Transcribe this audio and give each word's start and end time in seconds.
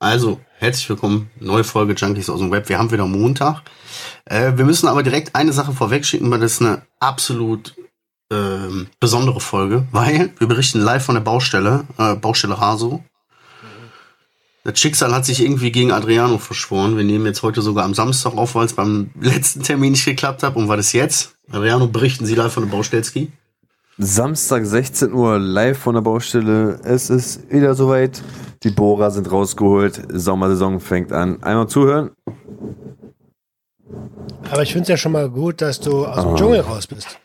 Also, 0.00 0.40
herzlich 0.58 0.88
willkommen, 0.88 1.28
neue 1.40 1.64
Folge 1.64 1.94
Junkies 1.94 2.30
aus 2.30 2.38
dem 2.38 2.52
Web. 2.52 2.68
Wir 2.68 2.78
haben 2.78 2.92
wieder 2.92 3.04
Montag. 3.04 3.62
Äh, 4.26 4.52
wir 4.54 4.64
müssen 4.64 4.86
aber 4.86 5.02
direkt 5.02 5.34
eine 5.34 5.52
Sache 5.52 5.72
vorwegschicken, 5.72 6.30
weil 6.30 6.38
das 6.38 6.52
ist 6.52 6.62
eine 6.62 6.82
absolut 7.00 7.74
äh, 8.30 8.36
besondere 9.00 9.40
Folge, 9.40 9.88
weil 9.90 10.32
wir 10.38 10.46
berichten 10.46 10.78
live 10.78 11.04
von 11.04 11.16
der 11.16 11.22
Baustelle, 11.22 11.84
äh, 11.98 12.14
Baustelle 12.14 12.60
Haso. 12.60 13.02
Das 14.62 14.78
Schicksal 14.78 15.12
hat 15.12 15.24
sich 15.24 15.42
irgendwie 15.42 15.72
gegen 15.72 15.90
Adriano 15.90 16.38
verschworen. 16.38 16.96
Wir 16.96 17.04
nehmen 17.04 17.26
jetzt 17.26 17.42
heute 17.42 17.60
sogar 17.60 17.84
am 17.84 17.94
Samstag 17.94 18.36
auf, 18.36 18.54
weil 18.54 18.66
es 18.66 18.74
beim 18.74 19.10
letzten 19.20 19.64
Termin 19.64 19.92
nicht 19.92 20.04
geklappt 20.04 20.44
hat. 20.44 20.54
Und 20.54 20.68
war 20.68 20.76
das 20.76 20.92
jetzt? 20.92 21.34
Adriano, 21.50 21.88
berichten 21.88 22.24
Sie 22.24 22.36
live 22.36 22.52
von 22.52 22.62
der 22.62 22.70
Baustelski? 22.70 23.32
Samstag 24.00 24.64
16 24.64 25.12
Uhr 25.12 25.40
live 25.40 25.76
von 25.76 25.94
der 25.96 26.02
Baustelle. 26.02 26.78
Es 26.84 27.10
ist 27.10 27.50
wieder 27.50 27.74
soweit. 27.74 28.22
Die 28.62 28.70
Bohrer 28.70 29.10
sind 29.10 29.30
rausgeholt. 29.30 30.00
Sommersaison 30.12 30.78
fängt 30.78 31.12
an. 31.12 31.42
Einmal 31.42 31.66
zuhören. 31.66 32.10
Aber 34.50 34.62
ich 34.62 34.72
finde 34.72 34.82
es 34.82 34.88
ja 34.88 34.96
schon 34.96 35.10
mal 35.10 35.28
gut, 35.28 35.60
dass 35.60 35.80
du 35.80 36.06
aus 36.06 36.22
dem 36.22 36.32
oh. 36.32 36.36
Dschungel 36.36 36.60
raus 36.60 36.86
bist. 36.86 37.18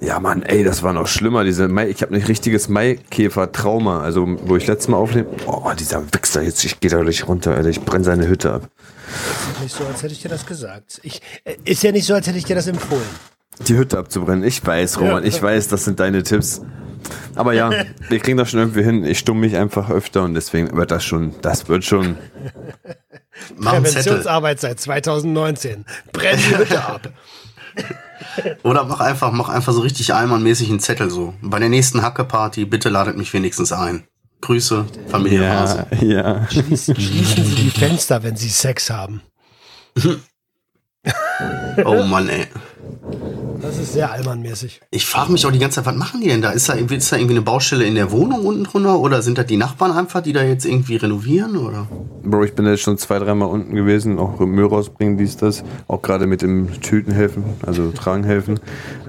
Ja, 0.00 0.20
Mann, 0.20 0.42
ey, 0.42 0.62
das 0.62 0.84
war 0.84 0.92
noch 0.92 1.08
schlimmer. 1.08 1.42
Diese 1.42 1.66
Mai, 1.66 1.88
ich 1.88 2.00
habe 2.02 2.14
ein 2.14 2.22
richtiges 2.22 2.68
Maikäfer-Trauma. 2.68 4.00
Also, 4.00 4.24
wo 4.44 4.54
ich 4.54 4.68
letztes 4.68 4.86
Mal 4.86 4.98
aufnehme, 4.98 5.28
oh, 5.46 5.72
dieser 5.76 6.04
Wichser, 6.12 6.42
jetzt, 6.42 6.64
ich 6.64 6.78
gehe 6.78 6.92
da 6.92 7.00
gleich 7.00 7.26
runter, 7.26 7.56
Alter, 7.56 7.70
ich 7.70 7.80
brenne 7.80 8.04
seine 8.04 8.28
Hütte 8.28 8.52
ab. 8.52 8.68
Nicht 9.62 9.74
so, 9.74 9.84
als 9.84 10.04
hätte 10.04 10.12
ich 10.12 10.22
dir 10.22 10.28
das 10.28 10.46
gesagt. 10.46 11.00
Ich, 11.02 11.20
äh, 11.42 11.56
ist 11.64 11.82
ja 11.82 11.90
nicht 11.90 12.06
so, 12.06 12.14
als 12.14 12.28
hätte 12.28 12.38
ich 12.38 12.44
dir 12.44 12.54
das 12.54 12.68
empfohlen. 12.68 13.02
Die 13.60 13.76
Hütte 13.76 13.98
abzubrennen. 13.98 14.44
Ich 14.44 14.64
weiß, 14.64 15.00
Roman, 15.00 15.22
ja. 15.22 15.28
ich 15.28 15.40
weiß, 15.40 15.68
das 15.68 15.84
sind 15.84 16.00
deine 16.00 16.22
Tipps. 16.22 16.62
Aber 17.34 17.52
ja, 17.52 17.70
wir 18.08 18.18
kriegen 18.18 18.36
das 18.36 18.50
schon 18.50 18.60
irgendwie 18.60 18.82
hin. 18.82 19.04
Ich 19.04 19.18
stumme 19.18 19.40
mich 19.40 19.56
einfach 19.56 19.90
öfter 19.90 20.22
und 20.22 20.34
deswegen 20.34 20.76
wird 20.76 20.90
das 20.90 21.04
schon, 21.04 21.34
das 21.42 21.68
wird 21.68 21.84
schon. 21.84 22.16
Präventionsarbeit 23.60 24.60
seit 24.60 24.80
2019. 24.80 25.84
Brenn 26.12 26.38
die 26.38 26.56
Hütte 26.56 26.84
ab. 26.84 27.12
Oder 28.62 28.84
mach 28.84 29.00
einfach, 29.00 29.32
mach 29.32 29.48
einfach 29.48 29.72
so 29.72 29.80
richtig 29.80 30.14
einmannmäßig 30.14 30.70
einen 30.70 30.80
Zettel 30.80 31.10
so. 31.10 31.34
Bei 31.42 31.58
der 31.58 31.68
nächsten 31.68 32.02
Hacke-Party, 32.02 32.64
bitte 32.64 32.88
ladet 32.88 33.16
mich 33.16 33.32
wenigstens 33.32 33.72
ein. 33.72 34.04
Grüße, 34.40 34.84
Familie 35.08 35.42
ja, 35.42 35.54
Hase. 35.54 35.86
Ja. 36.00 36.48
Schließen, 36.50 36.94
schließen 36.94 37.44
Sie 37.44 37.54
die 37.54 37.70
Fenster, 37.70 38.22
wenn 38.22 38.36
Sie 38.36 38.50
Sex 38.50 38.90
haben. 38.90 39.22
oh 41.84 42.02
Mann, 42.02 42.28
ey. 42.28 42.46
Das 43.64 43.78
ist 43.78 43.94
sehr 43.94 44.12
allmannmäßig. 44.12 44.82
Ich 44.90 45.06
frage 45.06 45.32
mich 45.32 45.46
auch 45.46 45.50
die 45.50 45.58
ganze 45.58 45.76
Zeit, 45.76 45.86
was 45.86 45.96
machen 45.96 46.20
die 46.20 46.28
denn 46.28 46.42
da? 46.42 46.50
Ist 46.50 46.68
da, 46.68 46.74
ist 46.74 47.10
da 47.10 47.16
irgendwie 47.16 47.34
eine 47.34 47.42
Baustelle 47.42 47.84
in 47.84 47.94
der 47.94 48.12
Wohnung 48.12 48.44
unten 48.44 48.64
drunter 48.64 48.98
oder 48.98 49.22
sind 49.22 49.38
das 49.38 49.46
die 49.46 49.56
Nachbarn 49.56 49.90
einfach, 49.92 50.20
die 50.20 50.34
da 50.34 50.42
jetzt 50.42 50.66
irgendwie 50.66 50.96
renovieren 50.96 51.56
oder? 51.56 51.86
Bro, 52.22 52.44
ich 52.44 52.54
bin 52.54 52.66
jetzt 52.66 52.82
schon 52.82 52.98
zwei, 52.98 53.18
dreimal 53.18 53.48
unten 53.48 53.74
gewesen, 53.74 54.18
auch 54.18 54.38
Müll 54.38 54.66
rausbringen, 54.66 55.16
dies, 55.16 55.38
das, 55.38 55.64
auch 55.88 56.02
gerade 56.02 56.26
mit 56.26 56.42
dem 56.42 56.78
Tüten 56.82 57.10
helfen, 57.10 57.42
also 57.64 57.90
tragen 57.90 58.24
helfen. 58.24 58.60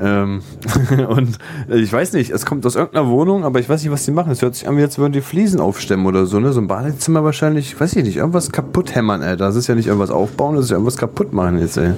Ähm, 0.02 0.42
und 1.09 1.38
ich 1.67 1.92
weiß 1.92 2.14
nicht, 2.14 2.30
es 2.30 2.45
kommt 2.45 2.66
aus 2.66 2.76
irgendeiner 2.76 3.09
Wohnung, 3.09 3.44
aber 3.44 3.59
ich 3.59 3.67
weiß 3.67 3.83
nicht, 3.83 3.92
was 3.92 4.06
die 4.06 4.11
machen. 4.11 4.31
Es 4.31 4.42
hört 4.42 4.56
sich 4.56 4.70
an, 4.70 4.78
wie 4.78 4.83
als 4.83 4.98
würden 4.98 5.11
die 5.11 5.22
Fliesen 5.22 5.59
aufstemmen 5.59 6.06
oder 6.06 6.28
so, 6.28 6.39
ne? 6.39 6.53
So 6.53 6.61
ein 6.61 6.67
Badezimmer 6.67 7.26
wahrscheinlich, 7.26 7.78
weiß 7.78 7.98
ich 7.98 8.06
nicht, 8.06 8.16
irgendwas 8.16 8.53
kaputt 8.53 8.95
hämmern, 8.95 9.22
ey. 9.22 9.36
Das 9.36 9.58
ist 9.58 9.67
ja 9.67 9.76
nicht 9.76 9.88
irgendwas 9.88 10.11
aufbauen, 10.11 10.56
das 10.56 10.66
ist 10.66 10.72
ja 10.72 10.76
irgendwas 10.76 10.98
kaputt 10.98 11.33
machen 11.33 11.59
jetzt, 11.59 11.76
ey. 11.76 11.92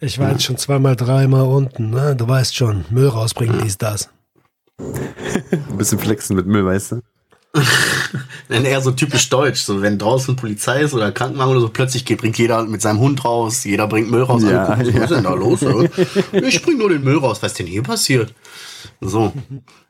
Ich 0.00 0.18
war 0.18 0.32
jetzt 0.32 0.44
schon 0.44 0.58
zweimal, 0.58 0.96
dreimal 0.96 1.42
unten, 1.74 1.90
ne? 1.90 2.16
Du 2.16 2.28
weißt 2.28 2.54
schon, 2.54 2.84
Müll 2.90 3.08
rausbringen, 3.08 3.60
dies, 3.62 3.78
das. 3.78 4.10
Ein 4.78 5.76
bisschen 5.76 5.98
flexen 5.98 6.36
mit 6.36 6.46
Müll, 6.46 6.64
weißt 6.64 6.92
du? 6.92 7.00
Dann 8.48 8.64
eher 8.64 8.80
so 8.80 8.90
typisch 8.90 9.28
deutsch, 9.28 9.60
so 9.60 9.80
wenn 9.80 9.96
draußen 9.96 10.34
Polizei 10.34 10.82
ist 10.82 10.92
oder 10.92 11.12
Krankenwagen 11.12 11.52
oder 11.52 11.60
so, 11.60 11.68
plötzlich 11.68 12.04
geht, 12.04 12.18
bringt 12.18 12.36
jeder 12.36 12.64
mit 12.64 12.82
seinem 12.82 12.98
Hund 12.98 13.24
raus, 13.24 13.64
jeder 13.64 13.86
bringt 13.86 14.10
Müll 14.10 14.22
raus. 14.22 14.42
Ja, 14.42 14.66
gucken, 14.66 14.86
ja. 14.86 14.94
Was 14.94 15.02
ist 15.02 15.16
denn 15.16 15.24
da 15.24 15.34
los? 15.34 15.60
ich 16.32 16.62
bring 16.62 16.78
nur 16.78 16.88
den 16.88 17.04
Müll 17.04 17.18
raus, 17.18 17.38
was 17.42 17.52
ist 17.52 17.60
denn 17.60 17.66
hier 17.66 17.82
passiert? 17.82 18.34
So. 19.00 19.32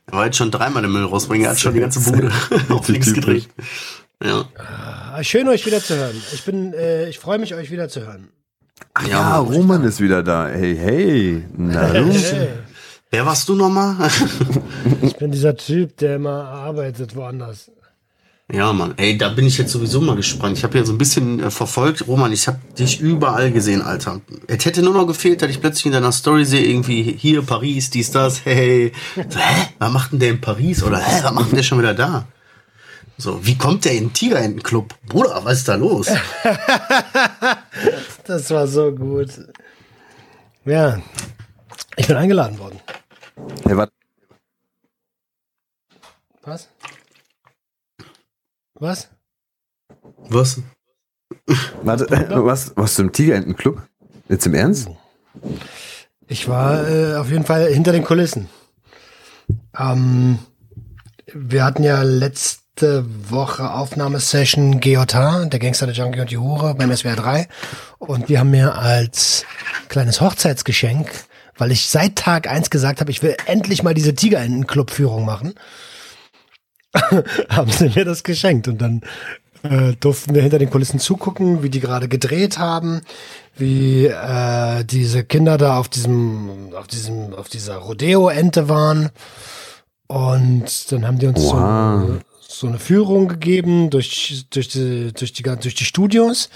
Er 0.06 0.12
war 0.12 0.26
jetzt 0.26 0.36
schon 0.36 0.50
dreimal 0.50 0.82
den 0.82 0.92
Müll 0.92 1.04
rausbringen, 1.04 1.46
er 1.46 1.52
hat 1.52 1.60
schon 1.60 1.72
die 1.72 1.80
ganze 1.80 2.00
Bude 2.00 2.30
auf 2.68 2.86
links 2.88 3.14
gedreht. 3.14 3.48
Ja. 4.22 4.44
Ah, 4.56 5.24
schön 5.24 5.48
euch 5.48 5.64
wieder 5.64 5.80
zu 5.80 5.96
hören. 5.96 6.22
Ich 6.32 6.44
bin, 6.44 6.74
äh, 6.74 7.08
ich 7.08 7.18
freue 7.18 7.38
mich 7.38 7.54
euch 7.54 7.70
wieder 7.70 7.88
zu 7.88 8.06
hören. 8.06 8.28
Ach 8.94 9.02
ja, 9.02 9.08
ja 9.08 9.38
Roman 9.38 9.84
ist 9.84 10.00
wieder 10.00 10.22
da. 10.22 10.48
Hey, 10.48 10.76
hey. 10.76 11.44
Na 11.56 11.92
du? 11.92 12.12
Hey. 12.12 12.48
Wer 13.10 13.26
warst 13.26 13.48
du 13.48 13.54
nochmal? 13.54 13.96
ich 15.02 15.16
bin 15.16 15.30
dieser 15.30 15.56
Typ, 15.56 15.96
der 15.98 16.16
immer 16.16 16.44
arbeitet 16.44 17.14
woanders. 17.14 17.70
Ja, 18.52 18.72
Mann. 18.72 18.92
Ey, 18.98 19.16
da 19.16 19.30
bin 19.30 19.46
ich 19.46 19.56
jetzt 19.56 19.72
sowieso 19.72 20.00
mal 20.02 20.16
gespannt. 20.16 20.58
Ich 20.58 20.64
habe 20.64 20.76
ja 20.76 20.84
so 20.84 20.92
ein 20.92 20.98
bisschen 20.98 21.40
äh, 21.40 21.50
verfolgt. 21.50 22.06
Roman, 22.06 22.30
ich 22.30 22.46
habe 22.46 22.58
dich 22.78 23.00
überall 23.00 23.50
gesehen, 23.50 23.80
Alter. 23.80 24.20
Es 24.48 24.64
hätte 24.66 24.82
nur 24.82 24.92
noch 24.92 25.06
gefehlt, 25.06 25.40
dass 25.40 25.50
ich 25.50 25.60
plötzlich 25.60 25.86
in 25.86 25.92
deiner 25.92 26.12
Story 26.12 26.44
sehe, 26.44 26.64
irgendwie 26.64 27.16
hier 27.18 27.40
Paris, 27.42 27.88
dies, 27.88 28.10
das, 28.10 28.44
hey. 28.44 28.92
So, 29.14 29.38
hä? 29.38 29.68
Was 29.78 29.92
macht 29.92 30.12
denn 30.12 30.18
der 30.18 30.30
in 30.30 30.40
Paris? 30.40 30.82
Oder 30.82 30.98
hä, 30.98 31.20
was 31.22 31.32
macht 31.32 31.50
denn 31.50 31.56
der 31.56 31.62
schon 31.62 31.78
wieder 31.78 31.94
da? 31.94 32.26
So, 33.16 33.46
wie 33.46 33.56
kommt 33.56 33.84
der 33.84 33.92
in 33.92 34.08
den 34.08 34.12
Tigerentenclub? 34.12 34.92
Bruder, 35.06 35.44
was 35.44 35.58
ist 35.58 35.68
da 35.68 35.76
los? 35.76 36.08
das 38.24 38.50
war 38.50 38.66
so 38.66 38.92
gut. 38.92 39.28
Ja, 40.64 41.00
ich 41.96 42.08
bin 42.08 42.16
eingeladen 42.16 42.58
worden. 42.58 42.80
Hey, 43.64 43.76
was? 43.76 43.88
Was? 46.42 46.68
Was? 48.74 49.08
Was? 50.28 50.60
Warte, 51.82 52.06
was, 52.44 52.76
was 52.76 52.94
zum 52.94 53.12
Tigerentenclub? 53.12 53.80
Jetzt 54.28 54.46
im 54.46 54.54
Ernst? 54.54 54.88
Ich 56.26 56.48
war 56.48 56.88
äh, 56.88 57.14
auf 57.16 57.30
jeden 57.30 57.44
Fall 57.44 57.72
hinter 57.72 57.92
den 57.92 58.04
Kulissen. 58.04 58.48
Ähm, 59.78 60.40
wir 61.32 61.64
hatten 61.64 61.84
ja 61.84 62.02
letzt 62.02 62.63
letzte 62.74 63.04
Woche 63.30 63.72
Aufnahmesession 63.72 64.80
GJH, 64.80 65.44
der 65.46 65.60
Gangster, 65.60 65.86
der 65.86 65.94
Junkie 65.94 66.20
und 66.20 66.30
die 66.32 66.38
Hure 66.38 66.74
beim 66.74 66.94
SWR 66.94 67.14
3. 67.14 67.48
Und 68.00 68.28
wir 68.28 68.40
haben 68.40 68.50
mir 68.50 68.74
als 68.74 69.44
kleines 69.88 70.20
Hochzeitsgeschenk, 70.20 71.08
weil 71.56 71.70
ich 71.70 71.88
seit 71.88 72.16
Tag 72.16 72.48
eins 72.48 72.70
gesagt 72.70 73.00
habe, 73.00 73.12
ich 73.12 73.22
will 73.22 73.36
endlich 73.46 73.84
mal 73.84 73.94
diese 73.94 74.16
Tigerenten-Club-Führung 74.16 75.24
machen, 75.24 75.54
haben 77.48 77.70
sie 77.70 77.90
mir 77.90 78.04
das 78.04 78.24
geschenkt. 78.24 78.66
Und 78.66 78.82
dann 78.82 79.02
äh, 79.62 79.92
durften 80.00 80.34
wir 80.34 80.42
hinter 80.42 80.58
den 80.58 80.70
Kulissen 80.70 80.98
zugucken, 80.98 81.62
wie 81.62 81.70
die 81.70 81.80
gerade 81.80 82.08
gedreht 82.08 82.58
haben, 82.58 83.02
wie 83.56 84.06
äh, 84.06 84.82
diese 84.82 85.22
Kinder 85.22 85.58
da 85.58 85.78
auf 85.78 85.88
diesem, 85.88 86.74
auf 86.74 86.88
diesem, 86.88 87.34
auf 87.34 87.48
dieser 87.48 87.76
Rodeo-Ente 87.76 88.68
waren. 88.68 89.10
Und 90.08 90.90
dann 90.90 91.06
haben 91.06 91.20
die 91.20 91.28
uns 91.28 91.40
wow. 91.40 91.52
so, 92.08 92.18
so 92.58 92.66
eine 92.66 92.78
Führung 92.78 93.28
gegeben 93.28 93.90
durch, 93.90 94.46
durch, 94.50 94.68
die, 94.68 95.12
durch, 95.12 95.32
die, 95.32 95.42
durch 95.42 95.74
die 95.74 95.84
Studios. 95.84 96.50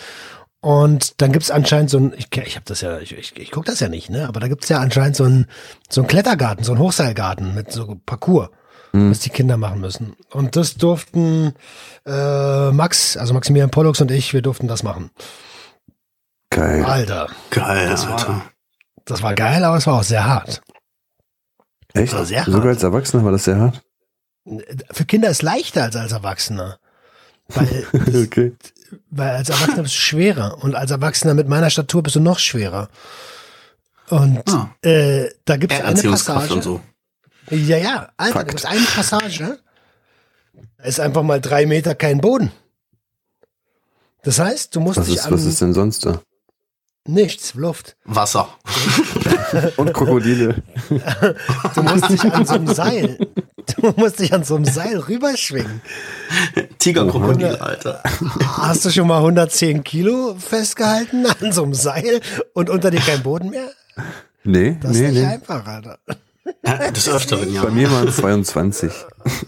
Und 0.61 1.21
dann 1.21 1.33
gibt's 1.33 1.51
anscheinend 1.51 1.91
so 1.91 1.99
ein, 1.99 2.15
ich, 2.17 2.29
ich 2.37 2.57
habe 2.57 2.65
das 2.65 2.81
ja, 2.81 2.99
ich, 2.99 3.17
ich, 3.17 3.37
ich 3.37 3.51
gucke 3.53 3.67
das 3.67 3.81
ja 3.81 3.89
nicht, 3.89 4.11
ne? 4.11 4.27
Aber 4.27 4.41
da 4.41 4.49
gibt's 4.49 4.69
ja 4.69 4.79
anscheinend 4.81 5.15
so 5.15 5.25
ein, 5.25 5.47
so 5.89 6.01
ein 6.01 6.09
Klettergarten, 6.09 6.65
so 6.65 6.73
ein 6.73 6.79
Hochseilgarten 6.79 7.55
mit 7.55 7.71
so 7.71 7.97
Parcours, 8.05 8.49
mhm. 8.93 9.11
was 9.11 9.21
die 9.21 9.31
Kinder 9.31 9.57
machen 9.57 9.81
müssen. 9.81 10.17
Und 10.33 10.57
das 10.57 10.75
durften 10.75 11.55
äh, 12.07 12.73
Max, 12.73 13.17
also 13.17 13.35
Maximilian 13.35 13.71
Pollux 13.71 14.01
und 14.01 14.11
ich, 14.11 14.35
wir 14.35 14.43
durften 14.43 14.67
das 14.67 14.83
machen. 14.83 15.11
Geil. 16.51 16.85
Alter. 16.85 17.29
Geil, 17.51 17.89
das 17.89 18.07
Alter. 18.07 18.29
War, 18.29 18.51
das 19.05 19.23
war 19.23 19.35
geil, 19.35 19.63
aber 19.63 19.77
es 19.77 19.87
war 19.87 20.01
auch 20.01 20.05
sehr 20.05 20.27
hart. 20.27 20.61
Echt? 21.95 22.11
Sogar 22.11 22.27
hart. 22.37 22.67
als 22.67 22.83
Erwachsener 22.83 23.25
war 23.25 23.33
das 23.33 23.45
sehr 23.45 23.59
hart? 23.61 23.83
Für 24.91 25.05
Kinder 25.05 25.29
ist 25.29 25.43
leichter 25.43 25.85
als 25.85 25.97
als 25.97 26.13
Erwachsener. 26.13 26.79
Weil, 27.49 27.87
okay. 28.27 28.53
weil 29.11 29.37
als 29.37 29.49
Erwachsener 29.49 29.83
bist 29.83 29.95
du 29.95 29.99
schwerer 30.01 30.63
und 30.63 30.75
als 30.75 30.91
Erwachsener 30.91 31.35
mit 31.35 31.49
meiner 31.49 31.71
Statur 31.71 32.03
bist 32.03 32.17
du 32.17 32.21
noch 32.21 32.39
schwerer. 32.39 32.89
Und 34.11 34.43
ah. 34.49 34.75
äh, 34.83 35.31
da 35.45 35.57
gibt 35.57 35.73
es 35.73 35.81
eine 35.81 36.03
Passage. 36.03 36.55
Und 36.55 36.63
so. 36.63 36.81
Ja, 37.51 37.77
ja, 37.77 38.09
Alter, 38.17 38.35
da 38.35 38.43
gibt 38.45 38.59
es 38.59 38.65
eine 38.65 38.81
Passage. 38.81 39.59
Da 40.79 40.85
ist 40.85 41.01
einfach 41.01 41.23
mal 41.23 41.41
drei 41.41 41.67
Meter 41.67 41.95
kein 41.95 42.21
Boden. 42.21 42.53
Das 44.23 44.39
heißt, 44.39 44.75
du 44.75 44.81
musst 44.81 44.99
was 44.99 45.07
dich 45.07 45.17
ist, 45.17 45.27
an, 45.27 45.33
Was 45.33 45.45
ist 45.45 45.61
denn 45.61 45.75
sonst 45.75 46.05
da? 46.05 46.21
Nichts, 47.07 47.55
Luft. 47.55 47.97
Wasser. 48.05 48.49
Und 49.77 49.95
Krokodile. 49.95 50.63
Du 51.75 51.83
musst 51.83 52.11
dich 52.11 52.23
an 52.23 52.45
so 52.45 52.55
einem 52.55 52.75
Seil, 52.75 53.19
du 53.77 53.93
musst 53.97 54.21
dich 54.21 54.33
an 54.33 54.45
so 54.45 54.57
einem 54.57 54.65
Seil 54.65 54.99
rüberschwingen. 54.99 55.83
Tigerkrokodil, 56.79 57.57
Alter. 57.57 58.03
Hast 58.59 58.85
du 58.85 58.91
schon 58.91 59.07
mal 59.07 59.19
110 59.19 59.85
Kilo 59.85 60.37
festgehalten 60.39 61.27
an 61.27 61.53
so 61.53 61.63
einem 61.63 61.75
Seil 61.75 62.21
und 62.55 62.71
unter 62.71 62.91
dir 62.91 63.01
kein 63.01 63.23
Boden 63.23 63.51
mehr? 63.51 63.71
Nee, 64.45 64.79
das 64.81 64.93
nee, 64.93 65.07
ist 65.07 65.13
nicht 65.13 65.23
nee. 65.23 65.27
einfach, 65.27 65.67
Alter. 65.67 65.99
Ja, 66.65 66.91
des 66.91 67.09
Öfteren, 67.09 67.53
ja. 67.53 67.63
Bei 67.63 67.71
mir 67.71 67.91
waren 67.91 68.09
es 68.09 68.17
22. 68.17 68.91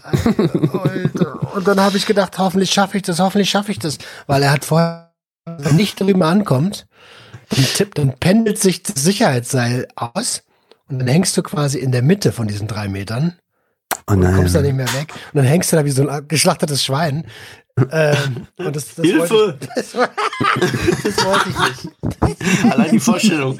Alter. 0.03 1.55
Und 1.55 1.67
dann 1.67 1.79
habe 1.79 1.97
ich 1.97 2.05
gedacht, 2.05 2.37
hoffentlich 2.37 2.71
schaffe 2.71 2.97
ich 2.97 3.03
das, 3.03 3.19
hoffentlich 3.19 3.49
schaffe 3.49 3.71
ich 3.71 3.79
das. 3.79 3.97
Weil 4.27 4.43
er 4.43 4.51
hat 4.51 4.65
vorher 4.65 5.11
wenn 5.45 5.75
nicht 5.75 5.99
drüben 5.99 6.23
ankommt, 6.23 6.87
dann, 7.49 7.65
tippt, 7.65 7.97
dann 7.97 8.13
pendelt 8.17 8.59
sich 8.59 8.83
das 8.83 9.03
Sicherheitsseil 9.03 9.87
aus 9.95 10.43
und 10.87 10.99
dann 10.99 11.07
hängst 11.07 11.35
du 11.35 11.43
quasi 11.43 11.79
in 11.79 11.91
der 11.91 12.01
Mitte 12.01 12.31
von 12.31 12.47
diesen 12.47 12.67
drei 12.67 12.87
Metern. 12.87 13.37
Oh 14.07 14.13
und 14.13 14.21
kommst 14.35 14.55
da 14.55 14.61
nein. 14.61 14.75
nicht 14.75 14.85
mehr 14.85 15.01
weg. 15.01 15.13
Und 15.33 15.37
dann 15.37 15.45
hängst 15.45 15.71
du 15.71 15.77
da 15.77 15.85
wie 15.85 15.91
so 15.91 16.07
ein 16.07 16.27
geschlachtetes 16.27 16.83
Schwein. 16.83 17.25
Ähm, 17.91 18.47
und 18.57 18.75
das, 18.75 18.95
das 18.95 19.05
Hilfe! 19.05 19.29
Wollte 19.29 19.57
ich, 19.61 19.69
das, 19.75 19.91
das 19.91 21.25
wollte 21.25 21.49
ich 21.49 21.83
nicht. 21.83 22.71
Allein 22.71 22.91
die 22.91 22.99
Vorstellung. 22.99 23.57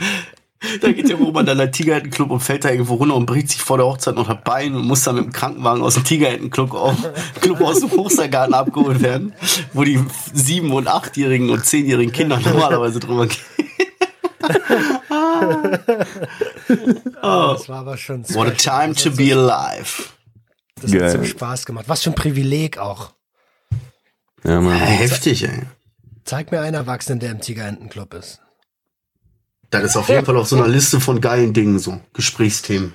Da 0.80 0.92
geht 0.92 1.10
der 1.10 1.16
Roman 1.16 1.44
dann 1.46 1.60
in 1.60 1.66
den 1.66 1.72
Tigerhättenclub 1.72 2.30
und 2.30 2.40
fällt 2.40 2.66
da 2.66 2.70
irgendwo 2.70 2.94
runter 2.94 3.16
und 3.16 3.26
bricht 3.26 3.50
sich 3.50 3.62
vor 3.62 3.78
der 3.78 3.88
Hochzeit 3.88 4.14
noch 4.14 4.28
das 4.28 4.44
Bein 4.44 4.76
und 4.76 4.86
muss 4.86 5.04
dann 5.04 5.16
mit 5.16 5.26
dem 5.26 5.32
Krankenwagen 5.34 5.82
aus 5.82 5.96
dem 5.96 6.04
Tigerhättenclub 6.04 6.74
auch, 6.74 6.96
Club 7.42 7.62
aus 7.62 7.80
dem 7.80 7.90
Hochseilgarten 7.90 8.54
abgeholt 8.54 9.02
werden, 9.02 9.34
wo 9.74 9.84
die 9.84 10.00
sieben- 10.34 10.72
und 10.72 10.88
achtjährigen 10.88 11.50
und 11.50 11.66
zehnjährigen 11.66 12.14
Kinder 12.14 12.40
normalerweise 12.40 13.00
drüber 13.00 13.26
gehen. 13.28 13.40
Das 17.22 17.70
war 17.70 17.80
aber 17.80 17.98
schon 17.98 18.24
What 18.34 18.48
a 18.48 18.52
time 18.52 18.96
to 18.96 19.12
be 19.12 19.32
alive. 19.34 20.04
Das 20.76 20.92
hat 20.92 21.00
Geil. 21.00 21.18
so 21.20 21.24
Spaß 21.26 21.66
gemacht. 21.66 21.86
Was 21.88 22.02
für 22.04 22.10
ein 22.12 22.16
Privileg 22.16 22.78
auch. 22.78 23.12
Ja, 24.44 24.52
Ja, 24.54 24.62
Mann. 24.62 24.78
heftig, 24.78 25.44
ey. 25.44 25.64
Zeig 26.24 26.52
mir 26.52 26.62
einen 26.62 26.76
Erwachsenen, 26.76 27.20
der 27.20 27.32
im 27.32 27.42
Tigerentenclub 27.42 28.14
ist. 28.14 28.40
Das 29.70 29.84
ist 29.84 29.96
auf 29.96 30.10
jeden 30.10 30.26
Fall 30.26 30.38
auf 30.38 30.48
so 30.48 30.56
einer 30.58 30.68
Liste 30.68 31.00
von 31.00 31.22
geilen 31.22 31.54
Dingen 31.54 31.80
so. 31.80 32.00
Gesprächsthemen. 32.14 32.94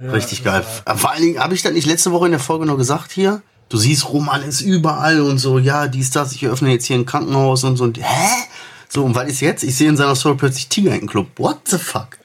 Richtig 0.00 0.44
geil. 0.44 0.64
Vor 0.96 1.10
allen 1.10 1.22
Dingen, 1.22 1.38
habe 1.40 1.54
ich 1.54 1.62
das 1.62 1.72
nicht 1.72 1.86
letzte 1.86 2.12
Woche 2.12 2.26
in 2.26 2.30
der 2.32 2.40
Folge 2.40 2.66
noch 2.66 2.76
gesagt 2.76 3.10
hier? 3.12 3.42
Du 3.68 3.76
siehst, 3.76 4.08
Roman 4.08 4.42
ist 4.42 4.60
überall 4.60 5.20
und 5.20 5.38
so, 5.38 5.58
ja, 5.58 5.88
dies, 5.88 6.10
das, 6.10 6.32
ich 6.32 6.46
öffne 6.46 6.70
jetzt 6.70 6.86
hier 6.86 6.96
ein 6.96 7.04
Krankenhaus 7.06 7.64
und 7.64 7.76
so. 7.76 7.84
Und, 7.84 7.98
hä? 7.98 8.28
So, 8.88 9.04
und 9.04 9.14
was 9.14 9.28
ist 9.28 9.40
jetzt? 9.40 9.62
Ich 9.64 9.76
sehe 9.76 9.88
in 9.88 9.96
seiner 9.96 10.14
Story 10.16 10.36
plötzlich 10.36 10.68
Tiger-Club. 10.68 11.26
What 11.38 11.60
the 11.68 11.78
fuck? 11.78 12.18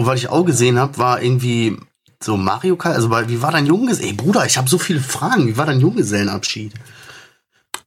Und 0.00 0.06
was 0.06 0.18
ich 0.18 0.30
auch 0.30 0.44
gesehen 0.46 0.78
habe, 0.78 0.96
war 0.96 1.20
irgendwie 1.22 1.76
so 2.22 2.38
Mario 2.38 2.74
Kart. 2.76 2.94
Also, 2.96 3.10
weil- 3.10 3.28
wie 3.28 3.42
war 3.42 3.52
dein 3.52 3.66
Junggesellen? 3.66 4.08
Ey, 4.08 4.16
Bruder, 4.16 4.46
ich 4.46 4.56
habe 4.56 4.66
so 4.66 4.78
viele 4.78 4.98
Fragen. 4.98 5.46
Wie 5.46 5.58
war 5.58 5.66
dein 5.66 5.78
Junggesellenabschied? 5.78 6.72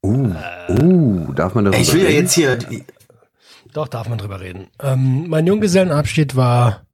Uh, 0.04 0.32
uh, 0.70 1.34
darf 1.34 1.56
man 1.56 1.66
das 1.66 1.74
Ey, 1.74 1.82
ich 1.82 1.92
will 1.92 2.04
ja 2.04 2.12
jetzt 2.12 2.34
hier. 2.34 2.60
Doch, 3.74 3.88
darf 3.88 4.08
man 4.10 4.20
drüber 4.20 4.42
reden. 4.42 4.68
Ähm, 4.80 5.28
mein 5.28 5.48
Junggesellenabschied 5.48 6.36
war 6.36 6.86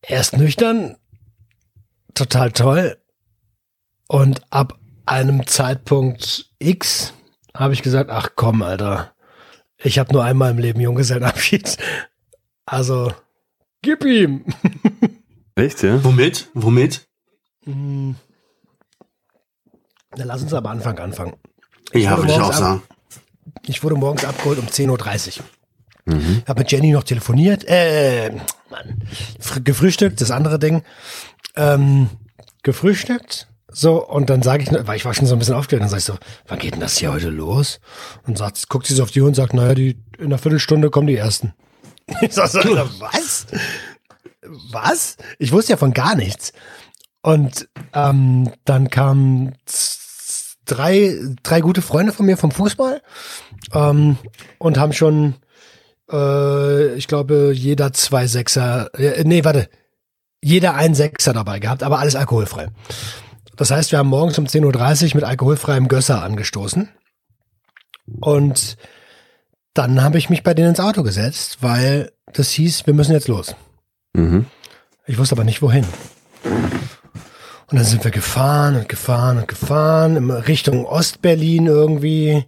erst 0.00 0.38
nüchtern, 0.38 0.96
total 2.14 2.52
toll. 2.52 2.96
Und 4.06 4.40
ab 4.48 4.78
einem 5.04 5.46
Zeitpunkt 5.46 6.48
X 6.58 7.12
habe 7.54 7.74
ich 7.74 7.82
gesagt, 7.82 8.08
ach 8.08 8.30
komm, 8.34 8.62
Alter, 8.62 9.12
ich 9.76 9.98
habe 9.98 10.14
nur 10.14 10.24
einmal 10.24 10.52
im 10.52 10.58
Leben 10.58 10.80
Junggesellenabschied. 10.80 11.76
Also, 12.64 13.12
gib 13.82 14.04
ihm. 14.04 14.44
Echt, 15.54 15.82
ja? 15.82 16.02
Womit? 16.04 16.48
Womit? 16.54 17.06
Hm. 17.64 18.14
Dann 20.12 20.26
lass 20.26 20.42
uns 20.42 20.52
aber 20.54 20.70
Anfang 20.70 20.98
anfangen. 20.98 21.34
Ja, 21.92 22.12
wurde 22.12 22.22
würde 22.22 22.32
ich 22.32 22.38
auch 22.40 22.48
ab- 22.50 22.54
sagen. 22.54 22.82
Ich 23.66 23.82
wurde 23.82 23.96
morgens 23.96 24.24
abgeholt 24.24 24.58
um 24.58 24.66
10.30 24.66 25.38
Uhr. 25.40 25.44
Habe 26.46 26.60
mit 26.60 26.72
Jenny 26.72 26.90
noch 26.92 27.02
telefoniert, 27.04 27.64
äh, 27.68 28.30
Mann, 28.70 28.98
fr- 29.42 29.60
gefrühstückt, 29.60 30.20
das 30.22 30.30
andere 30.30 30.58
Ding. 30.58 30.82
Ähm, 31.54 32.08
gefrühstückt, 32.62 33.46
so, 33.70 34.06
und 34.06 34.30
dann 34.30 34.42
sage 34.42 34.62
ich, 34.62 34.70
weil 34.86 34.96
ich 34.96 35.04
war 35.04 35.12
schon 35.12 35.26
so 35.26 35.34
ein 35.34 35.38
bisschen 35.38 35.54
aufgeregt, 35.54 35.82
dann 35.82 35.90
sage 35.90 35.98
ich 35.98 36.04
so, 36.06 36.16
wann 36.46 36.58
geht 36.58 36.72
denn 36.72 36.80
das 36.80 36.96
hier 36.96 37.12
heute 37.12 37.28
los? 37.28 37.80
Und 38.26 38.38
sagt, 38.38 38.70
guckt 38.70 38.86
sie 38.86 38.94
so 38.94 39.02
auf 39.02 39.10
die 39.10 39.20
Uhr 39.20 39.28
und 39.28 39.34
sagt, 39.34 39.52
naja, 39.52 39.74
die, 39.74 40.02
in 40.16 40.26
einer 40.26 40.38
Viertelstunde 40.38 40.88
kommen 40.88 41.08
die 41.08 41.16
ersten. 41.16 41.52
Ich 42.20 42.32
so, 42.32 42.42
Alter, 42.42 42.88
was? 42.98 43.46
Was? 44.72 45.16
Ich 45.38 45.52
wusste 45.52 45.72
ja 45.72 45.76
von 45.76 45.92
gar 45.92 46.14
nichts. 46.14 46.52
Und 47.22 47.68
ähm, 47.92 48.50
dann 48.64 48.90
kamen 48.90 49.54
drei, 50.64 51.18
drei 51.42 51.60
gute 51.60 51.82
Freunde 51.82 52.12
von 52.12 52.26
mir 52.26 52.36
vom 52.36 52.50
Fußball 52.50 53.02
ähm, 53.74 54.16
und 54.58 54.78
haben 54.78 54.92
schon, 54.92 55.34
äh, 56.10 56.94
ich 56.94 57.08
glaube, 57.08 57.52
jeder 57.54 57.92
zwei 57.92 58.26
Sechser, 58.26 58.90
äh, 58.94 59.24
nee, 59.24 59.44
warte, 59.44 59.68
jeder 60.42 60.74
ein 60.74 60.94
Sechser 60.94 61.32
dabei 61.32 61.58
gehabt, 61.58 61.82
aber 61.82 61.98
alles 61.98 62.14
alkoholfrei. 62.14 62.68
Das 63.56 63.70
heißt, 63.72 63.90
wir 63.90 63.98
haben 63.98 64.08
morgens 64.08 64.38
um 64.38 64.46
10.30 64.46 65.08
Uhr 65.08 65.16
mit 65.16 65.24
alkoholfreiem 65.24 65.88
Gösser 65.88 66.22
angestoßen. 66.22 66.88
Und 68.20 68.76
dann 69.74 70.02
habe 70.02 70.18
ich 70.18 70.30
mich 70.30 70.42
bei 70.42 70.54
denen 70.54 70.70
ins 70.70 70.80
Auto 70.80 71.02
gesetzt, 71.02 71.58
weil 71.60 72.12
das 72.32 72.50
hieß, 72.50 72.86
wir 72.86 72.94
müssen 72.94 73.12
jetzt 73.12 73.28
los. 73.28 73.54
Mhm. 74.14 74.46
Ich 75.06 75.18
wusste 75.18 75.34
aber 75.34 75.44
nicht 75.44 75.62
wohin. 75.62 75.84
Und 77.70 77.76
dann 77.76 77.84
sind 77.84 78.02
wir 78.04 78.10
gefahren 78.10 78.76
und 78.76 78.88
gefahren 78.88 79.38
und 79.38 79.48
gefahren, 79.48 80.16
in 80.16 80.30
Richtung 80.30 80.86
Ostberlin 80.86 81.66
irgendwie 81.66 82.44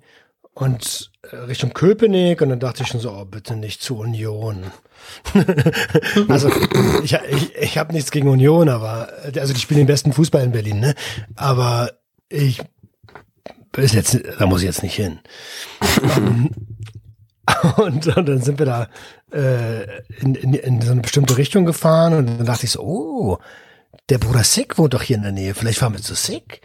und 0.54 1.10
äh, 1.30 1.36
Richtung 1.36 1.72
Köpenick. 1.72 2.40
Und 2.40 2.48
dann 2.48 2.60
dachte 2.60 2.82
ich 2.82 2.88
schon 2.88 3.00
so, 3.00 3.10
oh, 3.12 3.24
bitte 3.24 3.54
nicht 3.54 3.82
zu 3.82 3.98
Union. 3.98 4.64
also 6.28 6.50
ich, 7.02 7.14
ich, 7.14 7.54
ich 7.54 7.78
habe 7.78 7.92
nichts 7.92 8.10
gegen 8.10 8.28
Union, 8.28 8.68
aber 8.68 9.08
also 9.36 9.52
die 9.52 9.60
spielen 9.60 9.78
den 9.78 9.86
besten 9.86 10.12
Fußball 10.12 10.42
in 10.42 10.52
Berlin, 10.52 10.80
ne? 10.80 10.94
Aber 11.36 11.90
ich 12.28 12.60
ist 13.76 13.94
jetzt, 13.94 14.18
da 14.38 14.46
muss 14.46 14.60
ich 14.60 14.66
jetzt 14.66 14.82
nicht 14.82 14.96
hin. 14.96 15.20
und, 17.76 18.16
und 18.16 18.28
dann 18.28 18.40
sind 18.40 18.58
wir 18.58 18.66
da 18.66 18.88
äh, 19.32 19.82
in, 20.20 20.34
in, 20.34 20.54
in 20.54 20.80
so 20.80 20.92
eine 20.92 21.00
bestimmte 21.00 21.36
Richtung 21.36 21.64
gefahren 21.64 22.14
und 22.14 22.26
dann 22.26 22.46
dachte 22.46 22.66
ich 22.66 22.72
so, 22.72 22.80
oh, 22.80 23.38
der 24.08 24.18
Bruder 24.18 24.44
Sick 24.44 24.78
wohnt 24.78 24.94
doch 24.94 25.02
hier 25.02 25.16
in 25.16 25.22
der 25.22 25.32
Nähe, 25.32 25.54
vielleicht 25.54 25.78
fahren 25.78 25.94
wir 25.94 26.02
zu 26.02 26.14
Sick. 26.14 26.60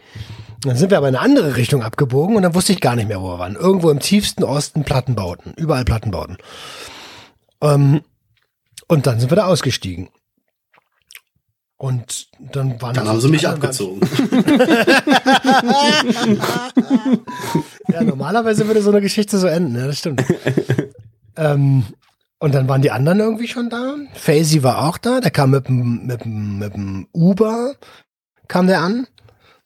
Dann 0.62 0.76
sind 0.76 0.90
wir 0.90 0.98
aber 0.98 1.08
in 1.08 1.14
eine 1.14 1.24
andere 1.24 1.56
Richtung 1.56 1.82
abgebogen 1.82 2.36
und 2.36 2.42
dann 2.42 2.54
wusste 2.54 2.72
ich 2.72 2.80
gar 2.80 2.96
nicht 2.96 3.08
mehr, 3.08 3.20
wo 3.20 3.28
wir 3.28 3.38
waren. 3.38 3.54
Irgendwo 3.54 3.90
im 3.90 4.00
tiefsten 4.00 4.42
Osten 4.42 4.84
Plattenbauten, 4.84 5.54
überall 5.54 5.84
Plattenbauten. 5.84 6.38
Ähm, 7.60 8.02
und 8.88 9.06
dann 9.06 9.20
sind 9.20 9.30
wir 9.30 9.36
da 9.36 9.46
ausgestiegen. 9.46 10.08
Und 11.78 12.28
dann 12.38 12.80
waren 12.80 12.94
Dann 12.94 13.04
da 13.04 13.10
haben 13.10 13.20
sie 13.20 13.26
die 13.26 13.32
mich 13.34 13.46
anderen- 13.46 13.64
abgezogen. 13.64 14.00
Ja, 17.88 18.02
normalerweise 18.02 18.66
würde 18.66 18.82
so 18.82 18.90
eine 18.90 19.00
Geschichte 19.00 19.38
so 19.38 19.46
enden, 19.46 19.76
ja, 19.78 19.86
das 19.86 19.98
stimmt. 19.98 20.24
ähm, 21.36 21.84
und 22.38 22.54
dann 22.54 22.68
waren 22.68 22.82
die 22.82 22.90
anderen 22.90 23.20
irgendwie 23.20 23.48
schon 23.48 23.70
da. 23.70 23.94
Faisy 24.14 24.62
war 24.62 24.84
auch 24.88 24.98
da, 24.98 25.20
der 25.20 25.30
kam 25.30 25.50
mit 25.50 25.68
dem, 25.68 26.06
mit 26.06 26.24
dem, 26.24 26.58
mit 26.58 26.74
dem 26.74 27.06
Uber, 27.12 27.74
kam 28.48 28.66
der 28.66 28.80
an 28.80 29.06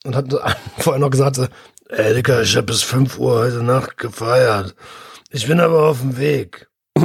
und 0.05 0.15
hat 0.15 0.27
vorher 0.79 1.01
noch 1.01 1.11
gesagt, 1.11 1.37
so, 1.37 1.47
ey 1.89 2.15
Dicker, 2.15 2.43
ich 2.43 2.55
habe 2.57 2.67
bis 2.67 2.83
5 2.83 3.19
Uhr 3.19 3.39
heute 3.41 3.63
Nacht 3.63 3.97
gefeiert. 3.97 4.75
Ich 5.31 5.47
bin 5.47 5.61
aber 5.61 5.89
auf 5.89 6.01
dem 6.01 6.19
Weg. 6.19 6.69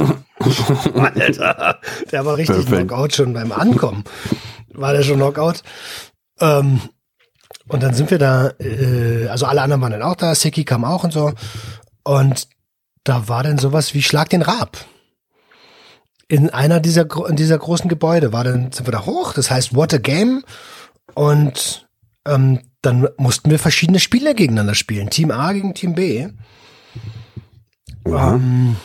Alter, 0.94 1.80
der 2.12 2.24
war 2.26 2.36
richtig 2.36 2.66
Perfekt. 2.66 2.88
Knockout 2.88 3.14
schon 3.14 3.32
beim 3.32 3.52
Ankommen. 3.52 4.04
War 4.72 4.92
der 4.92 5.02
schon 5.02 5.16
Knockout. 5.16 5.62
Ähm, 6.40 6.80
und 7.68 7.82
dann 7.82 7.94
sind 7.94 8.10
wir 8.10 8.18
da, 8.18 8.52
äh, 8.60 9.28
also 9.28 9.46
alle 9.46 9.62
anderen 9.62 9.82
waren 9.82 9.92
dann 9.92 10.02
auch 10.02 10.16
da, 10.16 10.34
Seki 10.34 10.64
kam 10.64 10.84
auch 10.84 11.04
und 11.04 11.12
so. 11.12 11.32
Und 12.04 12.48
da 13.04 13.28
war 13.28 13.42
dann 13.42 13.58
sowas 13.58 13.94
wie 13.94 14.02
Schlag 14.02 14.30
den 14.30 14.42
Rab. 14.42 14.76
In 16.28 16.50
einer 16.50 16.80
dieser, 16.80 17.06
in 17.28 17.36
dieser 17.36 17.58
großen 17.58 17.88
Gebäude 17.88 18.32
war 18.32 18.44
dann, 18.44 18.72
sind 18.72 18.86
wir 18.86 18.92
da 18.92 19.06
hoch, 19.06 19.32
das 19.32 19.50
heißt 19.50 19.74
What 19.74 19.94
a 19.94 19.98
Game. 19.98 20.44
Und 21.14 21.88
ähm, 22.26 22.60
dann 22.82 23.08
mussten 23.16 23.50
wir 23.50 23.58
verschiedene 23.58 24.00
Spiele 24.00 24.34
gegeneinander 24.34 24.74
spielen. 24.74 25.10
Team 25.10 25.30
A 25.30 25.52
gegen 25.52 25.74
Team 25.74 25.94
B. 25.94 26.28
Ja. 28.06 28.34
Ähm, 28.34 28.76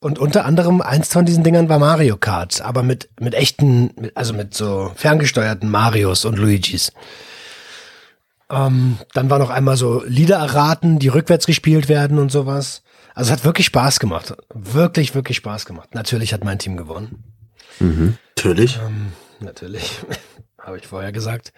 und 0.00 0.18
unter 0.18 0.44
anderem 0.44 0.82
eins 0.82 1.12
von 1.12 1.24
diesen 1.24 1.42
Dingern 1.42 1.68
war 1.68 1.78
Mario 1.78 2.16
Kart, 2.16 2.60
aber 2.60 2.82
mit, 2.82 3.08
mit 3.18 3.34
echten, 3.34 4.10
also 4.14 4.34
mit 4.34 4.54
so 4.54 4.92
ferngesteuerten 4.94 5.70
Marios 5.70 6.24
und 6.24 6.38
Luigis. 6.38 6.92
Ähm, 8.50 8.98
dann 9.14 9.30
war 9.30 9.38
noch 9.38 9.50
einmal 9.50 9.76
so 9.76 10.04
Lieder 10.04 10.36
erraten, 10.36 10.98
die 10.98 11.08
rückwärts 11.08 11.46
gespielt 11.46 11.88
werden 11.88 12.18
und 12.18 12.30
sowas. 12.30 12.82
Also 13.14 13.32
es 13.32 13.38
hat 13.38 13.44
wirklich 13.44 13.66
Spaß 13.66 13.98
gemacht. 13.98 14.34
Wirklich, 14.54 15.14
wirklich 15.14 15.38
Spaß 15.38 15.64
gemacht. 15.64 15.94
Natürlich 15.94 16.32
hat 16.32 16.44
mein 16.44 16.58
Team 16.58 16.76
gewonnen. 16.76 17.24
Natürlich. 18.36 18.78
Ähm, 18.86 19.12
natürlich. 19.40 20.00
Habe 20.58 20.78
ich 20.78 20.86
vorher 20.86 21.12
gesagt. 21.12 21.52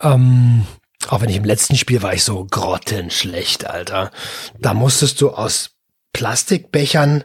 Ähm, 0.00 0.66
auch 1.08 1.20
wenn 1.20 1.28
ich 1.28 1.36
im 1.36 1.44
letzten 1.44 1.76
Spiel 1.76 2.02
war 2.02 2.14
ich 2.14 2.24
so 2.24 2.44
grottenschlecht, 2.44 3.66
Alter. 3.66 4.10
Da 4.58 4.74
musstest 4.74 5.20
du 5.20 5.30
aus 5.30 5.70
Plastikbechern 6.12 7.24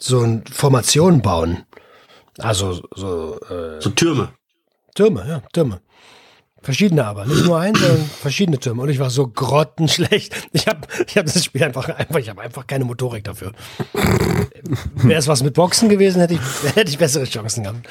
so 0.00 0.20
eine 0.20 0.42
Formation 0.50 1.22
bauen. 1.22 1.64
Also 2.38 2.80
so, 2.94 3.38
äh, 3.48 3.80
So 3.80 3.90
Türme. 3.90 4.32
Türme, 4.94 5.24
ja, 5.28 5.42
Türme. 5.52 5.80
Verschiedene 6.62 7.06
aber, 7.06 7.24
nicht 7.24 7.44
nur 7.44 7.58
ein, 7.58 7.74
sondern 7.74 8.04
verschiedene 8.04 8.58
Türme. 8.58 8.82
Und 8.82 8.90
ich 8.90 8.98
war 8.98 9.08
so 9.08 9.28
grottenschlecht. 9.28 10.48
Ich 10.52 10.66
habe 10.66 10.86
ich 11.06 11.16
hab 11.16 11.24
das 11.24 11.42
Spiel 11.42 11.64
einfach, 11.64 11.88
einfach 11.88 12.18
ich 12.18 12.28
habe 12.28 12.42
einfach 12.42 12.66
keine 12.66 12.84
Motorik 12.84 13.24
dafür. 13.24 13.52
Wäre 14.94 15.18
es 15.18 15.26
was 15.26 15.42
mit 15.42 15.54
Boxen 15.54 15.88
gewesen, 15.88 16.20
hätte 16.20 16.34
ich, 16.34 16.40
hätte 16.74 16.90
ich 16.90 16.98
bessere 16.98 17.24
Chancen 17.24 17.62
gehabt. 17.62 17.88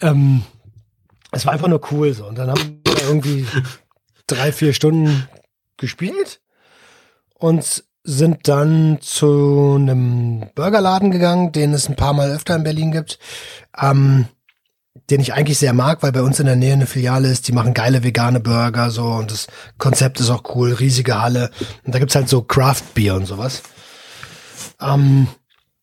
Ähm, 0.00 0.44
es 1.32 1.44
war 1.44 1.52
einfach 1.52 1.68
nur 1.68 1.80
cool 1.90 2.12
so. 2.14 2.26
Und 2.26 2.36
dann 2.38 2.50
haben 2.50 2.82
wir 2.86 3.02
irgendwie 3.08 3.46
drei, 4.28 4.52
vier 4.52 4.72
Stunden 4.72 5.28
gespielt 5.76 6.40
und 7.34 7.84
sind 8.06 8.48
dann 8.48 8.98
zu 9.00 9.76
einem 9.78 10.46
Burgerladen 10.54 11.10
gegangen, 11.10 11.52
den 11.52 11.74
es 11.74 11.88
ein 11.88 11.96
paar 11.96 12.12
Mal 12.12 12.30
öfter 12.30 12.54
in 12.54 12.62
Berlin 12.62 12.92
gibt. 12.92 13.18
Ähm, 13.78 14.28
den 15.10 15.20
ich 15.20 15.34
eigentlich 15.34 15.58
sehr 15.58 15.72
mag, 15.72 16.02
weil 16.02 16.12
bei 16.12 16.22
uns 16.22 16.40
in 16.40 16.46
der 16.46 16.56
Nähe 16.56 16.72
eine 16.72 16.86
Filiale 16.86 17.28
ist, 17.28 17.46
die 17.46 17.52
machen 17.52 17.74
geile 17.74 18.02
vegane 18.02 18.40
Burger 18.40 18.90
so 18.90 19.04
und 19.04 19.30
das 19.30 19.46
Konzept 19.78 20.20
ist 20.20 20.30
auch 20.30 20.42
cool, 20.54 20.72
riesige 20.72 21.20
Halle 21.20 21.50
und 21.84 21.94
da 21.94 21.98
gibt's 21.98 22.14
halt 22.14 22.28
so 22.28 22.42
Craft 22.42 22.82
Beer 22.94 23.14
und 23.14 23.26
sowas. 23.26 23.62
Ähm, 24.80 25.28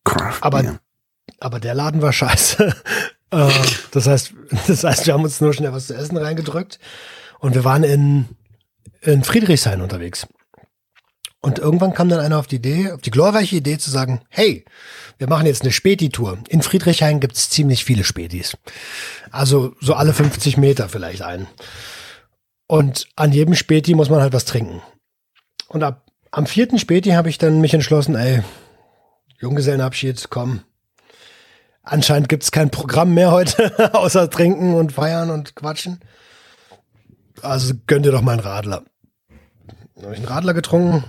Craft 0.03 0.39
aber, 0.42 0.63
Beer. 0.63 0.80
aber 1.39 1.60
der 1.60 1.74
Laden 1.74 2.01
war 2.01 2.12
scheiße. 2.12 2.75
äh, 3.32 3.50
das 3.92 4.08
heißt, 4.08 4.34
das 4.68 4.84
heißt, 4.84 5.06
wir 5.06 5.13
haben 5.13 5.24
uns 5.24 5.39
nur 5.39 5.53
schnell 5.53 5.72
was 5.72 5.88
zu 5.88 5.96
essen 5.96 6.18
reingedrückt 6.18 6.80
und 7.39 7.56
wir 7.56 7.63
waren 7.63 7.84
in, 7.84 8.25
in 9.01 9.24
Friedrichshain 9.24 9.82
unterwegs. 9.82 10.27
Und 11.46 11.60
irgendwann 11.60 11.94
kam 11.94 12.08
dann 12.08 12.22
einer 12.22 12.40
auf 12.40 12.48
die 12.48 12.56
Idee, 12.56 12.94
auf 12.94 13.02
die 13.02 13.12
glorreiche 13.12 13.58
Idee 13.58 13.78
zu 13.78 13.92
sagen, 13.92 14.22
hey, 14.30 14.64
wir 15.18 15.28
machen 15.28 15.46
jetzt 15.46 15.64
eine 15.64 15.74
Späti-Tour. 15.74 16.38
In 16.48 16.62
Friedrichshain 16.62 17.20
gibt's 17.20 17.50
ziemlich 17.50 17.84
viele 17.84 18.06
Spätis. 18.06 18.56
Also 19.30 19.76
so 19.82 19.94
alle 19.94 20.14
50 20.14 20.56
Meter 20.56 20.88
vielleicht 20.88 21.22
einen. 21.22 21.48
Und 22.66 23.10
an 23.18 23.34
jedem 23.34 23.56
Späti 23.56 23.94
muss 23.94 24.10
man 24.10 24.22
halt 24.22 24.32
was 24.32 24.46
trinken. 24.46 24.82
Und 25.68 25.84
ab, 25.84 26.06
am 26.32 26.46
vierten 26.46 26.80
Späti 26.80 27.10
habe 27.10 27.28
ich 27.28 27.40
dann 27.40 27.60
mich 27.60 27.74
entschlossen, 27.74 28.16
ey, 28.16 28.42
Junggesellenabschied, 29.42 30.30
komm. 30.30 30.62
Anscheinend 31.82 32.30
gibt's 32.30 32.52
kein 32.52 32.70
Programm 32.70 33.14
mehr 33.14 33.32
heute, 33.32 33.94
außer 33.94 34.30
trinken 34.30 34.76
und 34.76 34.94
feiern 34.94 35.30
und 35.30 35.58
quatschen. 35.58 36.00
Also 37.42 37.74
gönn 37.86 38.04
dir 38.04 38.14
doch 38.14 38.22
mal 38.22 38.32
einen 38.32 38.40
Radler. 38.40 38.86
Dann 39.96 40.06
habe 40.06 40.14
ich 40.14 40.20
einen 40.20 40.30
Radler 40.30 40.54
getrunken. 40.54 41.04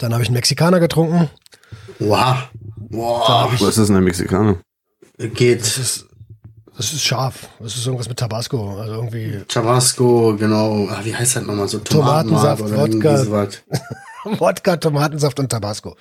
Dann 0.00 0.14
habe 0.14 0.22
ich 0.22 0.28
einen 0.28 0.34
Mexikaner 0.36 0.80
getrunken. 0.80 1.28
Wow. 1.98 2.48
Wow. 2.88 3.52
Was 3.60 3.76
ist 3.76 3.88
denn 3.88 3.96
ein 3.96 4.04
Mexikaner? 4.04 4.56
Geht. 5.18 5.60
Das 5.60 5.76
ist, 5.76 6.06
das 6.74 6.94
ist 6.94 7.04
scharf. 7.04 7.48
Das 7.60 7.76
ist 7.76 7.84
irgendwas 7.84 8.08
mit 8.08 8.18
Tabasco. 8.18 8.78
Also 8.80 8.94
irgendwie 8.94 9.44
Tabasco, 9.46 10.34
genau. 10.36 10.88
Ah, 10.88 11.00
wie 11.04 11.14
heißt 11.14 11.36
das 11.36 11.44
nochmal? 11.44 11.68
So 11.68 11.78
Tomatensaft, 11.80 12.62
Tomatenmark 12.62 12.72
oder 12.72 12.86
irgendwie 12.86 13.30
Wodka. 13.30 14.40
Wodka, 14.40 14.76
Tomatensaft 14.78 15.38
und 15.38 15.50
Tabasco. 15.50 15.96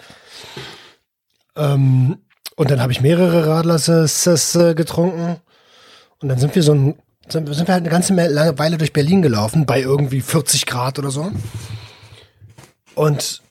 Ähm, 1.57 2.19
und 2.55 2.71
dann 2.71 2.81
habe 2.81 2.93
ich 2.93 3.01
mehrere 3.01 3.47
Radlers 3.47 3.89
äh, 4.55 4.75
getrunken. 4.75 5.41
Und 6.21 6.29
dann 6.29 6.39
sind 6.39 6.55
wir 6.55 6.63
so 6.63 6.73
ein, 6.73 6.95
sind, 7.27 7.49
wir 7.49 7.55
halt 7.57 7.69
eine 7.69 7.89
ganze 7.89 8.13
lange 8.13 8.57
Weile 8.57 8.77
durch 8.77 8.93
Berlin 8.93 9.21
gelaufen, 9.21 9.65
bei 9.65 9.81
irgendwie 9.81 10.21
40 10.21 10.65
Grad 10.65 10.99
oder 10.99 11.11
so. 11.11 11.31
Und 12.95 13.41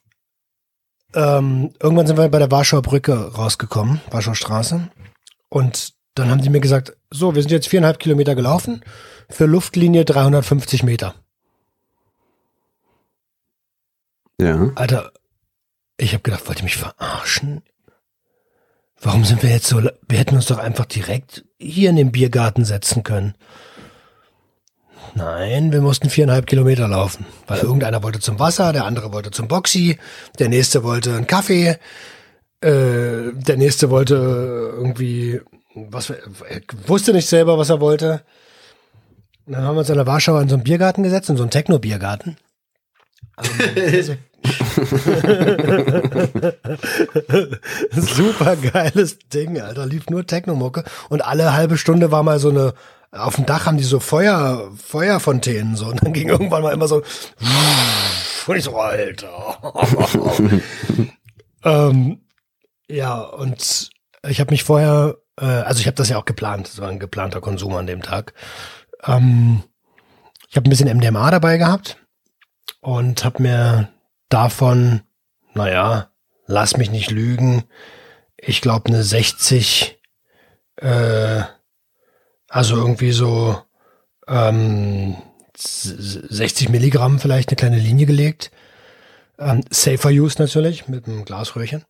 ähm, 1.15 1.73
irgendwann 1.81 2.07
sind 2.07 2.19
wir 2.19 2.29
bei 2.29 2.39
der 2.39 2.51
Warschauer 2.51 2.83
Brücke 2.83 3.35
rausgekommen, 3.35 4.01
Warschauer 4.11 4.35
Straße. 4.35 4.89
Und 5.49 5.95
dann 6.15 6.31
haben 6.31 6.43
die 6.43 6.51
mir 6.51 6.61
gesagt, 6.61 6.97
so, 7.11 7.35
wir 7.35 7.43
sind 7.43 7.53
jetzt 7.53 7.69
viereinhalb 7.69 7.99
Kilometer 7.99 8.35
gelaufen, 8.35 8.83
für 9.31 9.47
Luftlinie 9.47 10.05
350 10.05 10.83
Meter. 10.83 11.15
Ja. 14.41 14.71
Alter, 14.75 15.13
ich 15.97 16.13
habe 16.13 16.23
gedacht, 16.23 16.47
wollt 16.47 16.61
ihr 16.61 16.65
mich 16.65 16.77
verarschen? 16.77 17.63
Warum 19.01 19.25
sind 19.25 19.43
wir 19.43 19.51
jetzt 19.51 19.67
so? 19.67 19.81
Wir 19.81 20.19
hätten 20.19 20.35
uns 20.35 20.47
doch 20.47 20.59
einfach 20.59 20.87
direkt 20.87 21.45
hier 21.59 21.91
in 21.91 21.97
den 21.97 22.13
Biergarten 22.13 22.65
setzen 22.65 23.03
können. 23.03 23.35
Nein, 25.15 25.73
wir 25.73 25.81
mussten 25.81 26.11
viereinhalb 26.11 26.47
Kilometer 26.47 26.89
laufen, 26.89 27.27
weil 27.47 27.61
irgendeiner 27.61 28.03
wollte 28.03 28.21
zum 28.21 28.39
Wasser, 28.39 28.73
der 28.73 28.85
andere 28.85 29.13
wollte 29.13 29.31
zum 29.31 29.49
Boxy, 29.49 29.99
der 30.39 30.49
nächste 30.49 30.83
wollte 30.83 31.15
einen 31.15 31.27
Kaffee, 31.27 31.79
äh, 32.61 33.33
der 33.33 33.57
nächste 33.57 33.91
wollte 33.91 34.15
irgendwie 34.15 35.41
was, 35.75 36.11
er 36.11 36.61
wusste 36.87 37.13
nicht 37.13 37.29
selber, 37.29 37.59
was 37.59 37.71
er 37.71 37.81
wollte. 37.81 38.23
Und 39.47 39.55
dann 39.55 39.63
haben 39.63 39.77
wir 39.77 39.81
uns 39.81 39.91
in 39.91 39.97
der 39.97 40.07
Warschauer 40.07 40.43
in 40.43 40.49
so 40.49 40.57
einen 40.57 40.65
Biergarten 40.65 41.03
gesetzt, 41.03 41.31
in 41.31 41.37
so 41.37 41.43
einen 41.43 41.51
Techno-Biergarten. 41.51 42.37
Also, 43.37 44.15
Super 47.93 48.57
geiles 48.57 49.19
Ding, 49.33 49.61
Alter. 49.61 49.87
Lief 49.87 50.11
nur 50.11 50.27
Technomucke. 50.27 50.85
Und 51.09 51.25
alle 51.25 51.55
halbe 51.55 51.79
Stunde 51.79 52.11
war 52.11 52.23
mal 52.23 52.39
so 52.39 52.51
eine, 52.51 52.75
auf 53.13 53.37
dem 53.37 53.47
Dach 53.47 53.67
haben 53.67 53.79
die 53.79 53.85
so 53.85 54.01
Feuer, 54.01 54.71
Feuerfontänen 54.77 55.77
so. 55.77 55.87
Und 55.87 56.03
dann 56.03 56.13
ging 56.13 56.29
irgendwann 56.29 56.63
mal 56.63 56.73
immer 56.73 56.89
so, 56.89 57.03
und 58.49 58.57
ich 58.57 58.65
so, 58.65 58.79
Alter. 58.79 59.59
ähm, 61.65 62.21
ja, 62.89 63.21
und 63.21 63.91
ich 64.27 64.41
habe 64.41 64.51
mich 64.51 64.65
vorher, 64.65 65.17
äh, 65.39 65.45
also 65.45 65.81
ich 65.81 65.87
habe 65.87 65.97
das 65.97 66.09
ja 66.09 66.19
auch 66.19 66.25
geplant. 66.25 66.69
Das 66.69 66.81
war 66.81 66.89
ein 66.89 66.99
geplanter 66.99 67.41
Konsum 67.43 67.75
an 67.75 67.87
dem 67.87 68.03
Tag. 68.03 68.33
Ähm, 69.05 69.63
ich 70.49 70.57
habe 70.57 70.67
ein 70.67 70.71
bisschen 70.71 70.97
MDMA 70.97 71.31
dabei 71.31 71.59
gehabt 71.59 71.99
und 72.81 73.25
habe 73.25 73.43
mir 73.43 73.89
davon, 74.31 75.03
naja, 75.53 76.11
lass 76.47 76.77
mich 76.79 76.91
nicht 76.91 77.11
lügen, 77.11 77.65
ich 78.37 78.63
glaube 78.63 78.89
eine 78.89 79.03
60, 79.03 80.01
äh, 80.77 81.43
also 82.49 82.77
irgendwie 82.77 83.13
so 83.13 83.61
ähm, 84.27 85.17
s- 85.55 85.83
60 85.83 86.69
Milligramm 86.71 87.19
vielleicht 87.19 87.49
eine 87.51 87.57
kleine 87.57 87.79
Linie 87.79 88.07
gelegt. 88.07 88.51
Ähm, 89.39 89.63
safer 89.71 90.09
Use 90.11 90.37
natürlich, 90.41 90.89
mit 90.89 91.07
einem 91.07 91.25
Glasröhrchen. 91.25 91.85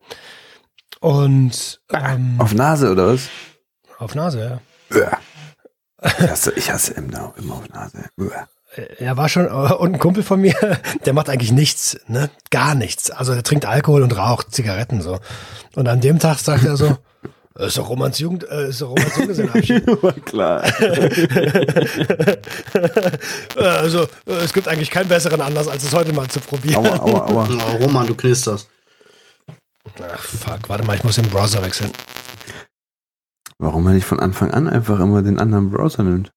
Und 1.01 1.81
ähm, 1.93 2.37
Auf 2.39 2.55
Nase 2.55 2.91
oder 2.93 3.09
was? 3.15 3.29
auf 3.99 4.15
Nase, 4.15 4.61
ja. 4.91 4.97
Uah. 5.01 5.19
Ich 6.05 6.31
hasse, 6.31 6.53
ich 6.55 6.71
hasse 6.71 6.93
immer, 6.95 7.35
immer 7.39 7.55
auf 7.57 7.69
Nase. 7.71 8.05
Uah. 8.17 8.47
Er 8.99 9.17
war 9.17 9.29
schon, 9.29 9.47
und 9.49 9.95
ein 9.95 9.99
Kumpel 9.99 10.23
von 10.23 10.41
mir, 10.41 10.55
der 11.07 11.13
macht 11.15 11.29
eigentlich 11.31 11.51
nichts, 11.53 11.99
ne? 12.07 12.31
Gar 12.51 12.75
nichts. 12.75 13.11
Also 13.11 13.33
er 13.33 13.43
trinkt 13.43 13.65
Alkohol 13.67 14.03
und 14.03 14.17
raucht 14.17 14.55
Zigaretten 14.55 15.01
so. 15.03 15.19
Und 15.75 15.89
an 15.89 16.01
dem 16.01 16.19
Tag 16.21 16.39
sagt 16.39 16.65
er 16.65 16.77
so, 16.77 16.97
ist 17.67 17.77
doch 17.77 17.89
Romans 17.89 18.19
Jugend, 18.19 18.49
äh, 18.49 18.69
ist 18.69 18.81
doch 18.81 18.91
Romans 18.91 19.17
Junggesellenabschied. 19.17 19.85
Klar. 20.25 20.63
Äh, 23.57 23.63
also 23.63 24.03
äh, 24.27 24.33
es 24.45 24.53
gibt 24.53 24.69
eigentlich 24.69 24.91
keinen 24.91 25.09
besseren 25.09 25.41
Anlass, 25.41 25.67
als 25.67 25.83
es 25.83 25.93
heute 25.93 26.13
mal 26.13 26.29
zu 26.29 26.39
probieren. 26.41 26.87
Aua, 26.87 26.99
aua, 27.01 27.27
aua. 27.27 27.49
Oh, 27.81 27.85
Roman, 27.85 28.07
du 28.07 28.15
knisterst. 28.15 28.69
Ach 30.01 30.23
fuck, 30.23 30.69
warte 30.69 30.85
mal, 30.85 30.95
ich 30.97 31.03
muss 31.03 31.17
den 31.17 31.29
Browser 31.29 31.63
wechseln. 31.63 31.91
Warum 33.59 33.85
man 33.85 33.95
nicht 33.95 34.07
von 34.07 34.21
Anfang 34.21 34.53
an 34.53 34.69
einfach 34.69 35.01
immer 35.01 35.23
den 35.23 35.39
anderen 35.39 35.71
Browser 35.71 36.05
nimmt? 36.05 36.31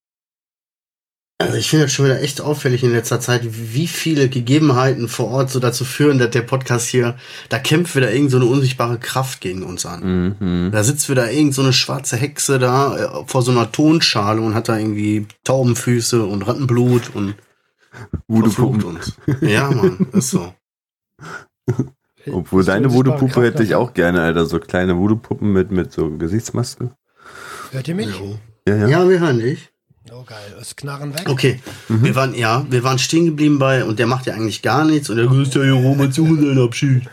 Also 1.43 1.57
ich 1.57 1.69
finde 1.69 1.85
das 1.85 1.93
schon 1.93 2.05
wieder 2.05 2.21
echt 2.21 2.41
auffällig 2.41 2.83
in 2.83 2.91
letzter 2.91 3.19
Zeit, 3.19 3.41
wie 3.45 3.87
viele 3.87 4.29
Gegebenheiten 4.29 5.07
vor 5.07 5.27
Ort 5.29 5.49
so 5.49 5.59
dazu 5.59 5.85
führen, 5.85 6.17
dass 6.17 6.31
der 6.31 6.41
Podcast 6.41 6.87
hier, 6.87 7.15
da 7.49 7.59
kämpft 7.59 7.95
wieder 7.95 8.11
irgend 8.11 8.31
so 8.31 8.37
eine 8.37 8.45
unsichtbare 8.45 8.97
Kraft 8.97 9.41
gegen 9.41 9.63
uns 9.63 9.85
an. 9.85 10.35
Mhm. 10.39 10.71
Da 10.71 10.83
sitzt 10.83 11.09
wieder 11.09 11.31
irgend 11.31 11.53
so 11.53 11.61
eine 11.61 11.73
schwarze 11.73 12.17
Hexe 12.17 12.59
da 12.59 12.97
äh, 12.97 13.23
vor 13.25 13.41
so 13.41 13.51
einer 13.51 13.71
Tonschale 13.71 14.41
und 14.41 14.55
hat 14.55 14.69
da 14.69 14.77
irgendwie 14.77 15.27
Taubenfüße 15.43 16.23
und 16.25 16.43
Rattenblut 16.43 17.11
und 17.13 17.35
verflucht 18.29 18.83
Voodoo-Puppen. 18.83 18.83
uns. 18.85 19.17
Ja, 19.41 19.69
Mann, 19.69 20.07
ist 20.13 20.31
so. 20.31 20.53
Obwohl 22.31 22.61
Ist 22.61 22.67
die 22.67 22.71
deine 22.71 22.93
Voodoo-Puppe 22.93 23.43
hätte 23.43 23.63
ich 23.63 23.75
auch 23.75 23.93
gerne, 23.93 24.21
Alter. 24.21 24.45
So 24.45 24.59
kleine 24.59 24.97
Voodoo-Puppen 24.97 25.51
mit, 25.51 25.71
mit 25.71 25.91
so 25.91 26.09
Gesichtsmasken. 26.17 26.91
Hört 27.71 27.87
ihr 27.87 27.95
mich? 27.95 28.07
Jo. 28.07 28.37
Ja, 28.67 28.75
ja. 28.75 28.87
Ja, 28.87 29.09
wir 29.09 29.19
hören 29.19 29.39
dich. 29.39 29.70
Oh 30.09 30.23
geil, 30.23 30.55
ist 30.59 30.77
Knarren 30.77 31.13
weg. 31.13 31.29
Okay, 31.29 31.59
wir 31.87 32.15
waren, 32.15 32.33
ja, 32.33 32.65
wir 32.69 32.83
waren 32.83 32.97
stehen 32.97 33.25
geblieben 33.25 33.59
bei, 33.59 33.85
und 33.85 33.99
der 33.99 34.07
macht 34.07 34.25
ja 34.25 34.33
eigentlich 34.33 34.63
gar 34.63 34.83
nichts 34.83 35.09
und 35.09 35.17
der 35.17 35.27
grüßt 35.27 35.53
ja 35.55 35.61
hier 35.61 35.73
Roman 35.73 36.11
zu 36.11 36.25
sein 36.25 36.57
Abschied. 36.57 37.03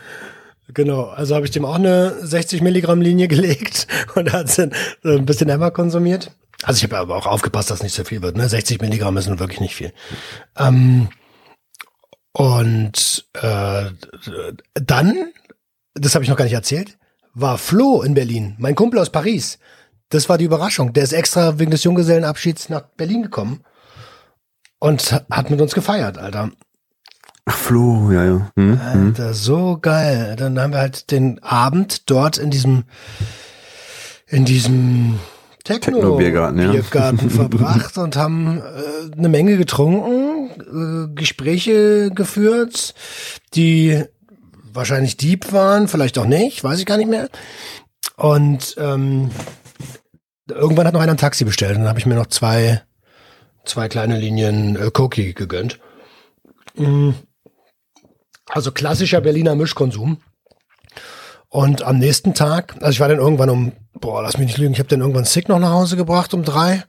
Genau, 0.73 1.05
also 1.05 1.35
habe 1.35 1.45
ich 1.45 1.51
dem 1.51 1.65
auch 1.65 1.75
eine 1.75 2.15
60 2.25 2.61
Milligramm 2.61 3.01
Linie 3.01 3.27
gelegt 3.29 3.87
und 4.15 4.33
hat 4.33 4.57
dann 4.57 4.71
so 5.03 5.09
ein 5.09 5.25
bisschen 5.25 5.49
Emma 5.49 5.69
konsumiert. 5.69 6.31
Also 6.63 6.77
ich 6.77 6.83
habe 6.83 6.97
aber 6.97 7.15
auch 7.15 7.27
aufgepasst, 7.27 7.71
dass 7.71 7.83
nicht 7.83 7.95
so 7.95 8.03
viel 8.03 8.21
wird. 8.21 8.35
Ne? 8.35 8.49
60 8.49 8.81
Milligramm 8.81 9.17
ist 9.17 9.27
nun 9.27 9.39
wirklich 9.39 9.61
nicht 9.61 9.75
viel. 9.75 9.93
Ähm, 10.57 11.09
und 12.33 13.25
äh, 13.33 13.85
dann, 14.73 15.31
das 15.93 16.15
habe 16.15 16.23
ich 16.23 16.29
noch 16.29 16.37
gar 16.37 16.45
nicht 16.45 16.53
erzählt, 16.53 16.97
war 17.33 17.57
Flo 17.57 18.01
in 18.01 18.13
Berlin, 18.13 18.55
mein 18.57 18.75
Kumpel 18.75 18.99
aus 18.99 19.11
Paris. 19.11 19.59
Das 20.09 20.27
war 20.27 20.37
die 20.37 20.45
Überraschung. 20.45 20.93
Der 20.93 21.03
ist 21.03 21.13
extra 21.13 21.59
wegen 21.59 21.71
des 21.71 21.83
Junggesellenabschieds 21.83 22.69
nach 22.69 22.81
Berlin 22.97 23.23
gekommen 23.23 23.61
und 24.79 25.23
hat 25.29 25.49
mit 25.49 25.61
uns 25.61 25.73
gefeiert, 25.73 26.17
Alter. 26.17 26.51
Ach, 27.45 27.55
Flo, 27.55 28.11
ja, 28.11 28.25
ja. 28.25 28.51
Hm, 28.55 28.93
hm. 28.93 29.07
Alter, 29.07 29.33
so 29.33 29.77
geil. 29.81 30.35
Dann 30.37 30.59
haben 30.59 30.73
wir 30.73 30.79
halt 30.79 31.11
den 31.11 31.41
Abend 31.43 32.09
dort 32.09 32.37
in 32.37 32.49
diesem, 32.49 32.83
in 34.27 34.45
diesem 34.45 35.19
Techno-Biergarten 35.63 36.59
ja. 36.59 36.71
Biergarten 36.71 37.29
verbracht 37.29 37.97
und 37.97 38.15
haben 38.15 38.59
äh, 38.59 39.15
eine 39.15 39.29
Menge 39.29 39.57
getrunken, 39.57 40.49
äh, 41.11 41.15
Gespräche 41.15 42.11
geführt, 42.11 42.95
die 43.53 44.03
wahrscheinlich 44.73 45.17
deep 45.17 45.51
waren, 45.51 45.87
vielleicht 45.87 46.17
auch 46.17 46.25
nicht, 46.25 46.63
weiß 46.63 46.79
ich 46.79 46.85
gar 46.85 46.97
nicht 46.97 47.09
mehr. 47.09 47.29
Und 48.15 48.75
ähm, 48.79 49.29
irgendwann 50.51 50.87
hat 50.87 50.93
noch 50.93 51.01
einer 51.01 51.13
ein 51.13 51.17
Taxi 51.17 51.45
bestellt 51.45 51.75
und 51.75 51.79
dann 51.79 51.89
habe 51.89 51.99
ich 51.99 52.05
mir 52.05 52.15
noch 52.15 52.27
zwei, 52.27 52.81
zwei 53.65 53.87
kleine 53.87 54.17
Linien 54.17 54.75
äh, 54.75 54.91
Koki 54.91 55.33
gegönnt. 55.33 55.79
Mm. 56.75 57.11
Also 58.47 58.71
klassischer 58.71 59.21
Berliner 59.21 59.55
Mischkonsum. 59.55 60.21
Und 61.49 61.81
am 61.83 61.97
nächsten 61.97 62.33
Tag, 62.33 62.75
also 62.79 62.91
ich 62.91 62.99
war 62.99 63.09
dann 63.09 63.19
irgendwann 63.19 63.49
um, 63.49 63.71
boah, 63.93 64.21
lass 64.21 64.37
mich 64.37 64.47
nicht 64.47 64.57
lügen, 64.57 64.73
ich 64.73 64.79
habe 64.79 64.89
dann 64.89 65.01
irgendwann 65.01 65.25
Sick 65.25 65.49
noch 65.49 65.59
nach 65.59 65.71
Hause 65.71 65.97
gebracht 65.97 66.33
um 66.33 66.43
drei. 66.43 66.83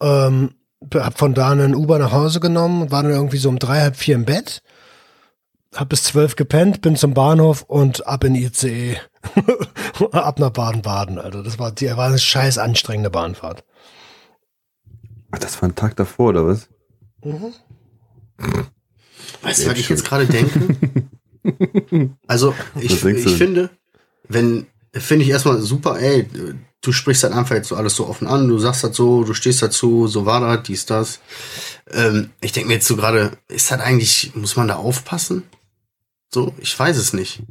Ähm, 0.00 0.54
hab 0.94 1.18
von 1.18 1.34
da 1.34 1.50
einen 1.50 1.74
Uber 1.74 1.98
nach 1.98 2.12
Hause 2.12 2.40
genommen 2.40 2.90
war 2.90 3.02
dann 3.02 3.12
irgendwie 3.12 3.38
so 3.38 3.48
um 3.48 3.58
drei, 3.58 3.80
halb 3.80 3.96
vier 3.96 4.14
im 4.14 4.24
Bett. 4.24 4.62
Hab 5.76 5.90
bis 5.90 6.04
zwölf 6.04 6.36
gepennt, 6.36 6.80
bin 6.80 6.96
zum 6.96 7.14
Bahnhof 7.14 7.62
und 7.62 8.06
ab 8.06 8.24
in 8.24 8.34
ICE. 8.34 8.96
ab 10.12 10.38
nach 10.38 10.50
Baden-Baden, 10.50 11.18
Also 11.18 11.42
Das 11.42 11.58
war, 11.58 11.72
die 11.72 11.88
war 11.88 12.06
eine 12.06 12.18
scheiß 12.18 12.58
anstrengende 12.58 13.10
Bahnfahrt. 13.10 13.64
Ach, 15.32 15.38
das 15.38 15.60
war 15.60 15.68
ein 15.68 15.74
Tag 15.74 15.96
davor, 15.96 16.30
oder 16.30 16.46
was? 16.46 16.68
Mhm. 17.22 17.52
Weißt 19.42 19.64
du, 19.64 19.70
was 19.70 19.78
ich 19.78 19.88
jetzt 19.88 20.04
gerade 20.04 20.26
denke? 20.26 20.60
Also, 22.26 22.54
ich, 22.80 23.04
ich 23.04 23.36
finde, 23.36 23.70
wenn, 24.28 24.66
finde 24.92 25.24
ich 25.24 25.30
erstmal 25.30 25.60
super, 25.60 25.96
ey, 25.96 26.28
du 26.80 26.92
sprichst 26.92 27.22
halt 27.22 27.34
einfach 27.34 27.54
jetzt 27.54 27.68
so 27.68 27.76
alles 27.76 27.94
so 27.94 28.08
offen 28.08 28.26
an, 28.26 28.48
du 28.48 28.58
sagst 28.58 28.82
halt 28.82 28.96
so, 28.96 29.22
du 29.22 29.32
stehst 29.32 29.62
dazu, 29.62 30.08
so 30.08 30.26
war 30.26 30.40
das, 30.40 30.64
dies, 30.64 30.86
das. 30.86 31.20
Ähm, 31.90 32.30
ich 32.40 32.50
denke 32.50 32.66
mir 32.66 32.74
jetzt 32.74 32.88
so 32.88 32.96
gerade, 32.96 33.38
ist 33.46 33.70
das 33.70 33.80
eigentlich, 33.80 34.32
muss 34.34 34.56
man 34.56 34.66
da 34.66 34.74
aufpassen? 34.74 35.44
So, 36.36 36.52
ich 36.58 36.78
weiß 36.78 36.98
es 36.98 37.14
nicht. 37.14 37.42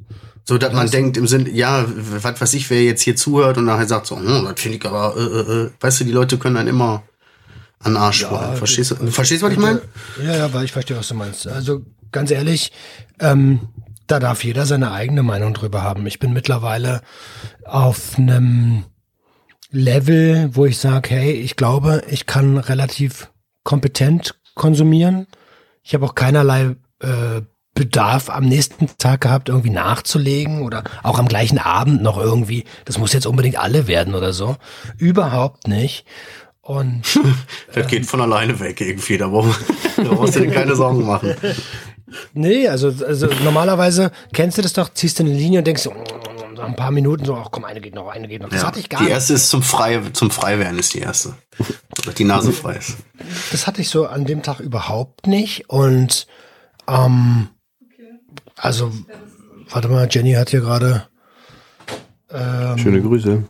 So, 0.44 0.60
dass 0.60 0.72
man 0.72 0.88
denkt 0.88 1.18
im 1.18 1.26
Sinn, 1.26 1.50
ja, 1.52 1.86
was 1.88 2.40
weiß 2.40 2.54
ich, 2.54 2.70
wer 2.70 2.84
jetzt 2.84 3.02
hier 3.02 3.16
zuhört 3.16 3.58
und 3.58 3.66
nachher 3.66 3.88
sagt 3.88 4.06
so, 4.06 4.16
hm, 4.16 4.46
das 4.46 4.62
finde 4.62 4.78
ich 4.78 4.86
aber, 4.86 5.16
äh, 5.18 5.22
äh, 5.22 5.64
äh, 5.64 5.72
weißt 5.80 6.02
du, 6.02 6.04
die 6.04 6.12
Leute 6.12 6.38
können 6.38 6.54
dann 6.54 6.68
immer 6.68 7.02
an 7.80 7.98
Arsch 7.98 8.22
ja. 8.22 8.54
Verstehst 8.54 8.92
du, 8.92 9.08
verstehst 9.08 9.42
du, 9.42 9.48
was 9.48 9.54
ich 9.54 9.58
meine? 9.58 9.82
Ja, 10.24 10.36
ja, 10.36 10.54
weil 10.54 10.66
ich 10.66 10.72
verstehe, 10.72 10.96
was 10.96 11.08
du 11.08 11.16
meinst. 11.16 11.48
Also, 11.48 11.82
ganz 12.12 12.30
ehrlich, 12.30 12.72
ähm, 13.20 13.62
da 14.06 14.20
darf 14.20 14.44
jeder 14.44 14.68
seine 14.68 14.92
eigene 14.92 15.24
Meinung 15.24 15.56
drüber 15.56 15.82
haben. 15.82 16.06
Ich 16.06 16.20
bin 16.20 16.32
mittlerweile 16.32 17.02
auf 17.64 18.20
einem 18.20 18.84
Level, 19.72 20.52
wo 20.54 20.68
ich 20.68 20.78
sage, 20.78 21.10
hey, 21.10 21.32
ich 21.32 21.56
glaube, 21.56 22.04
ich 22.08 22.28
kann 22.28 22.60
relativ 22.60 23.32
kompetent 23.64 24.36
konsumieren. 24.54 25.26
Ich 25.82 25.96
habe 25.96 26.06
auch 26.06 26.14
keinerlei 26.14 26.76
äh, 27.00 27.42
Bedarf 27.76 28.30
am 28.30 28.46
nächsten 28.46 28.90
Tag 28.98 29.22
gehabt, 29.22 29.50
irgendwie 29.50 29.70
nachzulegen 29.70 30.64
oder 30.64 30.84
auch 31.04 31.20
am 31.20 31.28
gleichen 31.28 31.60
Abend 31.60 32.02
noch 32.02 32.18
irgendwie. 32.18 32.64
Das 32.86 32.98
muss 32.98 33.14
jetzt 33.14 33.28
unbedingt 33.28 33.58
alle 33.58 33.88
werden 33.88 34.16
oder 34.16 34.34
so. 34.34 34.56
Überhaupt 34.98 35.68
nicht. 35.68 36.06
Und 36.62 37.04
das 37.74 37.88
geht 37.88 38.06
von 38.06 38.22
alleine 38.22 38.60
weg 38.60 38.80
irgendwie. 38.80 39.18
Da 39.18 39.28
brauchst 39.28 40.36
du 40.36 40.40
dir 40.40 40.52
keine 40.52 40.76
Sorgen 40.76 41.06
machen. 41.06 41.36
Nee, 42.34 42.68
also, 42.70 42.94
also 43.06 43.28
normalerweise 43.44 44.12
kennst 44.32 44.58
du 44.58 44.62
das 44.62 44.72
doch, 44.74 44.94
ziehst 44.94 45.20
du 45.20 45.24
eine 45.24 45.34
Linie 45.34 45.60
und 45.60 45.68
denkst 45.68 45.84
so, 45.84 45.94
nach 46.56 46.66
ein 46.66 46.76
paar 46.78 46.92
Minuten 46.92 47.26
so, 47.26 47.36
ach 47.36 47.50
komm, 47.52 47.66
eine 47.66 47.82
geht 47.82 47.94
noch, 47.94 48.08
eine 48.08 48.28
geht 48.28 48.42
noch. 48.42 48.50
Das 48.50 48.62
ja, 48.62 48.68
hatte 48.68 48.80
ich 48.80 48.90
gar 48.90 49.00
nicht. 49.00 49.10
Die 49.10 49.14
erste 49.14 49.34
ist 49.34 49.50
zum 49.50 49.62
Frei, 49.62 50.02
zum 50.14 50.32
Freiwerden 50.32 50.80
ist 50.80 50.94
die 50.94 51.00
erste. 51.00 51.36
Dass 52.06 52.16
die 52.16 52.24
Nase 52.24 52.52
frei 52.52 52.76
ist. 52.76 52.98
Das 53.52 53.68
hatte 53.68 53.82
ich 53.82 53.90
so 53.90 54.08
an 54.08 54.26
dem 54.26 54.44
Tag 54.44 54.60
überhaupt 54.62 55.28
nicht 55.28 55.70
und 55.70 56.28
ähm, 56.88 57.50
also, 58.58 58.92
warte 59.70 59.88
mal, 59.88 60.08
Jenny 60.10 60.34
hat 60.34 60.50
hier 60.50 60.62
gerade 60.62 61.08
ähm, 62.30 62.78
Schöne 62.78 63.02
Grüße. 63.02 63.44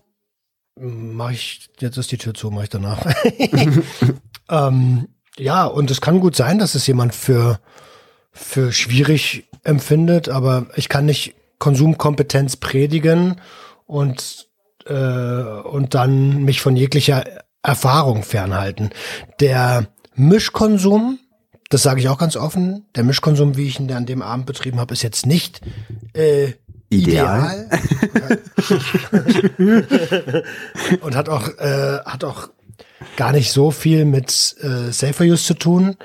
Mach 0.77 1.31
ich, 1.31 1.69
jetzt 1.79 1.97
ist 1.97 2.11
die 2.11 2.17
Tür 2.17 2.33
zu, 2.33 2.51
mach 2.51 2.63
ich 2.63 2.69
danach. 2.69 3.05
ähm, 4.49 5.07
ja, 5.37 5.65
und 5.65 5.89
es 5.91 6.01
kann 6.01 6.19
gut 6.19 6.35
sein, 6.35 6.59
dass 6.59 6.75
es 6.75 6.85
jemand 6.87 7.15
für 7.15 7.59
für 8.35 8.73
schwierig 8.73 9.47
empfindet, 9.63 10.27
aber 10.27 10.67
ich 10.75 10.89
kann 10.89 11.05
nicht 11.05 11.35
Konsumkompetenz 11.57 12.57
predigen 12.57 13.39
und, 13.85 14.49
äh, 14.85 14.93
und 14.93 15.95
dann 15.95 16.43
mich 16.43 16.59
von 16.59 16.75
jeglicher 16.75 17.23
Erfahrung 17.63 18.23
fernhalten. 18.23 18.89
Der 19.39 19.87
Mischkonsum, 20.15 21.17
das 21.75 21.83
sage 21.83 21.99
ich 21.99 22.07
auch 22.07 22.17
ganz 22.17 22.37
offen, 22.37 22.85
der 22.95 23.03
Mischkonsum, 23.03 23.57
wie 23.57 23.67
ich 23.67 23.81
ihn 23.81 23.91
an 23.91 24.05
dem 24.05 24.21
Abend 24.21 24.45
betrieben 24.45 24.79
habe, 24.79 24.93
ist 24.93 25.01
jetzt 25.01 25.25
nicht 25.25 25.59
äh, 26.13 26.53
ideal. 26.87 27.67
ideal. 28.13 28.39
und 31.01 31.17
hat 31.17 31.27
auch, 31.27 31.49
äh, 31.57 31.99
hat 32.05 32.23
auch 32.23 32.47
gar 33.17 33.33
nicht 33.33 33.51
so 33.51 33.71
viel 33.71 34.05
mit 34.05 34.55
äh, 34.61 34.89
Safer 34.93 35.25
Use 35.25 35.43
zu 35.43 35.55
tun. 35.55 35.97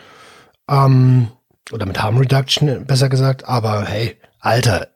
Ähm, 0.69 1.29
oder 1.71 1.87
mit 1.87 2.03
Harm 2.03 2.17
Reduction, 2.19 2.85
besser 2.85 3.09
gesagt. 3.09 3.45
Aber 3.45 3.85
hey, 3.85 4.17
Alter, 4.41 4.89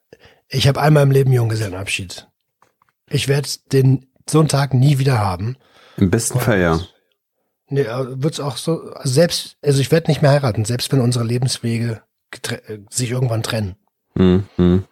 ich 0.48 0.66
habe 0.66 0.80
einmal 0.80 1.04
im 1.04 1.12
Leben 1.12 1.32
Junggesellenabschied. 1.32 2.26
Ich 3.08 3.28
werde 3.28 3.48
den 3.70 4.08
so 4.28 4.40
einen 4.40 4.48
Tag 4.48 4.74
nie 4.74 4.98
wieder 4.98 5.20
haben. 5.20 5.56
Im 5.98 6.10
besten 6.10 6.40
Fall 6.40 6.60
ja. 6.60 6.80
Nee, 7.74 7.82
äh, 7.82 8.22
wird's 8.22 8.38
auch 8.38 8.56
so, 8.56 8.94
selbst, 9.02 9.56
also 9.60 9.80
ich 9.80 9.90
werde 9.90 10.08
nicht 10.08 10.22
mehr 10.22 10.30
heiraten, 10.30 10.64
selbst 10.64 10.92
wenn 10.92 11.00
unsere 11.00 11.24
Lebenswege 11.24 12.02
äh, 12.48 12.78
sich 12.88 13.10
irgendwann 13.10 13.42
trennen. 13.42 13.74
Mhm. 14.14 14.44
mhm. 14.56 14.84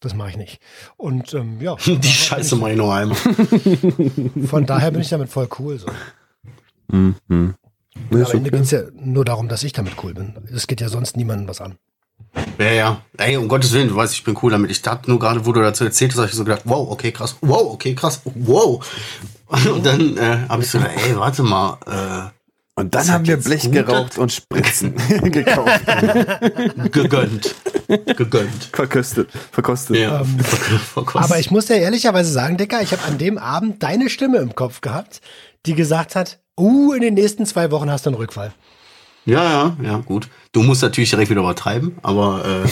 Das 0.00 0.14
mache 0.14 0.30
ich 0.30 0.36
nicht. 0.36 0.60
Und 0.96 1.32
ähm, 1.34 1.58
ja. 1.60 1.74
Die 1.86 2.06
Scheiße 2.06 2.56
mache 2.56 2.72
ich 2.72 2.76
noch 2.76 2.92
einmal. 2.92 3.16
Von 4.46 4.66
daher 4.66 4.90
bin 4.90 5.00
ich 5.00 5.08
damit 5.08 5.30
voll 5.30 5.48
cool. 5.58 5.78
So. 5.78 5.88
Mhm. 6.88 7.16
Nee, 7.28 7.54
Am 8.10 8.12
Ende 8.12 8.24
okay. 8.24 8.50
geht 8.50 8.60
es 8.60 8.70
ja 8.70 8.82
nur 8.94 9.24
darum, 9.24 9.48
dass 9.48 9.62
ich 9.62 9.72
damit 9.72 9.94
cool 10.02 10.14
bin. 10.14 10.34
Es 10.54 10.66
geht 10.66 10.80
ja 10.80 10.88
sonst 10.88 11.16
niemandem 11.16 11.48
was 11.48 11.60
an. 11.60 11.76
Ja, 12.58 12.70
ja. 12.72 13.02
Ey, 13.18 13.36
um 13.36 13.48
Gottes 13.48 13.72
Willen, 13.72 13.88
du 13.88 13.96
weißt, 13.96 14.14
ich 14.14 14.24
bin 14.24 14.36
cool 14.42 14.50
damit. 14.50 14.70
Ich 14.70 14.82
dachte 14.82 15.10
nur 15.10 15.18
gerade, 15.18 15.44
wo 15.44 15.52
du 15.52 15.60
dazu 15.60 15.84
erzählt 15.84 16.12
hast, 16.12 16.18
habe 16.18 16.28
ich 16.28 16.34
so 16.34 16.44
gedacht, 16.44 16.62
wow, 16.64 16.90
okay, 16.90 17.12
krass, 17.12 17.36
wow, 17.40 17.72
okay, 17.72 17.94
krass, 17.94 18.20
wow. 18.24 18.84
Und 19.66 19.86
dann 19.86 20.16
äh, 20.16 20.48
habe 20.48 20.62
ich 20.62 20.70
so 20.70 20.78
ey, 20.78 21.16
warte 21.16 21.42
mal. 21.42 21.78
Äh, 21.86 22.36
und 22.78 22.94
dann 22.94 23.08
haben 23.10 23.26
wir 23.26 23.38
Blech 23.38 23.70
geraucht 23.70 24.18
und 24.18 24.30
Spritzen 24.30 24.94
gekauft. 25.22 25.80
Gegönnt. 26.92 27.54
Gegönnt. 27.88 28.64
Verkostet. 28.70 29.30
Verkostet. 29.50 29.96
Ja, 29.96 30.20
ähm, 30.20 30.38
verkostet. 30.38 31.30
Aber 31.30 31.40
ich 31.40 31.50
muss 31.50 31.66
dir 31.66 31.76
ehrlicherweise 31.76 32.30
sagen, 32.30 32.58
Dicker, 32.58 32.82
ich 32.82 32.92
habe 32.92 33.02
an 33.04 33.16
dem 33.16 33.38
Abend 33.38 33.82
deine 33.82 34.10
Stimme 34.10 34.38
im 34.38 34.54
Kopf 34.54 34.82
gehabt, 34.82 35.22
die 35.64 35.74
gesagt 35.74 36.16
hat, 36.16 36.38
uh, 36.60 36.92
in 36.92 37.00
den 37.00 37.14
nächsten 37.14 37.46
zwei 37.46 37.70
Wochen 37.70 37.90
hast 37.90 38.04
du 38.04 38.10
einen 38.10 38.18
Rückfall. 38.18 38.52
Ja, 39.24 39.42
ja, 39.42 39.76
ja, 39.82 39.96
gut. 39.98 40.28
Du 40.52 40.62
musst 40.62 40.82
natürlich 40.82 41.08
direkt 41.08 41.30
wieder 41.30 41.40
übertreiben, 41.40 41.96
aber 42.02 42.64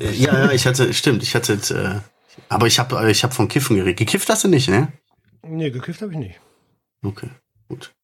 äh, 0.00 0.12
ja, 0.12 0.46
ja, 0.46 0.52
ich 0.52 0.64
hatte, 0.64 0.94
stimmt, 0.94 1.24
ich 1.24 1.34
hatte, 1.34 1.54
äh, 1.54 2.00
aber 2.48 2.68
ich 2.68 2.78
habe, 2.78 3.10
ich 3.10 3.24
habe 3.24 3.34
von 3.34 3.48
Kiffen 3.48 3.76
geredet. 3.76 3.96
Gekifft 3.96 4.28
hast 4.28 4.44
du 4.44 4.48
nicht, 4.48 4.68
ne? 4.68 4.92
Nee, 5.46 5.70
gekifft 5.70 6.02
habe 6.02 6.12
ich 6.12 6.18
nicht. 6.18 6.40
Okay, 7.02 7.28
gut. 7.68 7.94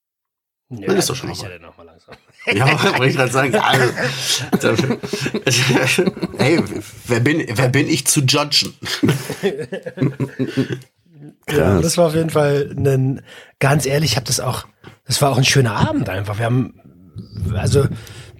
Ja, 0.68 0.86
Dann 0.86 0.96
ist 0.98 1.10
doch 1.10 1.16
schon 1.16 1.30
mal. 1.30 1.36
Ja, 1.36 1.58
noch 1.58 1.76
mal 1.76 1.82
langsam. 1.84 2.14
ja, 2.46 2.98
wollte 2.98 3.06
ich 3.06 3.16
gerade 3.16 3.32
sagen. 3.32 3.54
Also, 4.52 4.72
hey, 6.38 6.62
wer 7.06 7.20
bin, 7.20 7.44
wer 7.48 7.68
bin 7.68 7.88
ich 7.88 8.06
zu 8.06 8.20
judgen? 8.20 8.74
Ja, 11.50 11.80
das 11.80 11.98
war 11.98 12.06
auf 12.06 12.14
jeden 12.14 12.30
Fall 12.30 12.74
ein, 12.76 13.22
ganz 13.58 13.84
ehrlich, 13.84 14.12
ich 14.12 14.16
habe 14.16 14.26
das 14.26 14.40
auch, 14.40 14.66
das 15.06 15.20
war 15.20 15.30
auch 15.30 15.36
ein 15.36 15.44
schöner 15.44 15.74
Abend 15.74 16.08
einfach. 16.08 16.38
Wir 16.38 16.46
haben, 16.46 16.80
also 17.54 17.86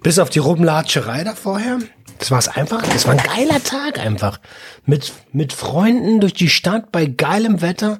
bis 0.01 0.17
auf 0.17 0.29
die 0.29 0.39
Rumlatscherei 0.39 1.23
da 1.23 1.35
vorher, 1.35 1.79
das 2.19 2.31
war 2.31 2.39
es 2.39 2.47
einfach, 2.47 2.81
das 2.83 3.05
war 3.05 3.13
ein 3.13 3.23
geiler 3.23 3.61
Tag 3.63 3.99
einfach. 3.99 4.39
Mit, 4.85 5.11
mit 5.31 5.53
Freunden 5.53 6.21
durch 6.21 6.33
die 6.33 6.49
Stadt 6.49 6.91
bei 6.91 7.05
geilem 7.05 7.61
Wetter. 7.61 7.99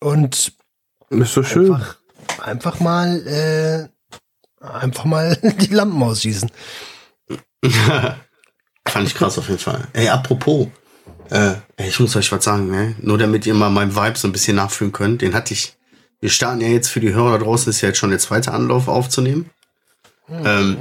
Und 0.00 0.52
ist 1.10 1.32
so 1.32 1.42
schön. 1.42 1.74
Einfach, 1.74 1.96
einfach 2.42 2.80
mal, 2.80 3.26
äh, 3.26 3.88
einfach 4.64 5.04
mal 5.04 5.36
die 5.60 5.74
Lampen 5.74 6.02
ausschießen. 6.02 6.50
Fand 8.88 9.06
ich 9.06 9.14
krass 9.14 9.38
auf 9.38 9.48
jeden 9.48 9.60
Fall. 9.60 9.86
Ey, 9.92 10.08
apropos, 10.08 10.68
Äh, 11.30 11.56
ich 11.76 12.00
muss 12.00 12.16
euch 12.16 12.32
was 12.32 12.44
sagen, 12.44 12.70
ne? 12.70 12.94
Nur 13.00 13.18
damit 13.18 13.44
ihr 13.44 13.54
mal 13.54 13.68
meinen 13.70 13.94
Vibe 13.94 14.16
so 14.16 14.28
ein 14.28 14.32
bisschen 14.32 14.56
nachfühlen 14.56 14.92
könnt. 14.92 15.20
Den 15.22 15.34
hatte 15.34 15.52
ich. 15.52 15.76
Wir 16.20 16.30
starten 16.30 16.60
ja 16.60 16.68
jetzt 16.68 16.88
für 16.88 17.00
die 17.00 17.12
Hörer 17.12 17.38
da 17.38 17.44
draußen, 17.44 17.70
ist 17.70 17.80
ja 17.80 17.88
jetzt 17.88 17.98
schon 17.98 18.10
der 18.10 18.18
zweite 18.18 18.52
Anlauf 18.52 18.88
aufzunehmen. 18.88 19.50
Ähm, 20.30 20.78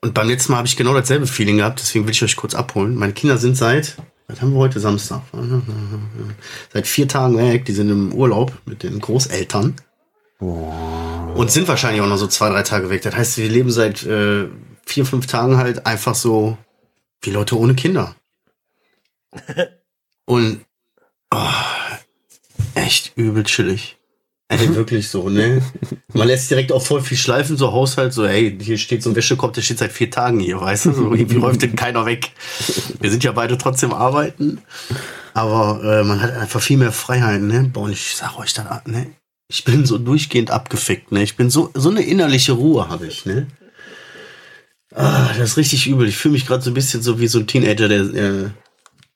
und 0.00 0.14
beim 0.14 0.28
letzten 0.28 0.52
Mal 0.52 0.58
habe 0.58 0.68
ich 0.68 0.76
genau 0.76 0.94
dasselbe 0.94 1.26
Feeling 1.26 1.58
gehabt, 1.58 1.80
deswegen 1.80 2.06
will 2.06 2.12
ich 2.12 2.22
euch 2.24 2.36
kurz 2.36 2.54
abholen. 2.54 2.94
Meine 2.94 3.12
Kinder 3.12 3.38
sind 3.38 3.56
seit, 3.56 3.96
was 4.28 4.42
haben 4.42 4.52
wir 4.52 4.58
heute, 4.58 4.78
Samstag? 4.78 5.22
Seit 6.72 6.86
vier 6.86 7.08
Tagen 7.08 7.38
weg, 7.38 7.64
die 7.64 7.72
sind 7.72 7.90
im 7.90 8.12
Urlaub 8.12 8.52
mit 8.66 8.82
den 8.82 9.00
Großeltern. 9.00 9.74
Und 10.38 11.50
sind 11.50 11.66
wahrscheinlich 11.66 12.02
auch 12.02 12.06
noch 12.06 12.18
so 12.18 12.26
zwei, 12.26 12.50
drei 12.50 12.62
Tage 12.62 12.90
weg. 12.90 13.02
Das 13.02 13.16
heißt, 13.16 13.38
wir 13.38 13.48
leben 13.48 13.70
seit 13.70 14.04
äh, 14.04 14.48
vier, 14.84 15.06
fünf 15.06 15.26
Tagen 15.26 15.56
halt 15.56 15.86
einfach 15.86 16.14
so 16.14 16.58
wie 17.22 17.30
Leute 17.30 17.58
ohne 17.58 17.74
Kinder. 17.74 18.14
Und 20.26 20.64
oh, 21.32 21.48
echt 22.74 23.16
übel 23.16 23.44
chillig. 23.44 23.97
Ey, 24.50 24.74
wirklich 24.74 25.08
so, 25.08 25.28
ne? 25.28 25.60
Man 26.14 26.26
lässt 26.26 26.50
direkt 26.50 26.72
auch 26.72 26.82
voll 26.82 27.02
viel 27.02 27.18
schleifen, 27.18 27.58
so 27.58 27.70
Haushalt, 27.70 28.14
so, 28.14 28.24
ey, 28.24 28.56
hier 28.58 28.78
steht 28.78 29.02
so 29.02 29.10
ein 29.10 29.16
Wäschekorb, 29.16 29.52
der 29.52 29.60
steht 29.60 29.78
seit 29.78 29.92
vier 29.92 30.10
Tagen 30.10 30.40
hier, 30.40 30.58
weißt 30.58 30.86
du? 30.86 30.92
So, 30.92 31.12
irgendwie 31.14 31.36
räumt 31.36 31.60
den 31.60 31.76
keiner 31.76 32.06
weg. 32.06 32.32
Wir 32.98 33.10
sind 33.10 33.22
ja 33.24 33.32
beide 33.32 33.58
trotzdem 33.58 33.92
arbeiten, 33.92 34.62
aber 35.34 35.82
äh, 35.84 36.02
man 36.02 36.22
hat 36.22 36.32
einfach 36.32 36.62
viel 36.62 36.78
mehr 36.78 36.92
Freiheiten, 36.92 37.46
ne? 37.46 37.70
Boah, 37.70 37.84
und 37.84 37.92
ich 37.92 38.16
sag 38.16 38.38
euch 38.38 38.54
dann, 38.54 38.80
ne? 38.86 39.10
Ich 39.48 39.64
bin 39.64 39.84
so 39.84 39.98
durchgehend 39.98 40.50
abgefickt, 40.50 41.12
ne? 41.12 41.22
Ich 41.22 41.36
bin 41.36 41.50
so, 41.50 41.70
so 41.74 41.90
eine 41.90 42.02
innerliche 42.02 42.52
Ruhe 42.52 42.88
habe 42.88 43.06
ich, 43.06 43.26
ne? 43.26 43.48
Ah, 44.94 45.28
das 45.36 45.50
ist 45.50 45.56
richtig 45.58 45.86
übel. 45.86 46.08
Ich 46.08 46.16
fühle 46.16 46.32
mich 46.32 46.46
gerade 46.46 46.62
so 46.62 46.70
ein 46.70 46.74
bisschen 46.74 47.02
so 47.02 47.20
wie 47.20 47.28
so 47.28 47.38
ein 47.38 47.46
Teenager, 47.46 47.88
der, 47.88 48.00
äh, 48.00 48.50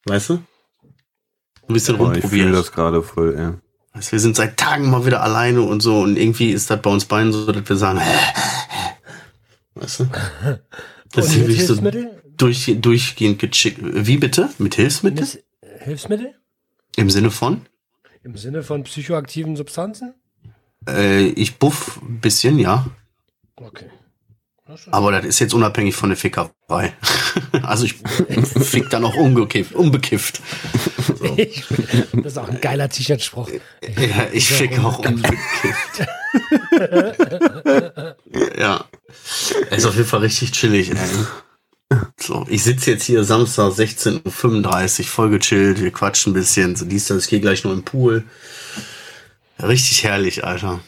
weißt 0.04 0.28
du? 0.28 0.34
Ein 0.34 1.72
bisschen 1.72 1.96
Boah, 1.96 2.12
ich 2.14 2.20
fühle 2.20 2.44
rumprobiert. 2.44 2.54
das 2.54 2.72
gerade 2.72 3.02
voll, 3.02 3.34
ja. 3.38 3.58
Also 3.92 4.12
wir 4.12 4.20
sind 4.20 4.36
seit 4.36 4.56
Tagen 4.56 4.90
mal 4.90 5.04
wieder 5.04 5.22
alleine 5.22 5.62
und 5.62 5.80
so 5.80 6.00
und 6.00 6.16
irgendwie 6.16 6.50
ist 6.50 6.70
das 6.70 6.80
bei 6.80 6.90
uns 6.90 7.04
beiden 7.04 7.32
so, 7.32 7.50
dass 7.50 7.68
wir 7.68 7.76
sagen, 7.76 8.00
weißt 9.74 10.00
du? 10.00 10.06
Das 11.12 11.26
ist 11.26 11.36
wirklich 11.40 11.66
so 11.66 11.76
durch, 12.36 12.74
durchgehend 12.80 13.38
gechickt. 13.38 13.80
Wie 13.82 14.16
bitte? 14.16 14.48
Mit 14.58 14.74
Hilfsmittel? 14.76 15.24
Mit 15.24 15.44
Hilfsmittel? 15.82 16.34
Im 16.96 17.10
Sinne 17.10 17.30
von? 17.30 17.66
Im 18.22 18.36
Sinne 18.36 18.62
von 18.62 18.84
psychoaktiven 18.84 19.56
Substanzen? 19.56 20.14
Äh, 20.88 21.26
ich 21.26 21.58
buff 21.58 22.00
ein 22.02 22.20
bisschen, 22.20 22.58
ja. 22.58 22.86
Okay. 23.56 23.90
Aber 24.90 25.12
das 25.12 25.24
ist 25.24 25.38
jetzt 25.38 25.54
unabhängig 25.54 25.94
von 25.94 26.10
der 26.10 26.16
Fickerei. 26.16 26.92
also 27.62 27.84
ich 27.84 27.94
fick 28.62 28.90
dann 28.90 29.04
auch 29.04 29.14
ungekifft, 29.14 29.74
unbekifft. 29.74 30.40
So. 31.18 31.24
Ich, 31.36 31.64
das 32.12 32.32
ist 32.32 32.38
auch 32.38 32.48
ein 32.48 32.60
geiler 32.60 32.88
T-Shirt-Spruch. 32.88 33.50
Ja, 33.96 34.26
ich 34.32 34.48
fick 34.48 34.78
auch 34.78 34.98
unbekifft. 34.98 36.06
ja. 38.58 38.84
Ist 39.70 39.86
auf 39.86 39.94
jeden 39.96 40.08
Fall 40.08 40.20
richtig 40.20 40.52
chillig, 40.52 40.90
ey. 40.90 40.96
So, 42.18 42.46
ich 42.48 42.62
sitze 42.62 42.92
jetzt 42.92 43.04
hier 43.04 43.24
Samstag 43.24 43.72
16.35 43.72 45.00
Uhr, 45.00 45.06
voll 45.06 45.30
gechillt, 45.30 45.80
wir 45.80 45.90
quatschen 45.90 46.32
ein 46.32 46.34
bisschen, 46.34 46.76
so 46.76 46.84
dies, 46.84 47.06
das, 47.06 47.24
ich 47.24 47.30
gehe 47.30 47.40
gleich 47.40 47.64
nur 47.64 47.72
im 47.72 47.82
Pool. 47.82 48.24
Richtig 49.60 50.04
herrlich, 50.04 50.44
Alter. 50.44 50.80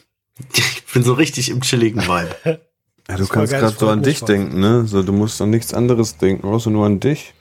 Ich 0.54 0.84
bin 0.92 1.02
so 1.02 1.14
richtig 1.14 1.48
im 1.50 1.60
chilligen 1.60 2.02
Vibe. 2.02 2.60
Ja, 3.08 3.16
du 3.16 3.22
war 3.22 3.28
kannst 3.28 3.52
gerade 3.52 3.76
so 3.78 3.88
an 3.88 4.02
dich 4.02 4.20
voll. 4.20 4.28
denken, 4.28 4.60
ne? 4.60 4.86
So, 4.86 5.02
du 5.02 5.12
musst 5.12 5.40
an 5.42 5.50
nichts 5.50 5.74
anderes 5.74 6.16
denken, 6.16 6.46
außer 6.46 6.70
nur 6.70 6.86
an 6.86 7.00
dich. 7.00 7.34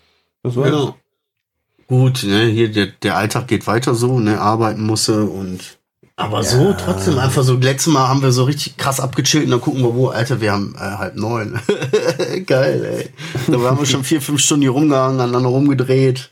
Das 0.43 0.55
war's. 0.55 0.69
Ja. 0.69 0.95
Gut, 1.87 2.23
ne, 2.23 2.45
hier 2.45 2.71
der, 2.71 2.87
der 2.87 3.17
Alltag 3.17 3.47
geht 3.47 3.67
weiter 3.67 3.93
so, 3.93 4.19
ne, 4.19 4.39
arbeiten 4.39 4.83
musste 4.83 5.25
und 5.25 5.77
aber 6.15 6.43
so 6.43 6.73
trotzdem 6.73 7.17
einfach 7.17 7.43
so, 7.43 7.55
letztes 7.55 7.91
Mal 7.91 8.07
haben 8.07 8.21
wir 8.21 8.31
so 8.31 8.43
richtig 8.43 8.77
krass 8.77 8.99
abgechillt 8.99 9.45
und 9.45 9.51
dann 9.51 9.61
gucken 9.61 9.81
wir 9.81 9.95
wo, 9.95 10.09
Alter, 10.09 10.41
wir 10.41 10.51
haben 10.51 10.75
äh, 10.75 10.79
halb 10.79 11.15
neun. 11.15 11.59
Geil, 12.45 12.85
ey. 12.85 13.09
Da 13.51 13.59
haben 13.61 13.79
wir 13.79 13.85
schon 13.85 14.03
vier, 14.03 14.21
fünf 14.21 14.39
Stunden 14.39 14.61
hier 14.61 14.71
rumgehangen, 14.71 15.19
aneinander 15.19 15.49
rumgedreht, 15.49 16.29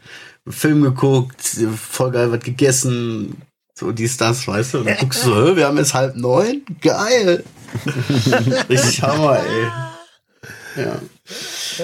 Film 0.47 0.83
geguckt, 0.83 1.41
voll 1.75 2.11
geil 2.11 2.31
was 2.31 2.41
gegessen, 2.41 3.41
so 3.81 3.91
dies, 3.91 4.15
das, 4.17 4.47
weißt 4.47 4.75
du, 4.75 4.77
und 4.79 4.85
dann 4.85 4.97
guckst 4.97 5.25
du 5.25 5.29
so, 5.33 5.55
wir 5.55 5.65
haben 5.67 5.77
jetzt 5.77 5.95
halb 5.95 6.15
neun? 6.15 6.61
Geil. 6.81 7.43
richtig 8.69 9.01
Hammer, 9.01 9.39
ey. 9.39 10.83
Ja, 10.83 11.01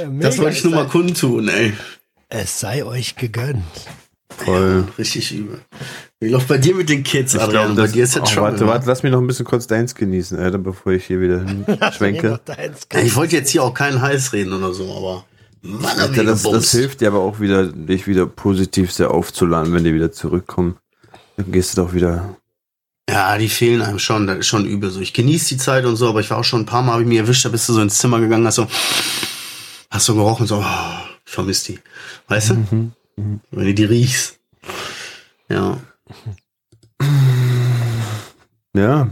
Äh, 0.01 0.07
das 0.19 0.37
wollte 0.37 0.57
ich 0.57 0.63
nur 0.63 0.73
mal 0.75 0.87
kundtun, 0.87 1.47
ey. 1.49 1.73
Es 2.29 2.59
sei 2.59 2.83
euch 2.85 3.15
gegönnt. 3.15 3.63
Voll. 4.29 4.85
Richtig 4.99 5.33
übel. 5.33 5.59
Wie 6.19 6.29
läuft 6.29 6.47
bei 6.47 6.59
dir 6.59 6.75
mit 6.75 6.87
den 6.89 7.01
Kids, 7.03 7.33
Ich 7.33 7.41
Adrian? 7.41 7.65
glaub, 7.65 7.75
bei 7.77 7.81
das- 7.83 7.91
dir 7.93 8.03
ist 8.03 8.13
jetzt 8.15 8.25
oh, 8.25 8.33
schon. 8.35 8.43
Warte, 8.43 8.67
warte, 8.67 8.87
lass 8.87 9.01
mich 9.01 9.11
noch 9.11 9.19
ein 9.21 9.25
bisschen 9.27 9.45
kurz 9.45 9.65
deins 9.65 9.95
genießen, 9.95 10.37
Alter, 10.37 10.59
bevor 10.59 10.91
ich 10.91 11.05
hier 11.05 11.19
wieder 11.19 11.43
schwenke. 11.93 12.39
Ja, 12.93 12.99
ich 13.01 13.15
wollte 13.15 13.35
jetzt 13.37 13.49
hier 13.49 13.63
auch 13.63 13.73
keinen 13.73 14.01
Heiß 14.03 14.33
reden 14.33 14.53
oder 14.53 14.71
so, 14.73 14.95
aber 14.95 15.25
Mann, 15.63 15.97
Alter, 15.99 16.23
das, 16.23 16.43
das 16.43 16.69
hilft 16.71 17.01
dir 17.01 17.07
aber 17.07 17.19
auch 17.19 17.39
wieder, 17.39 17.65
dich 17.65 18.05
wieder 18.05 18.27
positiv 18.27 18.91
sehr 18.91 19.09
aufzuladen, 19.11 19.73
wenn 19.73 19.83
die 19.83 19.93
wieder 19.95 20.11
zurückkommen. 20.11 20.77
Dann 21.37 21.51
gehst 21.51 21.77
du 21.77 21.81
doch 21.81 21.93
wieder. 21.93 22.35
Ja, 23.09 23.37
die 23.37 23.47
fehlen 23.47 23.81
einem 23.81 23.99
schon, 23.99 24.27
das 24.27 24.39
ist 24.39 24.47
schon 24.47 24.65
übel 24.65 24.89
so. 24.89 24.99
Ich 24.99 25.13
genieße 25.13 25.49
die 25.49 25.57
Zeit 25.57 25.85
und 25.85 25.95
so, 25.95 26.09
aber 26.09 26.19
ich 26.19 26.29
war 26.29 26.39
auch 26.39 26.43
schon 26.43 26.61
ein 26.61 26.65
paar 26.65 26.81
Mal, 26.81 26.93
hab 26.93 27.01
ich 27.01 27.07
mir 27.07 27.21
erwischt, 27.21 27.45
da 27.45 27.49
bist 27.49 27.69
du 27.69 27.73
so 27.73 27.81
ins 27.81 27.99
Zimmer 27.99 28.19
gegangen, 28.19 28.45
hast 28.45 28.55
so, 28.55 28.67
hast 29.89 30.05
so 30.05 30.15
gerochen, 30.15 30.45
so, 30.45 30.57
oh, 30.57 30.99
ich 31.25 31.31
vermisse 31.31 31.73
die. 31.73 31.79
Weißt 32.27 32.49
du? 32.49 32.91
Wenn 33.15 33.41
du 33.65 33.73
die 33.73 33.85
riechst. 33.85 34.39
Ja. 35.47 35.79
Ja. 38.75 39.09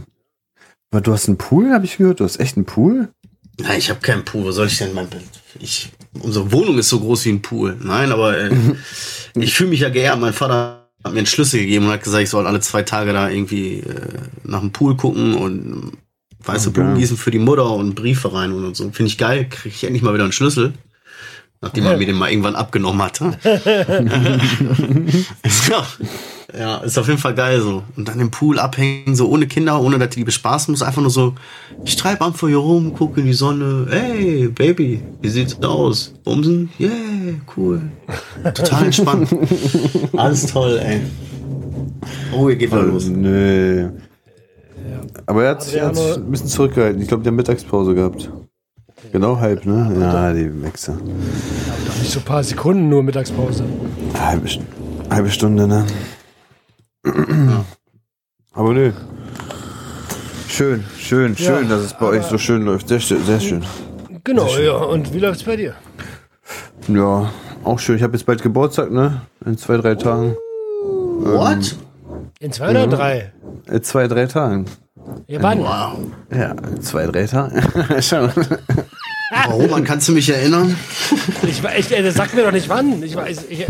Aber 0.90 1.00
du 1.00 1.12
hast 1.12 1.28
einen 1.28 1.38
Pool, 1.38 1.72
habe 1.72 1.86
ich 1.86 1.96
gehört? 1.96 2.20
Du 2.20 2.24
hast 2.24 2.38
echt 2.38 2.56
einen 2.56 2.66
Pool? 2.66 3.08
Nein, 3.58 3.78
ich 3.78 3.88
habe 3.88 4.00
keinen 4.00 4.24
Pool. 4.24 4.44
Wo 4.44 4.52
soll 4.52 4.66
ich 4.66 4.78
denn 4.78 4.94
mein 4.94 5.08
Ich, 5.58 5.90
unsere 6.20 6.52
Wohnung 6.52 6.78
ist 6.78 6.90
so 6.90 7.00
groß 7.00 7.24
wie 7.24 7.30
ein 7.30 7.42
Pool. 7.42 7.76
Nein, 7.80 8.12
aber 8.12 8.38
äh, 8.38 8.54
ich 9.34 9.54
fühle 9.54 9.70
mich 9.70 9.80
ja 9.80 9.88
geehrt. 9.88 10.20
Mein 10.20 10.34
Vater 10.34 10.85
hat 11.06 11.12
mir 11.12 11.20
einen 11.20 11.26
Schlüssel 11.26 11.60
gegeben 11.60 11.86
und 11.86 11.92
hat 11.92 12.02
gesagt, 12.02 12.22
ich 12.22 12.30
soll 12.30 12.46
alle 12.46 12.60
zwei 12.60 12.82
Tage 12.82 13.12
da 13.12 13.28
irgendwie 13.28 13.80
äh, 13.80 14.18
nach 14.44 14.60
dem 14.60 14.72
Pool 14.72 14.96
gucken 14.96 15.34
und 15.34 15.92
weiße 16.44 16.68
Okay. 16.68 16.80
Blumen 16.80 16.98
gießen 16.98 17.16
für 17.16 17.30
die 17.30 17.38
Mutter 17.38 17.70
und 17.70 17.94
Briefe 17.94 18.32
rein 18.32 18.52
und 18.52 18.76
so. 18.76 18.84
Finde 18.90 19.08
ich 19.08 19.18
geil. 19.18 19.46
Kriege 19.48 19.74
ich 19.74 19.84
endlich 19.84 20.02
mal 20.02 20.14
wieder 20.14 20.24
einen 20.24 20.32
Schlüssel. 20.32 20.74
Nachdem 21.62 21.84
man 21.84 21.98
mir 21.98 22.06
den 22.06 22.16
mal 22.16 22.30
irgendwann 22.30 22.54
abgenommen 22.54 23.02
hatte. 23.02 23.38
ja. 25.70 25.86
Ja, 26.56 26.76
ist 26.78 26.96
auf 26.98 27.06
jeden 27.08 27.18
Fall 27.18 27.34
geil 27.34 27.60
so. 27.60 27.82
Und 27.96 28.08
dann 28.08 28.20
im 28.20 28.30
Pool 28.30 28.58
abhängen, 28.58 29.16
so 29.16 29.28
ohne 29.28 29.46
Kinder, 29.46 29.80
ohne 29.80 29.98
dass 29.98 30.10
die 30.10 30.20
die 30.20 30.24
bespaßen 30.24 30.72
muss. 30.72 30.82
Einfach 30.82 31.02
nur 31.02 31.10
so, 31.10 31.34
ich 31.84 31.96
treibe 31.96 32.20
am 32.24 32.34
vor 32.34 32.48
hier 32.48 32.58
rum, 32.58 32.94
gucke 32.94 33.20
in 33.20 33.26
die 33.26 33.32
Sonne. 33.32 33.86
Hey, 33.90 34.48
Baby, 34.48 35.02
wie 35.20 35.28
sieht's 35.28 35.60
aus? 35.62 36.12
Bumsen? 36.24 36.70
Yeah, 36.78 36.90
cool. 37.56 37.82
Total 38.54 38.84
entspannt. 38.84 39.28
Alles 40.16 40.46
toll, 40.46 40.78
ey. 40.82 41.00
Oh, 42.36 42.48
ihr 42.48 42.56
geht 42.56 42.70
wieder 42.70 42.82
los. 42.82 43.06
Nee. 43.06 43.86
Aber 45.26 45.44
er 45.44 45.50
hat 45.50 45.62
sich 45.64 45.82
Adriano- 45.82 46.14
ein 46.14 46.30
bisschen 46.30 46.48
zurückgehalten. 46.48 47.02
Ich 47.02 47.08
glaube, 47.08 47.22
der 47.24 47.32
hat 47.32 47.36
Mittagspause 47.36 47.94
gehabt. 47.94 48.30
Genau 49.12 49.38
halb, 49.38 49.66
ne? 49.66 49.94
Ja, 50.00 50.32
die 50.32 50.50
Wichser. 50.62 50.96
Nicht 52.00 52.12
so 52.12 52.20
ein 52.20 52.24
paar 52.24 52.42
Sekunden 52.44 52.88
nur 52.88 53.02
Mittagspause. 53.02 53.64
Halbe, 54.18 54.48
halbe 55.10 55.30
Stunde, 55.30 55.66
ne? 55.66 55.84
Aber 58.52 58.72
nö. 58.72 58.92
Schön, 60.48 60.84
schön, 60.98 61.36
schön, 61.36 61.64
Ja, 61.64 61.76
dass 61.76 61.80
es 61.82 61.92
bei 61.94 62.06
euch 62.06 62.24
so 62.24 62.38
schön 62.38 62.62
läuft. 62.64 62.88
Sehr, 62.88 63.00
schön, 63.00 63.22
sehr 63.24 63.40
schön. 63.40 63.64
Genau, 64.24 64.48
ja. 64.56 64.76
Und 64.76 65.12
wie 65.12 65.18
läuft's 65.18 65.44
bei 65.44 65.56
dir? 65.56 65.74
Ja, 66.88 67.30
auch 67.64 67.78
schön. 67.78 67.96
Ich 67.96 68.02
habe 68.02 68.16
jetzt 68.16 68.24
bald 68.24 68.42
Geburtstag, 68.42 68.90
ne? 68.90 69.20
In 69.44 69.58
zwei, 69.58 69.76
drei 69.76 69.94
Tagen. 69.94 70.34
What? 71.20 71.76
In 72.40 72.52
zwei 72.52 72.70
oder 72.70 72.86
drei? 72.86 73.32
In 73.70 73.82
zwei, 73.82 74.08
drei 74.08 74.26
Tagen. 74.26 74.66
Ja, 75.26 75.42
wann? 75.42 75.58
Wow. 75.60 75.98
Ja, 76.30 76.52
in 76.52 76.80
zwei, 76.80 77.06
drei 77.06 77.26
Tagen. 77.26 77.62
Schon. 78.02 78.30
Warum? 79.30 79.70
Man 79.70 79.84
kannst 79.84 80.08
du 80.08 80.12
mich 80.12 80.28
erinnern? 80.28 80.76
Ich, 81.42 81.62
ich, 81.62 81.92
äh, 81.92 82.10
sag 82.10 82.34
mir 82.34 82.44
doch 82.44 82.52
nicht 82.52 82.68
wann. 82.68 83.02
Ich 83.02 83.16
weiß, 83.16 83.44
ich, 83.48 83.66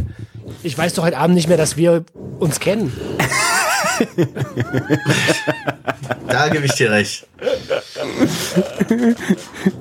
ich 0.63 0.77
weiß 0.77 0.95
doch 0.95 1.05
heute 1.05 1.19
Abend 1.19 1.35
nicht 1.35 1.49
mehr, 1.49 1.57
dass 1.57 1.77
wir 1.77 2.05
uns 2.39 2.61
kennen. 2.61 2.93
Da 6.29 6.49
gebe 6.49 6.67
ich 6.67 6.75
dir 6.75 6.91
recht. 6.91 7.27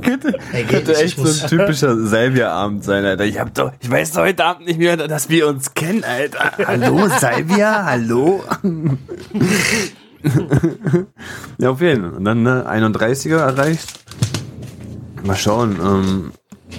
Könnte, 0.02 0.40
Ey, 0.54 0.64
geht 0.64 0.70
könnte 0.70 0.96
echt 0.96 1.18
ich 1.18 1.24
so 1.24 1.44
ein 1.44 1.50
typischer 1.50 1.98
Salvia-Abend 1.98 2.84
sein, 2.84 3.04
Alter. 3.06 3.26
Ich, 3.26 3.40
hab 3.40 3.54
doch, 3.54 3.72
ich 3.80 3.90
weiß 3.90 4.14
doch 4.14 4.22
heute 4.22 4.46
Abend 4.46 4.68
nicht 4.68 4.80
mehr, 4.80 4.96
dass 4.96 5.30
wir 5.30 5.48
uns 5.48 5.74
kennen, 5.74 6.04
Alter. 6.04 6.54
Hallo, 6.66 7.08
Salvia? 7.20 7.86
Hallo? 7.86 8.44
ja, 11.58 11.70
auf 11.70 11.82
jeden 11.82 12.04
Fall. 12.04 12.14
Und 12.14 12.26
dann 12.26 12.44
ne, 12.44 12.66
31er 12.68 13.38
erreicht. 13.38 14.00
Mal 15.24 15.36
schauen. 15.36 15.78
Ähm, 15.82 16.32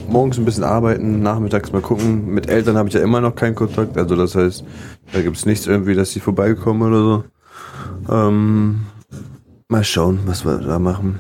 morgens 0.09 0.39
ein 0.39 0.45
bisschen 0.45 0.65
arbeiten, 0.65 1.23
nachmittags 1.23 1.73
mal 1.73 1.83
gucken. 1.83 2.27
Mit 2.33 2.49
Eltern 2.49 2.77
habe 2.77 2.89
ich 2.89 2.95
ja 2.95 3.01
immer 3.01 3.21
noch 3.21 3.35
keinen 3.35 3.55
Kontakt. 3.55 3.97
Also 3.97 4.17
das 4.17 4.35
heißt, 4.35 4.65
da 5.13 5.23
gibt 5.23 5.37
es 5.37 5.47
nichts 5.47 5.67
irgendwie, 5.67 5.95
dass 5.95 6.13
sie 6.13 6.21
vorbeikommen 6.21 6.83
oder 6.83 6.99
so. 7.01 7.25
Ähm, 8.13 8.81
mal 9.69 9.85
schauen, 9.85 10.21
was 10.27 10.45
wir 10.45 10.59
da 10.59 10.79
machen. 10.79 11.19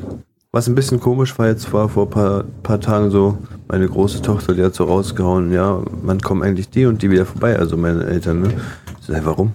Was 0.53 0.69
ein 0.69 0.75
bisschen 0.75 1.01
komisch 1.01 1.39
war 1.39 1.49
jetzt 1.49 1.73
war 1.73 1.89
vor 1.89 2.09
paar, 2.09 2.45
paar 2.63 2.81
Tagen 2.81 3.11
so, 3.11 3.37
meine 3.69 3.87
große 3.87 4.23
Tochter, 4.23 4.55
die 4.55 4.63
hat 4.63 4.75
so 4.75 4.85
rausgehauen, 4.85 5.53
ja, 5.53 5.83
wann 6.03 6.21
kommen 6.21 6.43
eigentlich 6.43 6.71
die 6.71 6.87
und 6.87 7.03
die 7.03 7.11
wieder 7.11 7.27
vorbei, 7.27 7.59
also 7.59 7.77
meine 7.77 8.07
Eltern, 8.07 8.41
ne? 8.41 8.49
Ich 9.01 9.07
sag, 9.07 9.25
warum? 9.27 9.53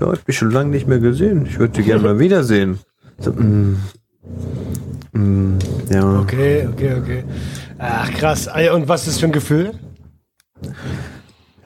Ja, 0.00 0.12
ich 0.12 0.22
bin 0.22 0.34
schon 0.34 0.50
lange 0.50 0.70
nicht 0.70 0.86
mehr 0.86 0.98
gesehen. 0.98 1.46
Ich 1.46 1.58
würde 1.58 1.72
die 1.72 1.82
gerne 1.82 2.02
mal 2.02 2.18
wiedersehen. 2.18 2.78
So, 3.18 3.32
mm, 3.32 3.76
mm, 5.12 5.58
ja. 5.90 6.20
Okay, 6.20 6.68
okay, 6.70 6.94
okay. 7.00 7.24
Ach 7.78 8.10
krass. 8.12 8.48
Ah, 8.48 8.72
Und 8.72 8.88
was 8.88 9.02
ist 9.02 9.14
das 9.14 9.20
für 9.20 9.26
ein 9.26 9.32
Gefühl? 9.32 9.72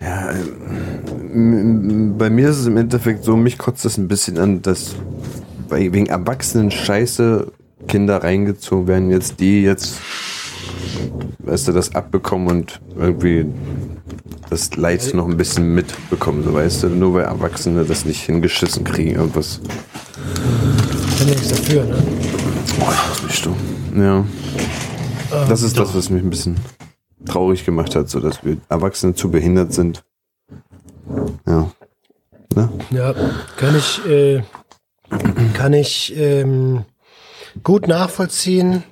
Ja, 0.01 0.31
ähm, 0.31 2.14
bei 2.16 2.31
mir 2.31 2.49
ist 2.49 2.59
es 2.59 2.66
im 2.66 2.77
Endeffekt 2.77 3.25
so, 3.25 3.37
mich 3.37 3.59
kotzt 3.59 3.85
es 3.85 3.99
ein 3.99 4.09
bisschen 4.09 4.38
an, 4.38 4.62
dass 4.62 4.94
wegen 5.71 6.07
Erwachsenen 6.07 6.71
Scheiße 6.71 7.51
Kinder 7.88 8.23
reingezogen 8.23 8.87
werden, 8.87 9.11
jetzt 9.11 9.40
die 9.40 9.62
jetzt, 9.62 9.97
weißt 11.40 11.68
du, 11.68 11.73
das 11.73 11.94
abbekommen 11.94 12.49
und 12.49 12.81
irgendwie 12.97 13.47
das 14.51 14.75
Leid 14.77 15.12
noch 15.14 15.29
ein 15.29 15.37
bisschen 15.37 15.75
mitbekommen, 15.75 16.42
so 16.42 16.55
weißt 16.55 16.85
du, 16.85 16.88
nur 16.88 17.14
weil 17.14 17.25
Erwachsene 17.25 17.85
das 17.85 18.05
nicht 18.05 18.23
hingeschissen 18.23 18.85
kriegen, 18.85 19.12
irgendwas. 19.16 19.61
Kann 21.18 21.29
ja 21.29 21.35
nichts 21.35 21.49
dafür, 21.49 21.85
ne? 21.85 21.97
Boah, 22.79 22.94
ich 23.16 23.23
mich 23.25 23.35
stumm. 23.35 23.57
Ja. 23.97 24.25
Das 25.46 25.62
ist 25.62 25.79
das, 25.79 25.94
was 25.94 26.11
mich 26.11 26.22
ein 26.22 26.31
bisschen 26.31 26.57
traurig 27.27 27.64
gemacht 27.64 27.94
hat, 27.94 28.09
so 28.09 28.20
dass 28.20 28.44
wir 28.44 28.59
Erwachsene 28.68 29.14
zu 29.14 29.31
behindert 29.31 29.72
sind. 29.72 30.05
Ja. 31.46 31.70
Ne? 32.55 32.68
Ja, 32.90 33.14
kann 33.57 33.77
ich, 33.77 34.07
äh, 34.07 34.42
kann 35.55 35.72
ich 35.72 36.16
ähm, 36.16 36.85
gut 37.62 37.88
nachvollziehen. 37.88 38.83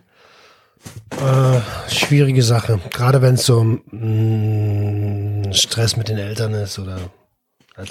Äh, 1.10 1.60
schwierige 1.90 2.42
Sache. 2.42 2.80
Gerade 2.90 3.22
wenn 3.22 3.34
es 3.34 3.46
so 3.46 3.64
mm, 3.64 5.52
Stress 5.52 5.96
mit 5.96 6.08
den 6.08 6.18
Eltern 6.18 6.54
ist 6.54 6.78
oder 6.78 6.98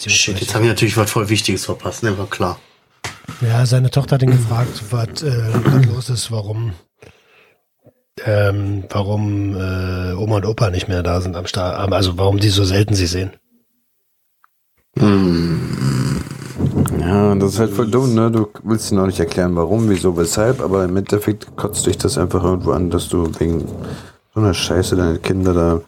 Shit, 0.08 0.40
jetzt 0.40 0.56
habe 0.56 0.66
ich 0.66 0.70
natürlich 0.70 0.98
was 0.98 1.12
voll 1.12 1.30
Wichtiges 1.30 1.66
verpasst, 1.66 2.02
ne, 2.02 2.18
war 2.18 2.28
klar. 2.28 2.60
Ja, 3.42 3.66
seine 3.68 3.92
Tochter 3.92 4.16
hat 4.16 4.24
ihn 4.24 4.32
gefragt, 4.32 4.84
was 4.90 5.22
äh, 5.22 5.52
gerade 5.64 5.88
los 5.88 6.10
ist, 6.10 6.32
warum, 6.32 6.74
ähm, 8.24 8.86
warum 8.90 9.56
äh, 9.56 10.14
Oma 10.14 10.38
und 10.38 10.46
Opa 10.46 10.70
nicht 10.70 10.88
mehr 10.88 11.04
da 11.04 11.22
sind 11.22 11.36
am 11.36 11.48
Start, 11.48 11.92
also 11.92 12.18
warum 12.18 12.40
die 12.40 12.50
so 12.50 12.64
selten 12.64 12.96
sie 12.96 13.08
sehen. 13.08 13.32
Ja, 17.00 17.36
das 17.36 17.54
ist 17.54 17.60
halt 17.60 17.72
voll 17.72 17.92
dumm, 17.92 18.16
ne? 18.16 18.32
Du 18.32 18.48
willst 18.64 18.92
ihnen 18.92 19.02
auch 19.02 19.06
nicht 19.08 19.20
erklären, 19.20 19.56
warum, 19.56 19.90
wieso, 19.90 20.16
weshalb, 20.18 20.62
aber 20.62 20.86
im 20.86 20.96
Endeffekt 20.96 21.56
kotzt 21.56 21.86
dich 21.86 21.98
das 21.98 22.18
einfach 22.18 22.44
irgendwo 22.44 22.72
an, 22.72 22.90
dass 22.90 23.10
du 23.10 23.30
wegen 23.40 23.68
so 24.34 24.40
einer 24.40 24.54
Scheiße 24.54 24.96
deine 24.96 25.20
Kinder 25.20 25.54
da, 25.54 25.82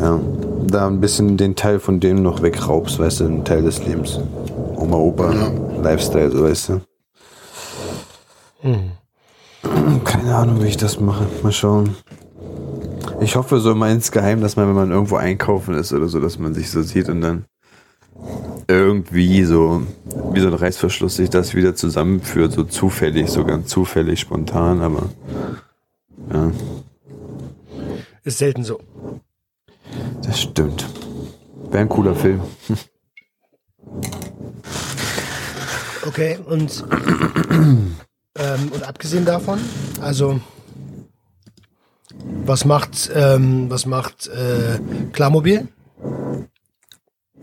ja, 0.00 0.20
da 0.68 0.86
ein 0.86 1.00
bisschen 1.00 1.36
den 1.36 1.54
Teil 1.56 1.80
von 1.80 2.00
dem 2.00 2.22
noch 2.22 2.42
wegraubst, 2.42 2.98
weißt 2.98 3.20
du, 3.20 3.24
einen 3.26 3.44
Teil 3.44 3.62
des 3.62 3.84
Lebens. 3.84 4.20
Oma, 4.76 4.96
Opa, 4.96 5.32
Lifestyle, 5.82 6.30
so 6.30 6.44
weißt 6.44 6.68
du. 6.70 6.80
Keine 10.04 10.34
Ahnung, 10.34 10.62
wie 10.62 10.68
ich 10.68 10.76
das 10.76 11.00
mache. 11.00 11.26
Mal 11.42 11.52
schauen. 11.52 11.96
Ich 13.20 13.36
hoffe 13.36 13.60
so 13.60 13.74
mal 13.74 13.92
insgeheim, 13.92 14.40
dass 14.40 14.56
man, 14.56 14.68
wenn 14.68 14.74
man 14.74 14.90
irgendwo 14.90 15.16
einkaufen 15.16 15.74
ist 15.74 15.92
oder 15.92 16.08
so, 16.08 16.20
dass 16.20 16.38
man 16.38 16.54
sich 16.54 16.70
so 16.70 16.82
sieht 16.82 17.08
und 17.08 17.20
dann 17.22 17.44
irgendwie 18.68 19.44
so, 19.44 19.82
wie 20.32 20.40
so 20.40 20.48
ein 20.48 20.54
Reißverschluss 20.54 21.16
sich 21.16 21.30
das 21.30 21.54
wieder 21.54 21.74
zusammenführt, 21.74 22.52
so 22.52 22.64
zufällig, 22.64 23.30
so 23.30 23.44
ganz 23.44 23.68
zufällig, 23.68 24.20
spontan, 24.20 24.82
aber 24.82 25.04
ja, 26.32 26.50
Ist 28.24 28.38
selten 28.38 28.64
so. 28.64 28.80
das 30.22 30.40
stimmt. 30.40 30.86
Wäre 31.70 31.82
ein 31.82 31.88
cooler 31.88 32.14
Film. 32.14 32.40
Okay, 36.06 36.38
und, 36.46 36.84
ähm, 38.38 38.70
und 38.72 38.82
abgesehen 38.82 39.24
davon, 39.24 39.58
also 40.00 40.40
was 42.44 42.64
macht, 42.64 43.10
ähm, 43.14 43.66
was 43.68 43.86
macht 43.86 44.28
äh, 44.28 44.78
Klarmobil? 45.12 45.68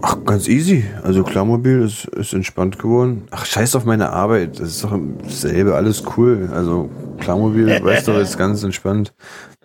Ach, 0.02 0.18
ganz 0.26 0.48
easy. 0.48 0.84
Also 1.02 1.24
Klarmobil 1.24 1.82
ist, 1.82 2.06
ist 2.06 2.34
entspannt 2.34 2.78
geworden. 2.78 3.24
Ach, 3.32 3.46
scheiß 3.46 3.76
auf 3.76 3.86
meine 3.86 4.10
Arbeit. 4.10 4.60
Das 4.60 4.70
ist 4.70 4.84
doch 4.84 4.98
dasselbe, 5.24 5.76
alles 5.76 6.04
cool. 6.18 6.50
Also 6.52 6.90
Klarmobil, 7.20 7.68
weißt 7.84 8.08
du, 8.08 8.12
ist 8.14 8.38
ganz 8.38 8.64
entspannt. 8.64 9.14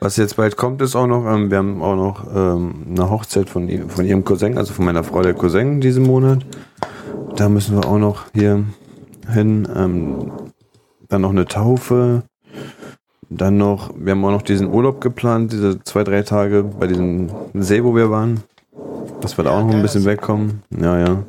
Was 0.01 0.17
jetzt 0.17 0.37
bald 0.37 0.57
kommt, 0.57 0.81
ist 0.81 0.95
auch 0.95 1.09
noch, 1.09 1.27
ähm, 1.27 1.51
wir 1.51 1.59
haben 1.59 1.83
auch 1.83 1.97
noch 1.97 2.27
ähm, 2.35 2.87
eine 2.89 3.11
Hochzeit 3.11 3.51
von, 3.51 3.69
von 3.89 4.05
ihrem 4.05 4.25
Cousin, 4.25 4.57
also 4.57 4.73
von 4.73 4.85
meiner 4.85 5.03
Frau 5.03 5.23
der 5.23 5.35
Cousin 5.35 5.81
diesen 5.81 6.05
Monat. 6.05 6.47
Da 7.35 7.49
müssen 7.49 7.77
wir 7.77 7.89
auch 7.89 7.99
noch 7.99 8.27
hier 8.33 8.65
hin. 9.33 9.69
Ähm, 9.75 10.31
dann 11.09 11.23
noch 11.23 11.31
eine 11.31 11.47
Taufe. 11.47 12.23
Dann 13.31 13.59
noch, 13.59 13.91
wir 13.97 14.13
haben 14.13 14.25
auch 14.25 14.31
noch 14.31 14.43
diesen 14.43 14.73
Urlaub 14.73 15.01
geplant, 15.01 15.53
diese 15.53 15.83
zwei, 15.85 16.03
drei 16.03 16.23
Tage 16.23 16.63
bei 16.63 16.87
diesem 16.87 17.29
See, 17.55 17.85
wo 17.85 17.95
wir 17.95 18.11
waren. 18.11 18.43
Dass 19.21 19.37
wir 19.37 19.45
da 19.45 19.51
auch 19.51 19.65
noch 19.67 19.75
ein 19.75 19.83
bisschen 19.83 20.05
das- 20.05 20.13
wegkommen. 20.13 20.63
Ja, 20.71 20.99
ja. 20.99 21.23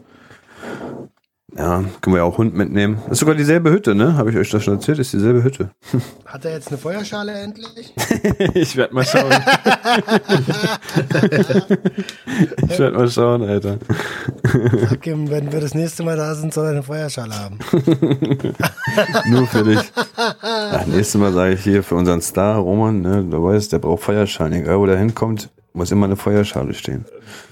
Ja, 1.58 1.84
können 2.02 2.16
wir 2.16 2.20
ja 2.20 2.24
auch 2.24 2.38
Hund 2.38 2.54
mitnehmen. 2.54 3.00
Das 3.04 3.14
ist 3.14 3.20
sogar 3.20 3.36
dieselbe 3.36 3.72
Hütte, 3.72 3.96
ne? 3.96 4.16
Habe 4.16 4.30
ich 4.30 4.38
euch 4.38 4.50
das 4.52 4.64
schon 4.64 4.76
erzählt? 4.76 5.00
Ist 5.00 5.14
dieselbe 5.14 5.44
Hütte. 5.44 5.72
Hat 6.26 6.46
er 6.46 6.54
jetzt 6.54 6.68
eine 6.68 6.78
Feuerschale 6.78 7.32
endlich? 7.34 7.94
ich 8.54 8.76
werde 8.76 8.94
mal 8.94 9.04
schauen. 9.04 9.32
ich 12.70 12.80
werde 12.80 12.98
mal 12.98 13.10
schauen, 13.10 13.44
Alter. 13.44 13.80
Sag 14.90 15.08
ihm, 15.08 15.30
wenn 15.30 15.52
wir 15.52 15.60
das 15.60 15.74
nächste 15.74 16.04
Mal 16.04 16.18
da 16.18 16.36
sind, 16.36 16.54
soll 16.54 16.66
er 16.66 16.72
eine 16.72 16.84
Feuerschale 16.84 17.34
haben. 17.34 17.58
Nur 19.30 19.48
für 19.48 19.64
dich. 19.64 19.92
Ach, 20.16 20.86
nächstes 20.86 21.20
Mal 21.20 21.34
sage 21.34 21.56
ich 21.56 21.64
hier 21.64 21.82
für 21.84 21.96
unseren 21.96 22.22
Star, 22.22 22.58
Roman, 22.58 23.02
ne? 23.02 23.24
Du 23.24 23.44
weißt, 23.44 23.74
der 23.74 23.80
braucht 23.80 24.04
Feuerschalen. 24.04 24.54
Egal, 24.54 24.78
wo 24.80 24.86
der 24.86 25.00
hinkommt, 25.00 25.50
muss 25.74 25.92
immer 25.92 26.06
eine 26.06 26.16
Feuerschale 26.16 26.74
stehen. 26.76 27.06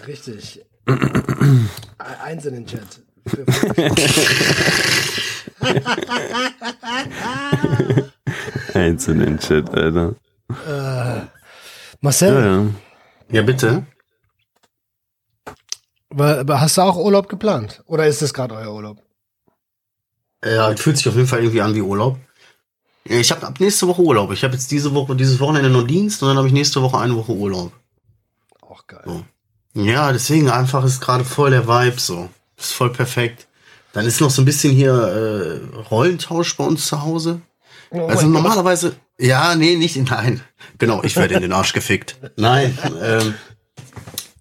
Richtig. 0.05 0.63
Eins 2.23 2.45
in 2.45 2.53
den 2.53 2.65
Chat. 2.65 3.06
Für 3.27 3.45
Eins 8.73 9.07
in 9.07 9.19
den 9.19 9.39
Chat, 9.39 9.69
Alter. 9.71 10.15
Marcel, 12.01 12.33
Ja, 12.33 12.45
ja. 12.45 12.65
Ja, 13.29 13.41
bitte. 13.41 13.85
hast 16.17 16.77
du 16.77 16.81
auch 16.81 16.95
Urlaub 16.97 17.27
geplant? 17.27 17.83
Oder 17.85 18.07
ist 18.07 18.21
das 18.21 18.33
gerade 18.33 18.55
euer 18.55 18.73
Urlaub? 18.73 19.01
Ja, 20.43 20.71
es 20.71 20.79
fühlt 20.81 20.97
sich 20.97 21.07
auf 21.09 21.15
jeden 21.15 21.27
Fall 21.27 21.39
irgendwie 21.39 21.61
an 21.61 21.75
wie 21.75 21.81
Urlaub. 21.81 22.17
Ich 23.03 23.31
habe 23.31 23.47
ab 23.47 23.59
nächste 23.59 23.87
Woche 23.87 24.01
Urlaub. 24.01 24.31
Ich 24.31 24.43
habe 24.43 24.53
jetzt 24.53 24.69
diese 24.71 24.93
Woche, 24.93 25.15
dieses 25.15 25.39
Wochenende 25.39 25.69
noch 25.69 25.87
Dienst 25.87 26.21
und 26.21 26.29
dann 26.29 26.37
habe 26.37 26.47
ich 26.47 26.53
nächste 26.53 26.81
Woche 26.81 26.97
eine 26.97 27.15
Woche 27.15 27.31
Urlaub. 27.31 27.71
Auch 28.61 28.85
geil. 28.85 29.01
So. 29.05 29.23
Ja, 29.73 30.11
deswegen 30.11 30.49
einfach 30.49 30.83
ist 30.83 31.01
gerade 31.01 31.23
voll 31.23 31.51
der 31.51 31.67
Vibe 31.67 31.99
so. 31.99 32.29
Ist 32.57 32.73
voll 32.73 32.91
perfekt. 32.91 33.47
Dann 33.93 34.05
ist 34.05 34.21
noch 34.21 34.29
so 34.29 34.41
ein 34.41 34.45
bisschen 34.45 34.73
hier 34.73 34.93
äh, 34.93 35.77
Rollentausch 35.89 36.55
bei 36.57 36.63
uns 36.63 36.85
zu 36.87 37.01
Hause. 37.01 37.41
Oh 37.89 38.07
Also 38.07 38.23
mein 38.23 38.33
Gott. 38.33 38.43
normalerweise, 38.43 38.95
ja, 39.17 39.55
nee, 39.55 39.75
nicht 39.75 39.95
in, 39.95 40.03
nein. 40.09 40.41
Genau, 40.77 41.03
ich 41.03 41.15
werde 41.15 41.35
in 41.35 41.41
den 41.41 41.53
Arsch 41.53 41.73
gefickt. 41.73 42.17
Nein, 42.35 42.77
ähm, 43.01 43.33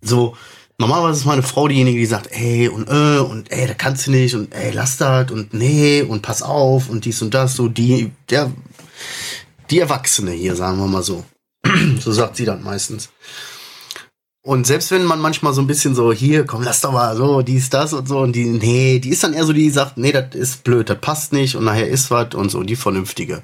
so, 0.03 0.37
normalerweise 0.79 1.21
ist 1.21 1.27
meine 1.27 1.43
Frau 1.43 1.69
diejenige, 1.69 1.99
die 1.99 2.07
sagt, 2.07 2.29
ey, 2.33 2.69
und 2.69 2.89
äh, 2.89 3.19
und 3.19 3.51
ey, 3.51 3.67
da 3.67 3.75
kannst 3.75 4.07
du 4.07 4.11
nicht, 4.11 4.35
und 4.35 4.55
ey, 4.55 4.73
lass 4.73 4.97
das, 4.99 5.31
und 5.31 5.55
nee, 5.55 6.03
und 6.03 6.23
pass 6.23 6.43
auf, 6.43 6.89
und 6.89 7.05
dies 7.05 7.23
und 7.23 7.33
das, 7.35 7.55
so, 7.55 7.69
die, 7.69 8.13
der, 8.31 8.53
die 9.71 9.81
Erwachsene 9.81 10.33
hier, 10.33 10.55
sagen 10.57 10.79
wir 10.79 10.87
mal 10.87 11.03
so. 11.03 11.25
so 12.01 12.13
sagt 12.13 12.37
sie 12.37 12.45
dann 12.45 12.63
meistens. 12.63 13.11
Und 14.47 14.65
selbst 14.65 14.93
wenn 14.93 15.05
man 15.05 15.19
manchmal 15.19 15.53
so 15.53 15.61
ein 15.61 15.67
bisschen 15.67 15.97
so, 15.97 16.13
hier, 16.13 16.47
komm, 16.47 16.63
lass 16.63 16.81
doch 16.81 16.93
mal 16.93 17.17
so, 17.17 17.43
dies, 17.43 17.69
das 17.69 17.93
und 17.93 18.07
so, 18.07 18.21
und 18.21 18.33
die, 18.33 18.45
nee, 18.45 19.01
die 19.01 19.09
ist 19.09 19.25
dann 19.25 19.35
eher 19.35 19.45
so, 19.45 19.53
die 19.53 19.69
sagt, 19.71 19.97
nee, 19.97 20.13
das 20.13 20.37
ist 20.37 20.63
blöd, 20.63 20.89
das 20.89 21.01
passt 21.01 21.33
nicht 21.33 21.57
und 21.57 21.65
nachher 21.65 21.89
ist 21.89 22.13
was 22.13 22.33
und 22.33 22.49
so, 22.49 22.63
die 22.63 22.77
vernünftige. 22.77 23.43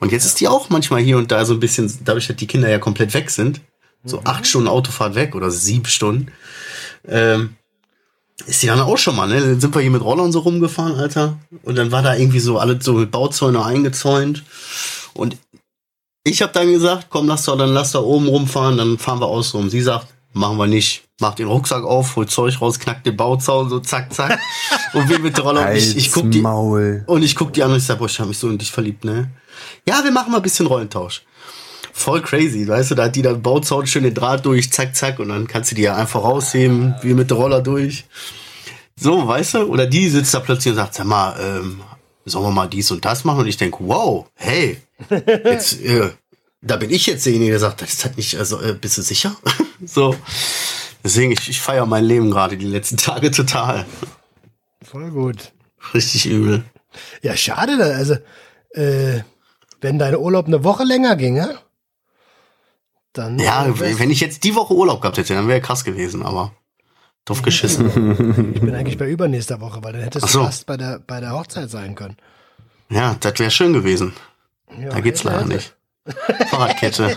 Und 0.00 0.10
jetzt 0.10 0.24
ist 0.24 0.40
die 0.40 0.48
auch 0.48 0.68
manchmal 0.68 1.00
hier 1.00 1.16
und 1.16 1.30
da 1.30 1.44
so 1.44 1.54
ein 1.54 1.60
bisschen, 1.60 1.96
dadurch, 2.04 2.26
dass 2.26 2.34
die 2.34 2.48
Kinder 2.48 2.68
ja 2.68 2.80
komplett 2.80 3.14
weg 3.14 3.30
sind, 3.30 3.60
so 4.02 4.22
acht 4.24 4.44
Stunden 4.44 4.66
Autofahrt 4.66 5.14
weg 5.14 5.36
oder 5.36 5.48
sieben 5.52 5.86
Stunden, 5.86 6.32
ähm, 7.06 7.54
ist 8.44 8.64
die 8.64 8.66
dann 8.66 8.80
auch 8.80 8.98
schon 8.98 9.14
mal, 9.14 9.28
ne? 9.28 9.40
Dann 9.40 9.60
sind 9.60 9.72
wir 9.72 9.80
hier 9.80 9.92
mit 9.92 10.02
Rollern 10.02 10.32
so 10.32 10.40
rumgefahren, 10.40 10.96
Alter. 10.96 11.38
Und 11.62 11.76
dann 11.76 11.92
war 11.92 12.02
da 12.02 12.16
irgendwie 12.16 12.40
so 12.40 12.58
alles 12.58 12.84
so 12.84 12.94
mit 12.94 13.12
Bauzäune 13.12 13.64
eingezäunt. 13.64 14.42
Und 15.14 15.36
ich 16.24 16.42
habe 16.42 16.52
dann 16.52 16.72
gesagt, 16.72 17.06
komm, 17.10 17.28
lass 17.28 17.44
doch, 17.44 17.56
dann 17.56 17.70
lass 17.70 17.92
da 17.92 18.00
oben 18.00 18.26
rumfahren, 18.26 18.76
dann 18.76 18.98
fahren 18.98 19.20
wir 19.20 19.28
außen 19.28 19.60
rum. 19.60 19.70
Sie 19.70 19.82
sagt, 19.82 20.08
machen 20.32 20.56
wir 20.56 20.66
nicht. 20.66 21.04
Macht 21.20 21.38
den 21.38 21.46
Rucksack 21.46 21.84
auf, 21.84 22.16
holt 22.16 22.30
Zeug 22.30 22.60
raus, 22.60 22.78
knackt 22.78 23.06
den 23.06 23.16
Bauzaun, 23.16 23.68
so 23.68 23.78
zack, 23.80 24.12
zack. 24.12 24.38
und 24.92 25.08
wir 25.08 25.18
mit 25.18 25.36
der 25.36 25.44
Roller. 25.44 25.70
Und 25.70 25.76
ich, 25.76 25.96
ich 25.96 26.12
guck 26.12 26.30
die, 26.30 26.40
Maul. 26.40 27.04
und 27.06 27.22
ich 27.22 27.36
guck 27.36 27.52
die 27.52 27.62
an 27.62 27.70
und 27.70 27.76
ich 27.78 27.84
sag, 27.84 27.98
boah, 27.98 28.06
ich 28.06 28.18
hab 28.18 28.26
mich 28.26 28.38
so 28.38 28.48
in 28.48 28.58
dich 28.58 28.72
verliebt, 28.72 29.04
ne? 29.04 29.30
Ja, 29.86 30.02
wir 30.02 30.10
machen 30.10 30.32
mal 30.32 30.38
ein 30.38 30.42
bisschen 30.42 30.66
Rollentausch. 30.66 31.22
Voll 31.92 32.22
crazy, 32.22 32.66
weißt 32.66 32.92
du, 32.92 32.94
da 32.94 33.04
hat 33.04 33.16
die 33.16 33.22
dann 33.22 33.42
Bauzaun 33.42 33.86
schön 33.86 34.02
den 34.02 34.14
Draht 34.14 34.44
durch, 34.46 34.72
zack, 34.72 34.96
zack, 34.96 35.18
und 35.18 35.28
dann 35.28 35.46
kannst 35.46 35.70
du 35.70 35.74
die 35.74 35.82
ja 35.82 35.94
einfach 35.94 36.22
rausheben, 36.24 36.94
wie 37.02 37.14
mit 37.14 37.30
der 37.30 37.36
Roller 37.36 37.60
durch. 37.60 38.06
So, 38.96 39.26
weißt 39.26 39.54
du? 39.54 39.58
Oder 39.64 39.86
die 39.86 40.08
sitzt 40.08 40.32
da 40.32 40.40
plötzlich 40.40 40.72
und 40.72 40.76
sagt, 40.76 40.94
sag 40.94 41.06
mal, 41.06 41.36
ähm, 41.40 41.82
sollen 42.24 42.46
wir 42.46 42.50
mal 42.50 42.68
dies 42.68 42.90
und 42.90 43.04
das 43.04 43.24
machen? 43.24 43.40
Und 43.40 43.46
ich 43.48 43.56
denk, 43.56 43.76
wow, 43.78 44.26
hey, 44.34 44.78
jetzt, 45.44 45.82
äh, 45.82 46.10
da 46.62 46.76
bin 46.76 46.90
ich 46.90 47.06
jetzt 47.06 47.26
derjenige, 47.26 47.50
der 47.50 47.60
sagt, 47.60 47.82
das 47.82 48.04
hat 48.04 48.16
nicht, 48.16 48.36
also, 48.38 48.60
äh, 48.60 48.72
bist 48.72 48.96
du 48.96 49.02
sicher? 49.02 49.36
so. 49.84 50.16
Deswegen, 51.04 51.32
ich, 51.32 51.48
ich 51.48 51.60
feiere 51.60 51.86
mein 51.86 52.04
Leben 52.04 52.30
gerade 52.30 52.56
die 52.56 52.66
letzten 52.66 52.96
Tage 52.96 53.32
total. 53.32 53.84
Voll 54.82 55.10
gut. 55.10 55.52
Richtig 55.92 56.26
übel. 56.26 56.64
Ja, 57.22 57.36
schade, 57.36 57.82
also, 57.82 58.14
äh, 58.70 59.22
wenn 59.80 59.98
dein 59.98 60.16
Urlaub 60.16 60.46
eine 60.46 60.62
Woche 60.62 60.84
länger 60.84 61.16
ginge, 61.16 61.58
dann. 63.12 63.38
Ja, 63.38 63.66
wenn 63.78 64.10
ich 64.10 64.20
jetzt 64.20 64.44
die 64.44 64.54
Woche 64.54 64.74
Urlaub 64.74 65.00
gehabt 65.00 65.18
hätte, 65.18 65.34
dann 65.34 65.48
wäre 65.48 65.60
krass 65.60 65.82
gewesen, 65.84 66.22
aber 66.22 66.52
drauf 67.24 67.42
geschissen. 67.42 68.52
Ich 68.54 68.60
bin 68.60 68.74
eigentlich 68.74 68.98
bei 68.98 69.08
übernächster 69.08 69.60
Woche, 69.60 69.82
weil 69.82 69.92
dann 69.92 70.02
hättest 70.02 70.28
so. 70.28 70.40
du 70.40 70.44
fast 70.44 70.66
bei 70.66 70.76
der, 70.76 71.00
bei 71.00 71.20
der 71.20 71.32
Hochzeit 71.32 71.70
sein 71.70 71.94
können. 71.94 72.16
Ja, 72.88 73.16
das 73.18 73.38
wäre 73.38 73.50
schön 73.50 73.72
gewesen. 73.72 74.12
Ja, 74.78 74.90
Da 74.90 75.00
geht's 75.00 75.24
leider 75.24 75.44
nicht. 75.44 75.74
Fahrradkette. 76.50 77.16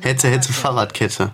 Hätte, 0.00 0.28
hätte 0.28 0.52
Fahrradkette. 0.52 1.32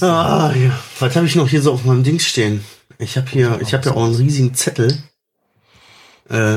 Ja, 0.00 0.22
Ah, 0.22 0.52
ja. 0.54 0.78
Was 0.98 1.16
habe 1.16 1.26
ich 1.26 1.36
noch 1.36 1.48
hier 1.48 1.62
so 1.62 1.72
auf 1.72 1.84
meinem 1.84 2.04
Ding 2.04 2.18
stehen? 2.18 2.64
Ich 2.98 3.16
habe 3.16 3.28
hier, 3.28 3.58
ich 3.60 3.74
habe 3.74 3.84
ja 3.86 3.92
auch 3.92 4.04
einen 4.04 4.14
riesigen 4.14 4.54
Zettel. 4.54 4.96
Äh, 6.28 6.56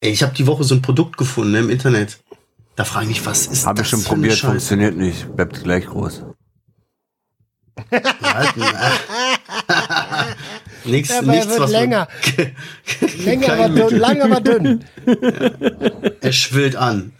ey, 0.00 0.10
ich 0.10 0.22
habe 0.22 0.34
die 0.34 0.46
Woche 0.46 0.64
so 0.64 0.74
ein 0.74 0.82
Produkt 0.82 1.16
gefunden 1.16 1.52
ne, 1.52 1.58
im 1.60 1.70
Internet. 1.70 2.20
Da 2.76 2.84
frage 2.84 3.04
ich 3.04 3.10
mich, 3.18 3.26
was 3.26 3.46
ist 3.46 3.66
Habe 3.66 3.78
das 3.78 3.86
ich 3.86 3.90
schon 3.90 4.04
probiert, 4.04 4.38
funktioniert 4.38 4.96
nicht. 4.96 5.34
Bleibt 5.36 5.62
gleich 5.62 5.86
groß. 5.86 6.22
Ja, 7.90 8.00
nichts, 10.84 11.10
aber 11.10 11.34
er 11.34 11.44
nichts, 11.44 11.58
wird 11.58 11.70
länger. 11.70 12.08
Länger, 13.18 13.52
aber 13.52 13.68
dünn, 13.68 13.98
lang, 13.98 14.22
aber 14.22 14.40
dünn. 14.40 14.84
Er 16.20 16.32
schwillt 16.32 16.76
an. 16.76 17.12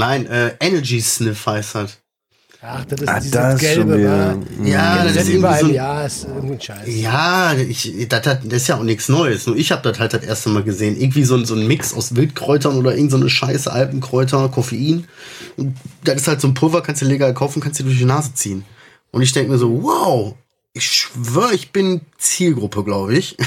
Nein, 0.00 0.26
äh, 0.26 0.54
Energy 0.60 1.00
Sniff 1.00 1.44
heißt 1.46 1.74
das. 1.74 1.98
Ach, 2.62 2.84
das 2.86 3.00
ist 3.00 3.08
Ah, 3.08 3.18
dieses 3.20 3.30
das 3.32 3.60
gelbe, 3.60 4.04
wa? 4.04 4.38
Ja, 4.66 5.04
Das 5.04 5.14
das 5.14 5.22
ist 5.28 5.34
überall, 5.34 5.60
so 5.60 5.66
ein, 5.66 5.74
ja, 5.74 6.04
ist 6.04 6.24
irgendwie 6.24 6.54
ein 6.54 6.60
Scheiß. 6.60 6.88
Ja, 6.88 7.54
ich, 7.54 8.06
das, 8.08 8.26
hat, 8.26 8.40
das 8.44 8.52
ist 8.62 8.68
ja 8.68 8.76
auch 8.76 8.82
nichts 8.82 9.08
Neues. 9.08 9.46
Nur 9.46 9.56
ich 9.56 9.72
habe 9.72 9.82
das 9.90 9.98
halt 9.98 10.12
das 10.14 10.22
erste 10.22 10.48
Mal 10.50 10.62
gesehen. 10.62 10.98
Irgendwie 11.00 11.24
so, 11.24 11.36
ein- 11.36 11.44
so 11.46 11.54
ein 11.54 11.66
Mix 11.66 11.92
aus 11.94 12.14
Wildkräutern 12.16 12.76
oder 12.76 12.94
irgend 12.94 13.10
so 13.12 13.16
eine 13.18 13.30
Scheiße, 13.30 13.70
Alpenkräuter, 13.72 14.48
Koffein. 14.50 15.06
Und 15.56 15.76
das 16.04 16.16
ist 16.16 16.28
halt 16.28 16.40
so 16.42 16.48
ein 16.48 16.54
Pulver, 16.54 16.82
kannst 16.82 17.00
du 17.02 17.06
legal 17.06 17.32
kaufen, 17.34 17.60
kannst 17.62 17.80
du 17.80 17.84
durch 17.84 17.98
die 17.98 18.04
Nase 18.04 18.34
ziehen. 18.34 18.64
Und 19.10 19.22
ich 19.22 19.32
denke 19.32 19.52
mir 19.52 19.58
so, 19.58 19.82
wow, 19.82 20.34
ich 20.74 20.84
schwöre, 20.90 21.54
ich 21.54 21.72
bin 21.72 22.02
Zielgruppe, 22.18 22.84
glaube 22.84 23.16
ich. 23.16 23.36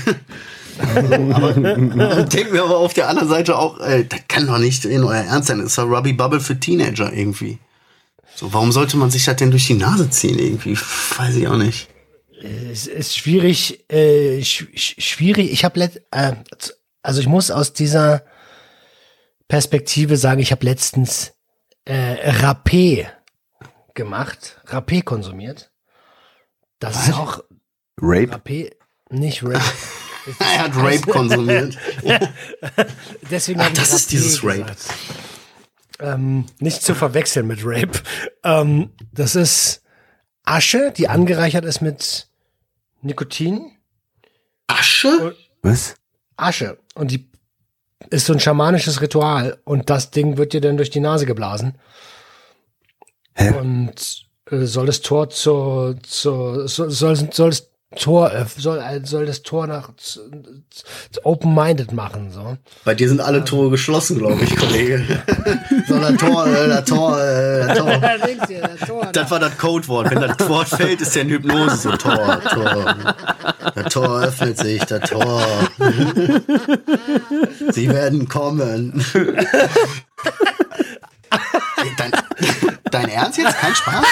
aber 0.79 1.53
denke 2.23 2.51
mir 2.51 2.63
aber 2.63 2.77
auf 2.77 2.93
der 2.93 3.09
anderen 3.09 3.29
Seite 3.29 3.57
auch, 3.57 3.79
ey, 3.79 4.07
das 4.07 4.21
kann 4.27 4.47
doch 4.47 4.57
nicht 4.57 4.85
in 4.85 5.03
euer 5.03 5.23
Ernst 5.23 5.47
sein. 5.49 5.59
Das 5.59 5.67
ist 5.67 5.77
ja 5.77 5.83
Rubbly 5.83 6.13
Bubble 6.13 6.39
für 6.39 6.59
Teenager 6.59 7.11
irgendwie. 7.13 7.59
So, 8.35 8.51
warum 8.53 8.71
sollte 8.71 8.97
man 8.97 9.11
sich 9.11 9.25
das 9.25 9.35
denn 9.35 9.51
durch 9.51 9.67
die 9.67 9.75
Nase 9.75 10.09
ziehen 10.09 10.39
irgendwie? 10.39 10.75
Weiß 11.17 11.35
ich 11.35 11.47
auch 11.47 11.57
nicht. 11.57 11.87
Es 12.41 12.87
ist 12.87 13.15
schwierig, 13.17 13.89
äh, 13.91 14.41
sch 14.43 14.63
sch- 14.75 14.99
schwierig. 15.01 15.51
Ich 15.51 15.63
habe 15.63 15.89
äh, 16.11 16.33
also 17.01 17.21
ich 17.21 17.27
muss 17.27 17.51
aus 17.51 17.73
dieser 17.73 18.23
Perspektive 19.47 20.17
sagen, 20.17 20.41
ich 20.41 20.51
habe 20.51 20.65
letztens 20.65 21.33
äh, 21.85 22.31
Rapé 22.41 23.07
gemacht, 23.93 24.59
Rapé 24.67 25.03
konsumiert. 25.03 25.71
Das 26.79 27.07
ist 27.07 27.13
auch 27.13 27.43
Rape? 28.01 28.35
Rapé, 28.35 28.71
nicht 29.09 29.43
Rape. 29.43 29.61
Er 30.39 30.63
hat 30.63 30.75
Rape 30.75 31.01
konsumiert. 31.01 31.77
Deswegen 33.31 33.59
Ach, 33.61 33.67
ich 33.67 33.73
das 33.73 33.93
ist 33.93 34.11
dieses 34.11 34.43
Rape. 34.43 34.61
gesagt. 34.61 34.85
Ähm, 35.99 36.45
nicht 36.59 36.81
zu 36.81 36.95
verwechseln 36.95 37.47
mit 37.47 37.59
Rape. 37.63 37.99
Ähm, 38.43 38.91
das 39.11 39.35
ist 39.35 39.81
Asche, 40.43 40.91
die 40.95 41.07
angereichert 41.07 41.65
ist 41.65 41.81
mit 41.81 42.27
Nikotin. 43.01 43.71
Asche? 44.67 45.35
Was? 45.61 45.95
Asche. 46.35 46.77
Und 46.95 47.11
die 47.11 47.29
ist 48.09 48.25
so 48.25 48.33
ein 48.33 48.39
schamanisches 48.39 49.01
Ritual. 49.01 49.59
Und 49.63 49.89
das 49.89 50.11
Ding 50.11 50.37
wird 50.37 50.53
dir 50.53 50.61
dann 50.61 50.77
durch 50.77 50.89
die 50.89 50.99
Nase 50.99 51.25
geblasen. 51.25 51.77
Hä? 53.35 53.51
Und 53.51 54.25
äh, 54.51 54.65
soll 54.65 54.85
das 54.85 55.01
Tor 55.01 55.29
zur, 55.29 55.97
zur 56.03 56.67
soll, 56.67 56.91
soll, 56.91 57.15
soll 57.31 57.49
das 57.49 57.72
Tor, 57.95 58.33
äh, 58.33 58.45
soll, 58.57 58.79
äh, 58.79 59.05
soll 59.05 59.25
das 59.25 59.43
Tor 59.43 59.67
nach 59.67 59.89
open-minded 61.23 61.91
machen, 61.93 62.31
so. 62.31 62.57
Bei 62.83 62.95
dir 62.95 63.07
sind 63.07 63.21
alle 63.21 63.43
Tore 63.43 63.69
geschlossen, 63.69 64.17
glaube 64.17 64.43
ich, 64.43 64.55
Kollege. 64.55 65.03
so, 65.87 65.99
das 65.99 66.15
Tor, 66.17 66.47
äh, 66.47 66.67
das 66.67 66.85
Tor, 66.85 67.21
äh, 67.21 67.67
das 67.67 68.87
Tor. 68.87 69.09
Das 69.11 69.31
war 69.31 69.39
das 69.39 69.57
Codewort. 69.57 70.11
Wenn 70.11 70.21
das 70.21 70.49
Wort 70.49 70.69
fällt, 70.69 71.01
ist 71.01 71.15
der 71.15 71.23
in 71.23 71.29
Hypnose 71.29 71.77
so 71.77 71.91
Tor, 71.91 72.41
Tor. 72.41 72.95
Das 73.75 73.93
Tor 73.93 74.21
öffnet 74.21 74.57
sich, 74.57 74.83
das 74.85 75.09
Tor. 75.09 75.43
Sie 77.71 77.89
werden 77.89 78.27
kommen. 78.27 79.03
Dein, 81.97 82.11
dein 82.91 83.09
Ernst 83.09 83.37
jetzt? 83.37 83.57
Kein 83.57 83.75
Spaß? 83.75 84.05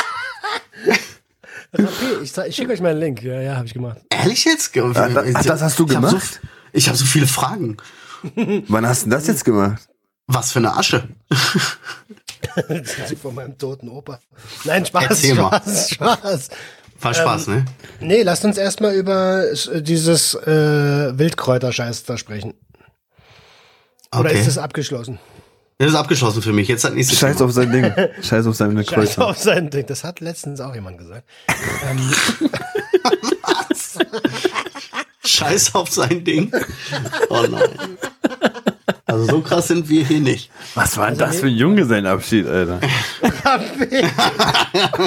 Okay, 1.73 1.87
ich, 2.23 2.35
ich 2.37 2.55
schicke 2.55 2.73
euch 2.73 2.81
mal 2.81 2.89
einen 2.91 2.99
Link. 2.99 3.21
Ja, 3.23 3.39
ja, 3.41 3.55
habe 3.55 3.65
ich 3.65 3.73
gemacht. 3.73 3.99
Ehrlich 4.09 4.43
jetzt? 4.45 4.75
Ah, 4.77 5.07
da- 5.09 5.23
ach, 5.33 5.45
das 5.45 5.61
hast 5.61 5.79
du 5.79 5.85
Ich 5.87 5.95
hab 5.95 6.03
gemacht? 6.03 6.33
So, 6.41 6.47
ich 6.73 6.87
habe 6.87 6.97
so 6.97 7.05
viele 7.05 7.27
Fragen. 7.27 7.77
Wann 8.67 8.85
hast 8.85 9.01
du 9.01 9.05
denn 9.05 9.11
das 9.11 9.27
jetzt 9.27 9.45
gemacht? 9.45 9.87
Was 10.27 10.51
für 10.51 10.59
eine 10.59 10.75
Asche? 10.75 11.07
Das 12.67 13.11
ist 13.11 13.21
von 13.21 13.33
meinem 13.35 13.57
toten 13.57 13.87
Opa. 13.87 14.19
Nein, 14.65 14.85
Spaß, 14.85 15.05
Erzähl 15.09 15.35
mal. 15.35 15.61
Spaß, 15.61 15.89
Spaß. 15.91 16.49
War 16.99 17.13
Spaß, 17.13 17.47
ne? 17.47 17.65
Nee, 18.01 18.23
lasst 18.23 18.43
uns 18.43 18.57
erstmal 18.57 18.93
über 18.95 19.45
äh, 19.49 19.81
dieses 19.81 20.33
äh, 20.35 21.17
Wildkräuterscheiß 21.17 22.03
da 22.03 22.17
sprechen. 22.17 22.53
Oder 24.13 24.31
Okay. 24.31 24.41
ist 24.41 24.47
es 24.47 24.57
abgeschlossen? 24.57 25.17
Das 25.81 25.89
ist 25.89 25.95
abgeschlossen 25.95 26.43
für 26.43 26.53
mich. 26.53 26.67
Jetzt 26.67 26.83
das 26.83 26.93
nächste 26.93 27.15
Scheiß 27.15 27.37
Thema. 27.37 27.47
auf 27.47 27.53
sein 27.53 27.71
Ding. 27.71 27.91
Scheiß 28.21 28.45
auf 28.45 28.55
seine 28.55 28.83
Scheiß 28.83 28.93
Kreuze. 28.93 29.25
auf 29.25 29.37
sein 29.37 29.69
Ding. 29.71 29.83
Das 29.87 30.03
hat 30.03 30.19
letztens 30.19 30.61
auch 30.61 30.75
jemand 30.75 30.99
gesagt. 30.99 31.23
ähm, 31.89 32.11
Scheiß 35.25 35.73
auf 35.75 35.89
sein 35.91 36.23
Ding. 36.23 36.51
Oh 37.29 37.45
nein. 37.49 37.97
Also 39.05 39.25
so 39.25 39.41
krass 39.41 39.67
sind 39.69 39.89
wir 39.89 40.05
hier 40.05 40.19
nicht. 40.19 40.51
Was 40.75 40.97
war 40.97 41.09
denn 41.09 41.17
das 41.17 41.37
für 41.37 41.47
ein 41.47 41.55
Junggesellenabschied, 41.55 42.45
Alter? 42.47 42.79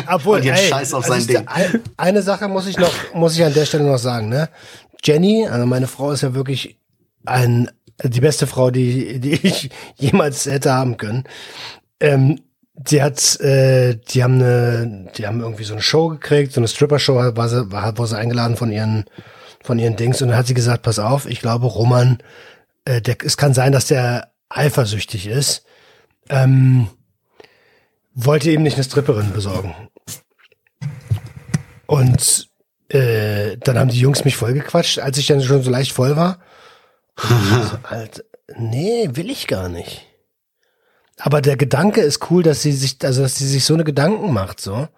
obwohl, 0.08 0.38
Und 0.38 0.44
jetzt 0.44 0.60
ey, 0.62 0.68
scheiß 0.70 0.94
auf 0.94 1.04
also 1.04 1.14
sein 1.24 1.26
Ding. 1.26 1.48
ein- 1.48 1.80
Eine 1.96 2.22
Sache 2.22 2.48
muss 2.48 2.66
ich 2.66 2.78
noch, 2.78 2.92
muss 3.14 3.34
ich 3.36 3.44
an 3.44 3.54
der 3.54 3.64
Stelle 3.64 3.84
noch 3.84 3.98
sagen, 3.98 4.28
ne? 4.28 4.48
Jenny, 5.04 5.46
also 5.46 5.66
meine 5.66 5.86
Frau 5.86 6.10
ist 6.12 6.22
ja 6.22 6.34
wirklich 6.34 6.78
ein, 7.26 7.70
die 8.02 8.20
beste 8.20 8.46
Frau, 8.46 8.70
die, 8.70 9.20
die 9.20 9.32
ich 9.46 9.70
jemals 9.96 10.46
hätte 10.46 10.72
haben 10.72 10.96
können. 10.96 11.24
Ähm, 12.00 12.40
die 12.76 13.02
hat, 13.02 13.38
äh, 13.40 13.96
die 14.08 14.24
haben 14.24 14.34
eine, 14.34 15.10
die 15.16 15.26
haben 15.26 15.40
irgendwie 15.40 15.64
so 15.64 15.74
eine 15.74 15.82
Show 15.82 16.08
gekriegt, 16.08 16.52
so 16.52 16.60
eine 16.60 16.66
Stripper-Show, 16.66 17.14
war 17.14 17.48
sie, 17.48 17.70
war, 17.70 17.96
war 17.96 18.06
sie 18.06 18.18
eingeladen 18.18 18.56
von 18.56 18.72
ihren, 18.72 19.04
von 19.62 19.78
ihren 19.78 19.96
Dings 19.96 20.20
und 20.20 20.28
dann 20.28 20.36
hat 20.36 20.48
sie 20.48 20.54
gesagt, 20.54 20.82
pass 20.82 20.98
auf, 20.98 21.26
ich 21.26 21.40
glaube, 21.40 21.66
Roman, 21.66 22.18
äh, 22.84 23.00
der, 23.00 23.16
es 23.24 23.36
kann 23.36 23.54
sein, 23.54 23.72
dass 23.72 23.86
der 23.86 24.32
eifersüchtig 24.48 25.26
ist. 25.28 25.64
Ähm, 26.28 26.88
wollte 28.14 28.50
ihm 28.50 28.62
nicht 28.62 28.74
eine 28.74 28.84
Stripperin 28.84 29.32
besorgen. 29.32 29.74
Und 31.86 32.48
äh, 32.88 33.56
dann 33.58 33.78
haben 33.78 33.90
die 33.90 34.00
Jungs 34.00 34.24
mich 34.24 34.36
vollgequatscht, 34.36 34.98
als 34.98 35.18
ich 35.18 35.26
dann 35.26 35.42
schon 35.42 35.62
so 35.62 35.70
leicht 35.70 35.92
voll 35.92 36.16
war. 36.16 36.38
So, 37.70 37.78
Alter, 37.84 38.22
nee, 38.56 39.08
will 39.12 39.30
ich 39.30 39.46
gar 39.46 39.68
nicht. 39.68 40.06
Aber 41.18 41.40
der 41.40 41.56
Gedanke 41.56 42.00
ist 42.00 42.30
cool, 42.30 42.42
dass 42.42 42.62
sie 42.62 42.72
sich, 42.72 42.98
also 43.04 43.22
dass 43.22 43.36
sie 43.36 43.46
sich 43.46 43.64
so 43.64 43.74
eine 43.74 43.84
Gedanken 43.84 44.32
macht, 44.32 44.60
so. 44.60 44.88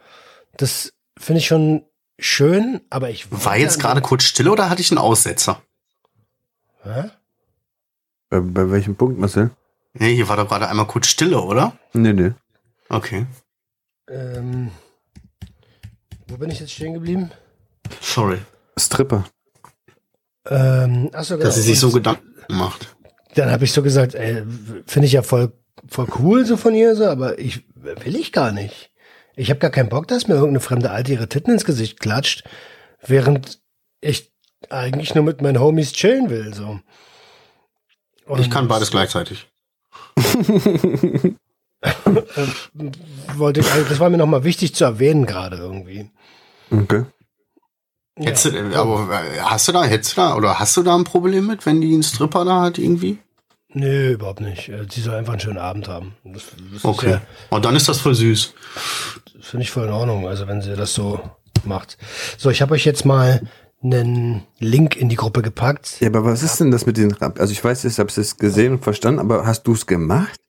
Das 0.56 0.92
finde 1.18 1.40
ich 1.40 1.46
schon 1.46 1.84
schön, 2.18 2.80
aber 2.90 3.10
ich 3.10 3.30
War 3.30 3.56
jetzt 3.56 3.78
gerade 3.78 4.00
kurz 4.00 4.24
Stille 4.24 4.50
oder 4.50 4.70
hatte 4.70 4.80
ich 4.80 4.90
einen 4.90 4.98
Aussetzer? 4.98 5.62
Hä? 6.82 7.10
Bei, 8.30 8.40
bei 8.40 8.70
welchem 8.70 8.96
Punkt, 8.96 9.18
Marcel? 9.18 9.50
Nee, 9.92 10.14
hier 10.14 10.28
war 10.28 10.36
doch 10.36 10.48
gerade 10.48 10.68
einmal 10.68 10.86
kurz 10.86 11.08
Stille, 11.08 11.40
oder? 11.40 11.78
Nee, 11.92 12.12
nee. 12.12 12.32
Okay. 12.88 13.26
Ähm, 14.08 14.70
wo 16.28 16.36
bin 16.36 16.50
ich 16.50 16.60
jetzt 16.60 16.72
stehen 16.72 16.94
geblieben? 16.94 17.30
Sorry. 18.00 18.38
Stripper. 18.78 19.24
Ähm, 20.48 21.10
achso, 21.12 21.34
genau. 21.34 21.46
Dass 21.46 21.56
sie 21.56 21.62
sich 21.62 21.78
so 21.78 21.90
Gedanken 21.90 22.24
macht. 22.48 22.96
Dann 23.34 23.50
habe 23.50 23.64
ich 23.64 23.72
so 23.72 23.82
gesagt, 23.82 24.14
ey, 24.14 24.42
finde 24.86 25.06
ich 25.06 25.12
ja 25.12 25.22
voll, 25.22 25.52
voll 25.88 26.06
cool 26.18 26.46
so 26.46 26.56
von 26.56 26.74
ihr, 26.74 26.96
so, 26.96 27.06
aber 27.06 27.38
ich 27.38 27.64
will 27.74 28.16
ich 28.16 28.32
gar 28.32 28.52
nicht. 28.52 28.90
Ich 29.34 29.50
habe 29.50 29.60
gar 29.60 29.70
keinen 29.70 29.90
Bock, 29.90 30.08
dass 30.08 30.28
mir 30.28 30.34
irgendeine 30.34 30.60
fremde 30.60 30.90
Alte 30.90 31.12
ihre 31.12 31.28
Titten 31.28 31.52
ins 31.52 31.66
Gesicht 31.66 32.00
klatscht, 32.00 32.44
während 33.06 33.60
ich 34.00 34.32
eigentlich 34.70 35.14
nur 35.14 35.24
mit 35.24 35.42
meinen 35.42 35.60
Homies 35.60 35.92
chillen 35.92 36.30
will. 36.30 36.54
So. 36.54 36.80
Und 38.26 38.40
Ich 38.40 38.50
kann 38.50 38.68
beides 38.68 38.90
gleichzeitig. 38.90 39.46
wollte 43.36 43.60
ich, 43.60 43.70
also 43.70 43.88
das 43.88 44.00
war 44.00 44.10
mir 44.10 44.16
nochmal 44.16 44.44
wichtig 44.44 44.74
zu 44.74 44.84
erwähnen 44.84 45.26
gerade 45.26 45.56
irgendwie. 45.58 46.10
Okay. 46.70 47.04
Hättest 48.18 48.46
du, 48.46 48.74
aber 48.78 49.22
äh, 49.22 49.40
hast 49.40 49.68
du 49.68 49.72
da, 49.72 49.84
hättest 49.84 50.12
du 50.16 50.20
da, 50.22 50.34
oder 50.36 50.58
hast 50.58 50.76
du 50.76 50.82
da 50.82 50.94
ein 50.94 51.04
Problem 51.04 51.46
mit, 51.46 51.66
wenn 51.66 51.80
die 51.80 51.92
einen 51.92 52.02
Stripper 52.02 52.44
da 52.44 52.62
hat 52.62 52.78
irgendwie? 52.78 53.18
Nö, 53.74 54.12
überhaupt 54.12 54.40
nicht. 54.40 54.68
Äh, 54.70 54.86
Sie 54.90 55.02
soll 55.02 55.14
einfach 55.16 55.34
einen 55.34 55.40
schönen 55.40 55.58
Abend 55.58 55.86
haben. 55.88 56.14
Das, 56.24 56.44
das 56.72 56.84
Okay. 56.84 57.14
ist 57.14 57.20
Und 57.50 57.64
dann 57.66 57.76
ist 57.76 57.88
das 57.88 57.98
voll 58.00 58.14
süß. 58.14 58.54
ja, 59.34 59.42
finde 59.42 59.64
ich 59.64 59.70
voll 59.70 59.84
in 59.84 59.92
Ordnung, 59.92 60.26
also 60.26 60.48
wenn 60.48 60.62
sie 60.62 60.74
das 60.76 60.94
so 60.94 61.20
macht. 61.64 61.98
So, 62.38 62.48
ich 62.48 62.62
habe 62.62 62.72
euch 62.74 62.86
jetzt 62.86 63.04
mal 63.04 63.42
einen 63.82 64.44
Link 64.60 64.96
in 64.96 65.10
die 65.10 65.16
Gruppe 65.16 65.42
gepackt. 65.42 66.00
Ja, 66.00 66.08
aber 66.08 66.24
was 66.24 66.42
ist 66.42 66.58
denn 66.58 66.70
das 66.70 66.86
mit 66.86 66.96
den 66.96 67.12
Rap? 67.12 67.38
Also 67.38 67.52
ich 67.52 67.62
weiß, 67.62 67.84
ich 67.84 67.98
habe 67.98 68.08
es 68.08 68.36
gesehen 68.38 68.72
und 68.72 68.82
verstanden, 68.84 69.20
aber 69.20 69.44
hast 69.46 69.64
du 69.64 69.74
es 69.74 69.86
gemacht? 69.86 70.40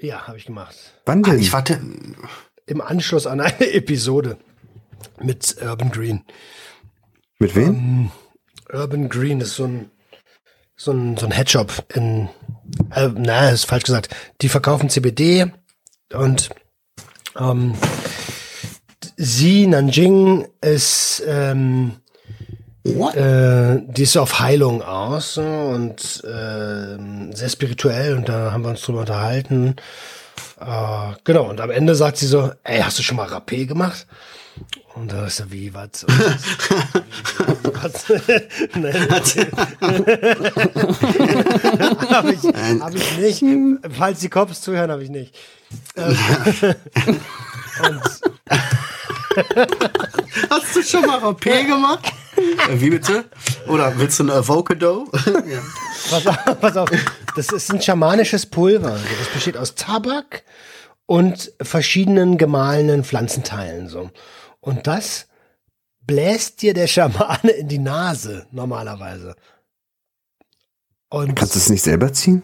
Ja, 0.00 0.28
habe 0.28 0.38
ich 0.38 0.46
gemacht. 0.46 0.76
Wann 1.06 1.24
denn? 1.24 1.40
ich 1.40 1.52
warte. 1.52 1.80
Im 2.66 2.80
Anschluss 2.80 3.26
an 3.26 3.40
eine 3.40 3.72
Episode 3.72 4.36
mit 5.20 5.56
Urban 5.60 5.90
Green. 5.90 6.24
Mit 7.40 7.56
wem? 7.56 8.10
Urban 8.72 9.08
Green 9.08 9.40
ist 9.40 9.56
so 9.56 9.64
ein 9.64 9.90
so 10.80 10.92
ein, 10.92 11.18
so 11.18 11.26
ein 11.26 11.32
Headshop 11.32 11.84
in, 11.94 12.30
äh, 12.94 13.10
na, 13.14 13.50
ist 13.50 13.66
falsch 13.66 13.84
gesagt. 13.84 14.08
Die 14.40 14.48
verkaufen 14.48 14.88
CBD 14.88 15.52
und 16.14 16.48
ähm, 17.38 17.74
sie, 19.16 19.66
Nanjing, 19.66 20.48
ist 20.62 21.22
ähm, 21.26 21.96
What? 22.82 23.14
äh, 23.14 23.82
die 23.88 24.04
ist 24.04 24.12
so 24.12 24.22
auf 24.22 24.40
Heilung 24.40 24.80
aus 24.80 25.36
und 25.36 26.22
ähm, 26.26 27.30
sehr 27.34 27.50
spirituell 27.50 28.16
und 28.16 28.30
da 28.30 28.52
haben 28.52 28.64
wir 28.64 28.70
uns 28.70 28.80
drüber 28.80 29.00
unterhalten. 29.00 29.76
Äh, 30.58 31.12
genau, 31.24 31.50
und 31.50 31.60
am 31.60 31.70
Ende 31.70 31.94
sagt 31.94 32.16
sie 32.16 32.26
so, 32.26 32.52
ey, 32.64 32.80
hast 32.80 32.98
du 32.98 33.02
schon 33.02 33.18
mal 33.18 33.28
Rapé 33.28 33.66
gemacht? 33.66 34.06
Und 34.94 35.12
da 35.12 35.26
ist 35.26 35.36
so, 35.38 35.50
wie, 35.50 35.72
was? 35.72 36.04
Nein, 38.74 39.10
habe 42.10 42.32
ich, 42.32 42.42
hab 42.44 42.94
ich 42.94 43.42
nicht. 43.42 43.44
Falls 43.96 44.20
die 44.20 44.28
Cops 44.28 44.60
zuhören, 44.60 44.90
habe 44.90 45.02
ich 45.04 45.10
nicht. 45.10 45.34
Ähm, 45.96 46.16
Hast 50.50 50.76
du 50.76 50.82
schon 50.82 51.06
mal 51.06 51.18
Rapé 51.18 51.64
gemacht? 51.64 52.12
Äh, 52.36 52.80
Wie 52.80 52.90
bitte? 52.90 53.24
Oder 53.68 53.96
willst 53.96 54.18
du 54.18 54.24
ein 54.24 54.30
Avocado? 54.30 55.06
ja. 55.24 55.60
Pass 56.10 56.26
auf, 56.26 56.60
pass 56.60 56.76
auf. 56.76 56.90
Das 57.36 57.48
ist 57.48 57.72
ein 57.72 57.80
schamanisches 57.80 58.46
Pulver. 58.46 58.98
Das 59.18 59.28
besteht 59.32 59.56
aus 59.56 59.74
Tabak 59.76 60.42
und 61.06 61.52
verschiedenen 61.62 62.38
gemahlenen 62.38 63.04
Pflanzenteilen. 63.04 63.88
So. 63.88 64.10
Und 64.60 64.86
das 64.86 65.26
bläst 66.00 66.62
dir 66.62 66.74
der 66.74 66.86
Schamane 66.86 67.50
in 67.50 67.68
die 67.68 67.78
Nase, 67.78 68.46
normalerweise. 68.50 69.36
Und 71.08 71.34
Kannst 71.34 71.54
du 71.54 71.58
es 71.58 71.70
nicht 71.70 71.82
selber 71.82 72.12
ziehen? 72.12 72.42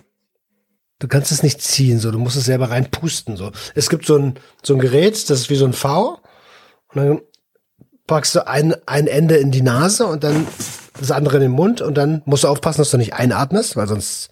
du 0.98 1.08
kannst 1.08 1.32
es 1.32 1.42
nicht 1.42 1.60
ziehen, 1.60 1.98
so. 1.98 2.10
Du 2.10 2.18
musst 2.18 2.36
es 2.36 2.44
selber 2.44 2.70
reinpusten, 2.70 3.36
so. 3.36 3.52
Es 3.74 3.90
gibt 3.90 4.06
so 4.06 4.16
ein, 4.16 4.34
so 4.62 4.74
ein 4.74 4.80
Gerät, 4.80 5.14
das 5.30 5.40
ist 5.40 5.50
wie 5.50 5.56
so 5.56 5.66
ein 5.66 5.72
V. 5.72 6.18
Und 6.88 6.96
dann 6.96 7.20
packst 8.06 8.34
du 8.34 8.46
ein, 8.46 8.74
ein 8.86 9.06
Ende 9.06 9.36
in 9.36 9.50
die 9.50 9.62
Nase 9.62 10.06
und 10.06 10.24
dann 10.24 10.46
das 10.98 11.10
andere 11.10 11.36
in 11.36 11.42
den 11.42 11.52
Mund 11.52 11.82
und 11.82 11.94
dann 11.94 12.22
musst 12.24 12.44
du 12.44 12.48
aufpassen, 12.48 12.80
dass 12.80 12.90
du 12.90 12.96
nicht 12.96 13.14
einatmest, 13.14 13.76
weil 13.76 13.86
sonst 13.86 14.30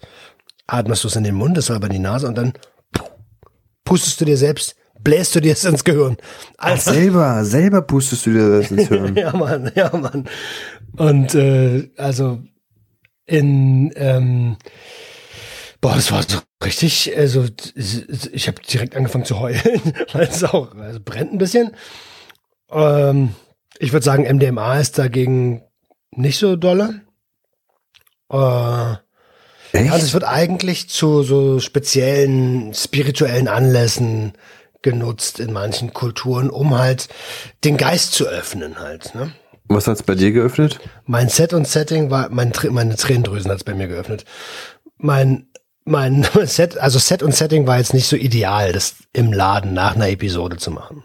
atmest 0.65 1.03
du 1.03 1.09
es 1.09 1.15
in 1.15 1.23
den 1.23 1.35
Mund, 1.35 1.57
das 1.57 1.67
soll 1.67 1.75
aber 1.75 1.87
in 1.87 1.93
die 1.93 1.99
Nase 1.99 2.27
und 2.27 2.35
dann 2.35 2.53
pustest 3.83 4.19
du 4.19 4.25
dir 4.25 4.37
selbst, 4.37 4.75
bläst 5.03 5.35
du 5.35 5.39
dir 5.39 5.53
es 5.53 5.65
ins 5.65 5.83
Gehirn. 5.83 6.17
Also, 6.57 6.91
Selber, 6.91 7.45
selber 7.45 7.81
pustest 7.81 8.25
du 8.25 8.33
dir 8.33 8.59
das 8.59 8.71
ins 8.71 8.87
Hirn. 8.87 9.15
ja, 9.17 9.35
Mann, 9.35 9.71
ja, 9.75 9.95
Mann. 9.95 10.25
Und 10.97 11.35
äh, 11.35 11.89
also 11.97 12.39
in 13.25 13.91
ähm, 13.95 14.57
boah, 15.81 15.95
das 15.95 16.11
war 16.11 16.23
so 16.23 16.39
richtig, 16.63 17.15
also 17.15 17.45
ich 17.75 18.47
habe 18.47 18.61
direkt 18.61 18.95
angefangen 18.95 19.25
zu 19.25 19.39
heulen, 19.39 19.61
weil 20.13 20.27
es 20.27 20.43
auch 20.43 20.75
also 20.75 20.99
brennt 21.03 21.33
ein 21.33 21.37
bisschen. 21.37 21.71
Ähm, 22.71 23.35
ich 23.77 23.93
würde 23.93 24.03
sagen, 24.03 24.23
MDMA 24.23 24.79
ist 24.79 24.97
dagegen 24.97 25.63
nicht 26.11 26.39
so 26.39 26.55
dolle. 26.55 27.01
Äh, 28.31 28.93
Echt? 29.73 29.93
das 29.93 30.13
wird 30.13 30.23
eigentlich 30.23 30.89
zu 30.89 31.23
so 31.23 31.59
speziellen 31.59 32.73
spirituellen 32.73 33.47
Anlässen 33.47 34.33
genutzt 34.85 35.39
in 35.39 35.51
manchen 35.51 35.93
Kulturen, 35.93 36.51
um 36.51 36.77
halt 36.77 37.09
den 37.63 37.75
Geist 37.75 38.13
zu 38.13 38.27
öffnen 38.27 38.79
halt. 38.79 39.15
Ne? 39.15 39.33
Was 39.67 39.87
hat's 39.87 40.03
bei 40.03 40.13
dir 40.13 40.31
geöffnet? 40.31 40.79
Mein 41.05 41.27
Set 41.27 41.53
und 41.53 41.67
Setting 41.67 42.11
war, 42.11 42.29
mein, 42.29 42.53
meine 42.69 42.95
Tränendrüsen 42.95 43.49
hat's 43.49 43.63
bei 43.63 43.73
mir 43.73 43.87
geöffnet. 43.87 44.25
Mein, 44.97 45.47
mein 45.85 46.25
Set, 46.45 46.77
also 46.77 46.99
Set 46.99 47.23
und 47.23 47.33
Setting 47.33 47.65
war 47.65 47.79
jetzt 47.79 47.95
nicht 47.95 48.07
so 48.07 48.15
ideal, 48.15 48.73
das 48.73 48.95
im 49.11 49.33
Laden 49.33 49.73
nach 49.73 49.95
einer 49.95 50.07
Episode 50.07 50.57
zu 50.57 50.69
machen. 50.69 51.03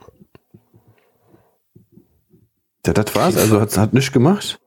Ja, 2.86 2.92
das 2.92 3.14
war's. 3.14 3.36
Also 3.38 3.60
hat, 3.62 3.74
hat 3.78 3.94
nichts 3.94 4.12
gemacht. 4.12 4.60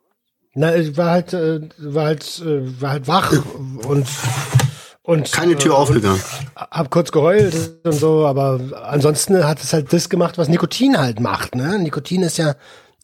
Na, 0.56 0.76
ich 0.76 0.98
war 0.98 1.12
halt, 1.12 1.34
äh, 1.34 1.62
war 1.78 2.06
halt, 2.06 2.42
äh, 2.44 2.82
war 2.82 2.92
halt 2.92 3.08
wach 3.08 3.32
und 3.88 4.08
und 5.04 5.32
Keine 5.34 5.58
Tür 5.58 5.74
äh, 5.74 5.76
aufgegangen. 5.76 6.22
hab 6.56 6.90
kurz 6.90 7.12
geheult 7.12 7.54
und 7.84 7.92
so, 7.92 8.26
aber 8.26 8.60
ansonsten 8.84 9.46
hat 9.46 9.62
es 9.62 9.74
halt 9.74 9.92
das 9.92 10.10
gemacht, 10.10 10.38
was 10.38 10.48
Nikotin 10.48 10.98
halt 10.98 11.20
macht. 11.20 11.56
Ne? 11.56 11.78
Nikotin 11.78 12.24
ist 12.24 12.38
ja, 12.38 12.56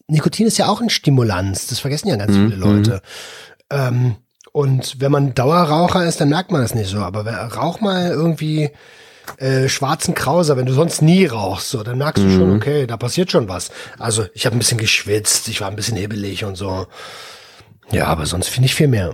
Nikotin 0.08 0.48
ist 0.48 0.58
ja 0.58 0.68
auch 0.68 0.82
ein 0.82 0.90
Stimulanz. 0.90 1.68
Das 1.68 1.80
vergessen 1.80 2.08
ja 2.08 2.16
ganz 2.16 2.36
viele 2.36 2.56
Leute. 2.56 3.02
Ähm, 3.70 4.16
und 4.54 5.00
wenn 5.00 5.12
man 5.12 5.36
Dauerraucher 5.36 6.06
ist, 6.06 6.22
dann 6.22 6.30
merkt 6.30 6.52
man 6.52 6.62
das 6.62 6.74
nicht 6.74 6.90
so. 6.90 7.00
Aber 7.00 7.26
wer, 7.26 7.54
rauch 7.54 7.82
mal 7.82 8.10
irgendwie 8.10 8.72
äh, 9.38 9.68
schwarzen 9.68 10.16
Krauser, 10.16 10.58
wenn 10.58 10.66
du 10.66 10.74
sonst 10.74 11.02
nie 11.02 11.26
rauchst, 11.26 11.70
so, 11.70 11.84
dann 11.84 11.98
merkst 11.98 12.24
du 12.24 12.30
schon, 12.32 12.56
okay, 12.56 12.88
da 12.88 12.98
passiert 12.98 13.30
schon 13.30 13.48
was. 13.48 13.72
Also 14.00 14.26
ich 14.34 14.46
habe 14.46 14.56
ein 14.56 14.60
bisschen 14.60 14.78
geschwitzt, 14.78 15.50
ich 15.50 15.62
war 15.62 15.68
ein 15.68 15.76
bisschen 15.76 15.98
hibbelig 15.98 16.46
und 16.46 16.56
so. 16.56 16.88
Ja, 17.92 18.08
aber 18.08 18.26
sonst 18.26 18.48
finde 18.48 18.68
ich 18.68 18.76
viel 18.76 18.88
mehr. 18.88 19.14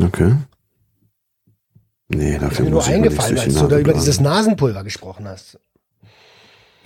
Okay. 0.00 0.36
Nee, 2.12 2.34
Ist 2.34 2.42
dafür 2.42 2.64
mir 2.64 2.70
nur 2.72 2.80
ich 2.82 2.88
mir 2.88 2.92
nicht 2.98 3.06
eingefallen, 3.06 3.38
als 3.38 3.54
du 3.54 3.66
da 3.68 3.78
über 3.78 3.92
dieses 3.92 4.20
Nasenpulver 4.20 4.82
gesprochen 4.84 5.26
hast. 5.28 5.58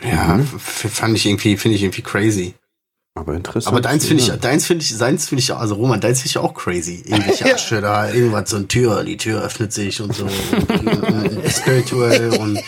Ja, 0.02 0.38
fand 0.58 1.16
ich 1.16 1.24
irgendwie, 1.26 1.56
finde 1.56 1.76
ich 1.76 1.82
irgendwie 1.82 2.02
crazy. 2.02 2.54
Aber 3.16 3.34
interessant. 3.34 3.68
Aber 3.72 3.80
deins 3.80 4.06
finde 4.06 4.22
ich, 4.22 4.28
Ja. 4.28 4.36
deins 4.36 4.66
finde 4.66 4.82
ich, 4.82 4.94
seins 4.94 5.28
finde 5.28 5.40
ich, 5.40 5.54
also 5.54 5.76
Roman, 5.76 6.00
deins 6.00 6.18
finde 6.20 6.30
ich 6.30 6.38
auch 6.38 6.52
crazy. 6.52 7.04
Irgendwelche 7.06 7.44
Asche 7.54 7.80
da, 7.80 8.10
irgendwas, 8.12 8.50
so 8.50 8.56
eine 8.56 8.66
Tür, 8.68 9.02
die 9.04 9.16
Tür 9.16 9.42
öffnet 9.42 9.72
sich 9.72 10.00
und 10.02 10.14
so. 10.14 10.24
und, 10.24 10.88
und 10.88 11.48
spirituell 11.50 12.30
und 12.36 12.60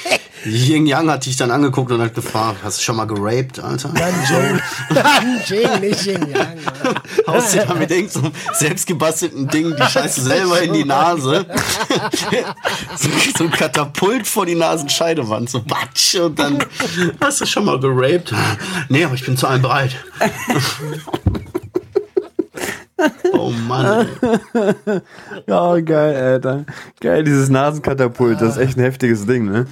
Ying 0.47 0.87
Yang 0.87 1.11
hat 1.11 1.27
dich 1.27 1.37
dann 1.37 1.51
angeguckt 1.51 1.91
und 1.91 2.01
hat 2.01 2.15
gefragt, 2.15 2.61
hast 2.63 2.79
du 2.79 2.83
schon 2.83 2.97
mal 2.97 3.07
geraped, 3.07 3.59
Alter? 3.59 3.89
Nanjing. 3.93 4.61
Nanjing, 4.91 5.81
nicht 5.81 6.07
Yin 6.07 6.29
Yang. 6.31 6.59
Haust 7.27 7.55
dir 7.55 7.67
da 7.67 7.75
mit 7.75 7.91
irgendeinem 7.91 8.33
selbstgebastelten 8.53 9.49
Ding 9.49 9.75
die 9.75 9.83
Scheiße 9.83 10.21
selber 10.21 10.63
in 10.63 10.73
die 10.73 10.85
Nase. 10.85 11.47
so, 12.97 13.09
so 13.37 13.45
ein 13.45 13.51
Katapult 13.51 14.27
vor 14.27 14.47
die 14.47 14.55
Nasenscheidewand, 14.55 15.51
so 15.51 15.63
batsch 15.63 16.15
und 16.17 16.39
dann 16.39 16.65
hast 17.21 17.41
du 17.41 17.47
schon 17.47 17.65
mal 17.65 17.81
geraped? 17.81 18.33
Nee, 18.89 19.05
aber 19.05 19.15
ich 19.15 19.25
bin 19.25 19.37
zu 19.37 19.47
allem 19.47 19.63
bereit. 19.63 19.97
oh 23.33 23.51
Mann. 23.51 24.09
Ey. 24.55 25.01
Ja, 25.47 25.79
geil, 25.81 26.17
Alter. 26.17 26.65
Geil, 27.01 27.25
dieses 27.25 27.49
Nasenkatapult, 27.51 28.41
das 28.41 28.57
ist 28.57 28.63
echt 28.63 28.77
ein 28.79 28.83
heftiges 28.83 29.27
Ding, 29.27 29.45
ne? 29.45 29.67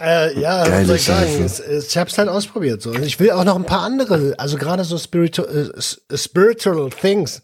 Äh, 0.00 0.38
ja, 0.38 0.64
Geile 0.64 0.80
was 0.80 0.86
soll 0.86 0.96
ich 0.96 1.04
sagen? 1.04 1.44
Es, 1.44 1.60
ich 1.88 1.96
hab's 1.96 2.16
halt 2.18 2.28
ausprobiert. 2.28 2.82
So. 2.82 2.90
Und 2.90 3.02
ich 3.02 3.18
will 3.18 3.30
auch 3.32 3.44
noch 3.44 3.56
ein 3.56 3.64
paar 3.64 3.80
andere, 3.82 4.34
also 4.38 4.56
gerade 4.58 4.84
so 4.84 4.98
spiritual, 4.98 5.48
äh, 5.74 5.78
s- 5.78 6.00
spiritual 6.14 6.90
things. 6.90 7.42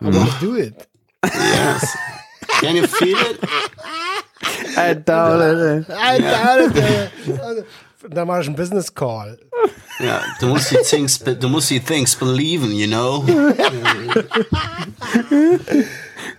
I 0.00 0.06
wanna 0.06 0.28
do 0.40 0.56
it. 0.56 0.74
Yes. 1.24 1.96
Can 2.60 2.76
you 2.76 2.86
feel 2.86 3.16
it? 3.16 3.38
I 4.76 4.94
doubt 4.94 5.40
it. 5.40 5.86
Alter, 8.08 8.14
da 8.14 8.24
mache 8.24 8.40
ich 8.40 8.46
einen 8.46 8.56
Business 8.56 8.94
Call. 8.94 9.38
Ja, 10.00 10.22
du 10.40 10.46
musst 10.46 10.70
die 10.70 10.76
things, 10.76 11.18
du 11.18 11.48
musst 11.48 11.70
die 11.70 11.80
things 11.80 12.14
believe, 12.14 12.66
you 12.66 12.86
know. 12.86 13.24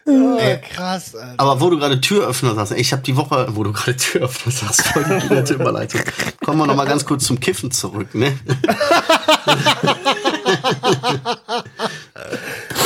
Oh, 0.06 0.40
krass, 0.74 1.16
Alter. 1.16 1.36
Aber 1.38 1.62
wo 1.62 1.70
du 1.70 1.78
gerade 1.78 2.02
Türöffner 2.02 2.56
sagst, 2.56 2.74
ich 2.74 2.92
habe 2.92 3.04
die 3.04 3.16
Woche, 3.16 3.48
wo 3.52 3.64
du 3.64 3.72
gerade 3.72 3.96
Türöffner 3.96 4.52
sagst, 4.52 4.82
voll 4.88 5.04
die 5.04 5.28
gute 5.28 5.54
Überleitung. 5.54 6.02
Kommen 6.44 6.58
wir 6.58 6.68
noch 6.68 6.76
mal 6.76 6.88
ganz 6.88 7.06
kurz 7.06 7.26
zum 7.26 7.40
Kiffen 7.40 7.72
zurück, 7.72 8.14
ne? 8.16 8.38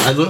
Also, 0.05 0.27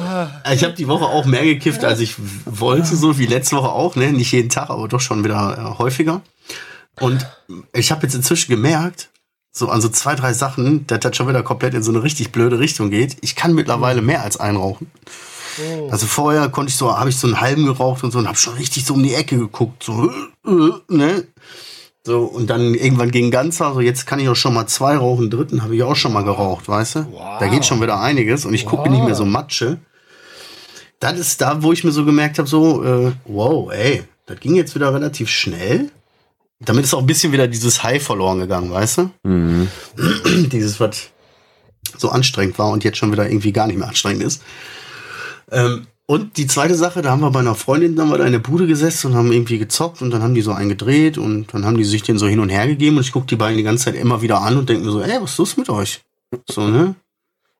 ich 0.53 0.63
habe 0.63 0.73
die 0.73 0.87
Woche 0.87 1.05
auch 1.05 1.25
mehr 1.25 1.43
gekifft, 1.43 1.83
als 1.83 1.99
ich 1.99 2.15
wollte, 2.45 2.95
so 2.95 3.17
wie 3.17 3.25
letzte 3.25 3.55
Woche 3.55 3.69
auch, 3.69 3.95
ne? 3.95 4.11
Nicht 4.11 4.31
jeden 4.31 4.49
Tag, 4.49 4.69
aber 4.69 4.87
doch 4.87 5.01
schon 5.01 5.23
wieder 5.23 5.57
äh, 5.57 5.79
häufiger. 5.79 6.21
Und 6.99 7.25
ich 7.73 7.91
habe 7.91 8.03
jetzt 8.03 8.15
inzwischen 8.15 8.51
gemerkt, 8.51 9.09
so 9.51 9.69
an 9.69 9.81
so 9.81 9.89
zwei, 9.89 10.15
drei 10.15 10.33
Sachen, 10.33 10.87
dass 10.87 10.99
das 10.99 11.15
schon 11.15 11.27
wieder 11.27 11.43
komplett 11.43 11.73
in 11.73 11.83
so 11.83 11.91
eine 11.91 12.03
richtig 12.03 12.31
blöde 12.31 12.59
Richtung 12.59 12.89
geht. 12.89 13.17
Ich 13.21 13.35
kann 13.35 13.53
mittlerweile 13.53 14.01
mehr 14.01 14.23
als 14.23 14.37
einrauchen. 14.37 14.91
Also 15.91 16.07
vorher 16.07 16.49
konnte 16.49 16.71
ich 16.71 16.75
so, 16.77 16.97
habe 16.97 17.09
ich 17.09 17.17
so 17.17 17.27
einen 17.27 17.39
halben 17.39 17.65
geraucht 17.65 18.03
und 18.03 18.11
so 18.11 18.17
und 18.17 18.27
habe 18.27 18.37
schon 18.37 18.55
richtig 18.55 18.85
so 18.85 18.95
um 18.95 19.03
die 19.03 19.13
Ecke 19.13 19.37
geguckt, 19.37 19.83
so, 19.83 20.09
äh, 20.09 20.49
äh, 20.49 20.71
ne? 20.87 21.27
So, 22.05 22.23
und 22.23 22.49
dann 22.49 22.73
irgendwann 22.73 23.11
ging 23.11 23.31
ganzer, 23.31 23.73
so 23.73 23.79
jetzt 23.79 24.07
kann 24.07 24.19
ich 24.19 24.27
auch 24.27 24.35
schon 24.35 24.53
mal 24.53 24.67
zwei 24.67 24.97
rauchen, 24.97 25.29
dritten 25.29 25.63
habe 25.63 25.75
ich 25.75 25.83
auch 25.83 25.95
schon 25.95 26.11
mal 26.11 26.23
geraucht, 26.23 26.67
weißt 26.67 26.95
du? 26.95 26.99
Da 27.39 27.47
geht 27.47 27.65
schon 27.65 27.81
wieder 27.81 28.01
einiges 28.01 28.45
und 28.45 28.53
ich 28.53 28.65
gucke 28.65 28.89
nicht 28.89 29.03
mehr 29.03 29.15
so 29.15 29.25
Matsche. 29.25 29.77
Das 30.99 31.17
ist 31.17 31.39
da, 31.39 31.61
wo 31.63 31.71
ich 31.71 31.83
mir 31.83 31.91
so 31.91 32.03
gemerkt 32.03 32.39
habe, 32.39 32.49
so, 32.49 32.83
äh, 32.83 33.11
wow, 33.25 33.71
ey, 33.71 34.03
das 34.25 34.39
ging 34.39 34.55
jetzt 34.55 34.75
wieder 34.75 34.93
relativ 34.93 35.29
schnell. 35.29 35.91
Damit 36.65 36.85
ist 36.85 36.93
auch 36.93 36.99
ein 36.99 37.05
bisschen 37.05 37.31
wieder 37.31 37.47
dieses 37.47 37.83
High 37.83 38.01
verloren 38.01 38.39
gegangen, 38.39 38.71
weißt 38.71 38.97
du? 38.97 39.11
Mhm. 39.23 39.67
dieses, 40.49 40.79
was 40.79 41.09
so 41.97 42.09
anstrengend 42.09 42.57
war 42.57 42.69
und 42.69 42.83
jetzt 42.83 42.97
schon 42.97 43.11
wieder 43.11 43.27
irgendwie 43.29 43.51
gar 43.51 43.67
nicht 43.67 43.77
mehr 43.77 43.87
anstrengend 43.87 44.23
ist. 44.23 44.41
Ähm, 45.51 45.87
und 46.05 46.37
die 46.37 46.47
zweite 46.47 46.75
Sache, 46.75 47.01
da 47.01 47.11
haben 47.11 47.21
wir 47.21 47.31
bei 47.31 47.39
einer 47.39 47.55
Freundin 47.55 47.95
dann 47.95 48.09
mal 48.09 48.19
in 48.19 48.33
der 48.33 48.39
Bude 48.39 48.67
gesessen 48.67 49.07
und 49.07 49.17
haben 49.17 49.31
irgendwie 49.31 49.57
gezockt 49.57 50.01
und 50.01 50.11
dann 50.11 50.21
haben 50.21 50.33
die 50.33 50.41
so 50.41 50.51
einen 50.51 50.69
gedreht 50.69 51.17
und 51.17 51.53
dann 51.53 51.65
haben 51.65 51.77
die 51.77 51.85
sich 51.85 52.03
den 52.03 52.17
so 52.17 52.27
hin 52.27 52.39
und 52.39 52.49
her 52.49 52.67
gegeben 52.67 52.97
und 52.97 53.03
ich 53.03 53.13
gucke 53.13 53.27
die 53.27 53.37
beiden 53.37 53.57
die 53.57 53.63
ganze 53.63 53.85
Zeit 53.85 53.95
immer 53.95 54.21
wieder 54.21 54.41
an 54.41 54.57
und 54.57 54.67
denke 54.67 54.85
mir 54.85 54.91
so, 54.91 55.01
ey, 55.01 55.21
was 55.21 55.31
ist 55.31 55.37
los 55.37 55.57
mit 55.57 55.69
euch? 55.69 56.01
So, 56.49 56.67
ne? 56.67 56.95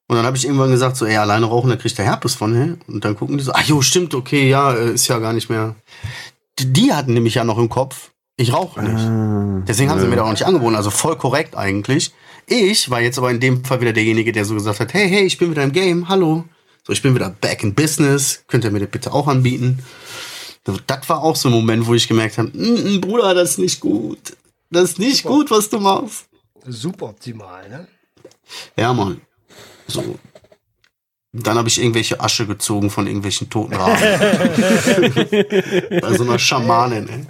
Und 0.07 0.17
dann 0.17 0.25
habe 0.25 0.35
ich 0.35 0.43
irgendwann 0.43 0.71
gesagt, 0.71 0.97
so, 0.97 1.05
ey, 1.05 1.15
alleine 1.15 1.45
rauchen, 1.45 1.69
da 1.69 1.77
kriegt 1.77 1.97
der 1.97 2.05
Herpes 2.05 2.35
von, 2.35 2.51
ne? 2.51 2.77
Und 2.87 3.05
dann 3.05 3.15
gucken 3.15 3.37
die 3.37 3.43
so, 3.43 3.53
ach 3.53 3.63
jo, 3.63 3.81
stimmt, 3.81 4.13
okay, 4.13 4.49
ja, 4.49 4.73
äh, 4.73 4.93
ist 4.93 5.07
ja 5.07 5.19
gar 5.19 5.31
nicht 5.31 5.49
mehr. 5.49 5.75
Die, 6.59 6.71
die 6.71 6.93
hatten 6.93 7.13
nämlich 7.13 7.35
ja 7.35 7.45
noch 7.45 7.57
im 7.57 7.69
Kopf, 7.69 8.11
ich 8.35 8.53
rauche 8.53 8.81
nicht. 8.81 9.05
Ah. 9.05 9.61
Deswegen 9.67 9.89
haben 9.89 9.99
sie 9.99 10.07
mir 10.07 10.15
da 10.15 10.23
auch 10.23 10.31
nicht 10.31 10.45
angeboten, 10.45 10.75
also 10.75 10.89
voll 10.89 11.17
korrekt 11.17 11.55
eigentlich. 11.55 12.11
Ich 12.45 12.89
war 12.89 13.01
jetzt 13.01 13.17
aber 13.17 13.31
in 13.31 13.39
dem 13.39 13.63
Fall 13.63 13.81
wieder 13.81 13.93
derjenige, 13.93 14.31
der 14.31 14.45
so 14.45 14.53
gesagt 14.53 14.79
hat, 14.79 14.93
hey, 14.93 15.07
hey, 15.09 15.23
ich 15.23 15.37
bin 15.37 15.51
wieder 15.51 15.63
im 15.63 15.71
Game, 15.71 16.09
hallo. 16.09 16.43
So, 16.85 16.91
ich 16.91 17.01
bin 17.01 17.15
wieder 17.15 17.29
back 17.29 17.63
in 17.63 17.73
business, 17.73 18.43
könnt 18.47 18.65
ihr 18.65 18.71
mir 18.71 18.79
das 18.81 18.89
bitte 18.89 19.13
auch 19.13 19.27
anbieten? 19.27 19.79
Das 20.65 21.09
war 21.09 21.21
auch 21.21 21.35
so 21.35 21.49
ein 21.49 21.53
Moment, 21.53 21.87
wo 21.87 21.93
ich 21.93 22.07
gemerkt 22.07 22.37
habe, 22.37 22.49
"Mm, 22.53 22.95
mm, 22.95 23.01
Bruder, 23.01 23.33
das 23.33 23.51
ist 23.51 23.57
nicht 23.59 23.79
gut. 23.79 24.35
Das 24.69 24.83
ist 24.91 24.99
nicht 24.99 25.23
gut, 25.23 25.51
was 25.51 25.69
du 25.69 25.79
machst. 25.79 26.25
Super 26.65 27.07
optimal, 27.07 27.69
ne? 27.69 27.87
Ja, 28.77 28.93
Mann. 28.93 29.21
So. 29.87 30.17
Dann 31.35 31.57
habe 31.57 31.67
ich 31.67 31.81
irgendwelche 31.81 32.19
Asche 32.19 32.45
gezogen 32.45 32.91
von 32.91 33.07
irgendwelchen 33.07 33.49
toten 33.49 33.73
Raben. 33.73 33.95
Bei 36.01 36.13
so 36.13 36.23
einer 36.23 36.37
Schamanin, 36.37 37.09
ey. 37.09 37.25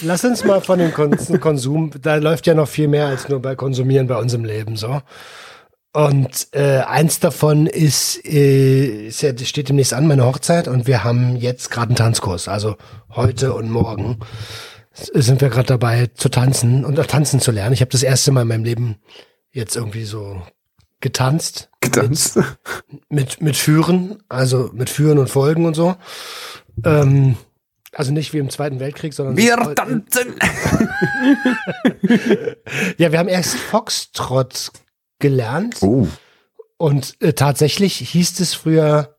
Lass 0.00 0.24
uns 0.24 0.42
mal 0.42 0.62
von 0.62 0.78
dem 0.78 0.94
Kon 0.94 1.14
Konsum, 1.38 1.90
da 2.00 2.16
läuft 2.16 2.46
ja 2.46 2.54
noch 2.54 2.68
viel 2.68 2.88
mehr 2.88 3.08
als 3.08 3.28
nur 3.28 3.42
bei 3.42 3.54
Konsumieren 3.54 4.06
bei 4.06 4.16
uns 4.16 4.32
im 4.32 4.46
Leben 4.46 4.76
so. 4.76 5.02
Und 5.92 6.48
äh, 6.52 6.78
eins 6.78 7.20
davon 7.20 7.66
ist, 7.66 8.24
äh, 8.24 9.08
ist 9.08 9.20
ja, 9.20 9.36
steht 9.36 9.68
demnächst 9.68 9.92
an, 9.92 10.06
meine 10.06 10.24
Hochzeit, 10.24 10.66
und 10.66 10.86
wir 10.86 11.04
haben 11.04 11.36
jetzt 11.36 11.70
gerade 11.70 11.88
einen 11.88 11.96
Tanzkurs. 11.96 12.48
Also 12.48 12.76
heute 13.10 13.52
und 13.52 13.70
morgen 13.70 14.20
sind 14.94 15.42
wir 15.42 15.50
gerade 15.50 15.66
dabei 15.66 16.06
zu 16.14 16.30
tanzen 16.30 16.86
und 16.86 16.98
auch 16.98 17.06
tanzen 17.06 17.40
zu 17.40 17.50
lernen. 17.50 17.74
Ich 17.74 17.82
habe 17.82 17.90
das 17.90 18.02
erste 18.02 18.32
Mal 18.32 18.42
in 18.42 18.48
meinem 18.48 18.64
Leben 18.64 18.96
jetzt 19.52 19.76
irgendwie 19.76 20.04
so 20.04 20.40
getanzt. 21.00 21.68
Getanzt. 21.82 22.38
mit, 23.10 23.42
mit 23.42 23.56
Führen, 23.56 24.22
also 24.28 24.70
mit 24.72 24.88
Führen 24.88 25.18
und 25.18 25.28
Folgen 25.28 25.66
und 25.66 25.74
so. 25.74 25.96
Ähm, 26.84 27.36
also 27.94 28.10
nicht 28.12 28.32
wie 28.32 28.38
im 28.38 28.48
Zweiten 28.48 28.80
Weltkrieg, 28.80 29.12
sondern. 29.12 29.36
Wir 29.36 29.56
tanzen. 29.74 30.34
Ja, 32.98 33.12
wir 33.12 33.18
haben 33.18 33.28
erst 33.28 33.54
Foxtrot 33.56 34.70
gelernt 35.18 35.76
Oh. 35.82 36.08
und 36.78 37.16
äh, 37.20 37.32
tatsächlich 37.32 37.96
hieß 37.96 38.40
es 38.40 38.54
früher 38.54 39.16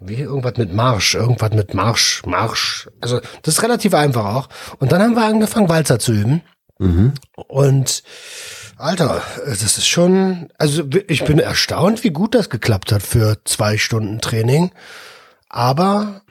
wie 0.00 0.14
irgendwas 0.20 0.56
mit 0.56 0.72
Marsch, 0.72 1.14
irgendwas 1.14 1.52
mit 1.52 1.74
Marsch, 1.74 2.22
Marsch. 2.24 2.88
Also 3.00 3.20
das 3.42 3.54
ist 3.56 3.62
relativ 3.62 3.94
einfach 3.94 4.24
auch. 4.26 4.48
Und 4.78 4.92
dann 4.92 5.02
haben 5.02 5.14
wir 5.16 5.24
angefangen, 5.24 5.68
Walzer 5.68 5.98
zu 5.98 6.12
üben. 6.12 6.42
Mhm. 6.78 7.14
Und 7.48 8.04
Alter, 8.78 9.22
äh, 9.44 9.48
das 9.50 9.62
ist 9.78 9.86
schon, 9.88 10.48
also 10.58 10.84
ich 11.08 11.24
bin 11.24 11.38
erstaunt, 11.38 12.04
wie 12.04 12.10
gut 12.10 12.34
das 12.34 12.48
geklappt 12.50 12.92
hat 12.92 13.02
für 13.02 13.38
zwei 13.44 13.76
Stunden 13.76 14.20
Training. 14.20 14.70
Aber, 15.48 16.22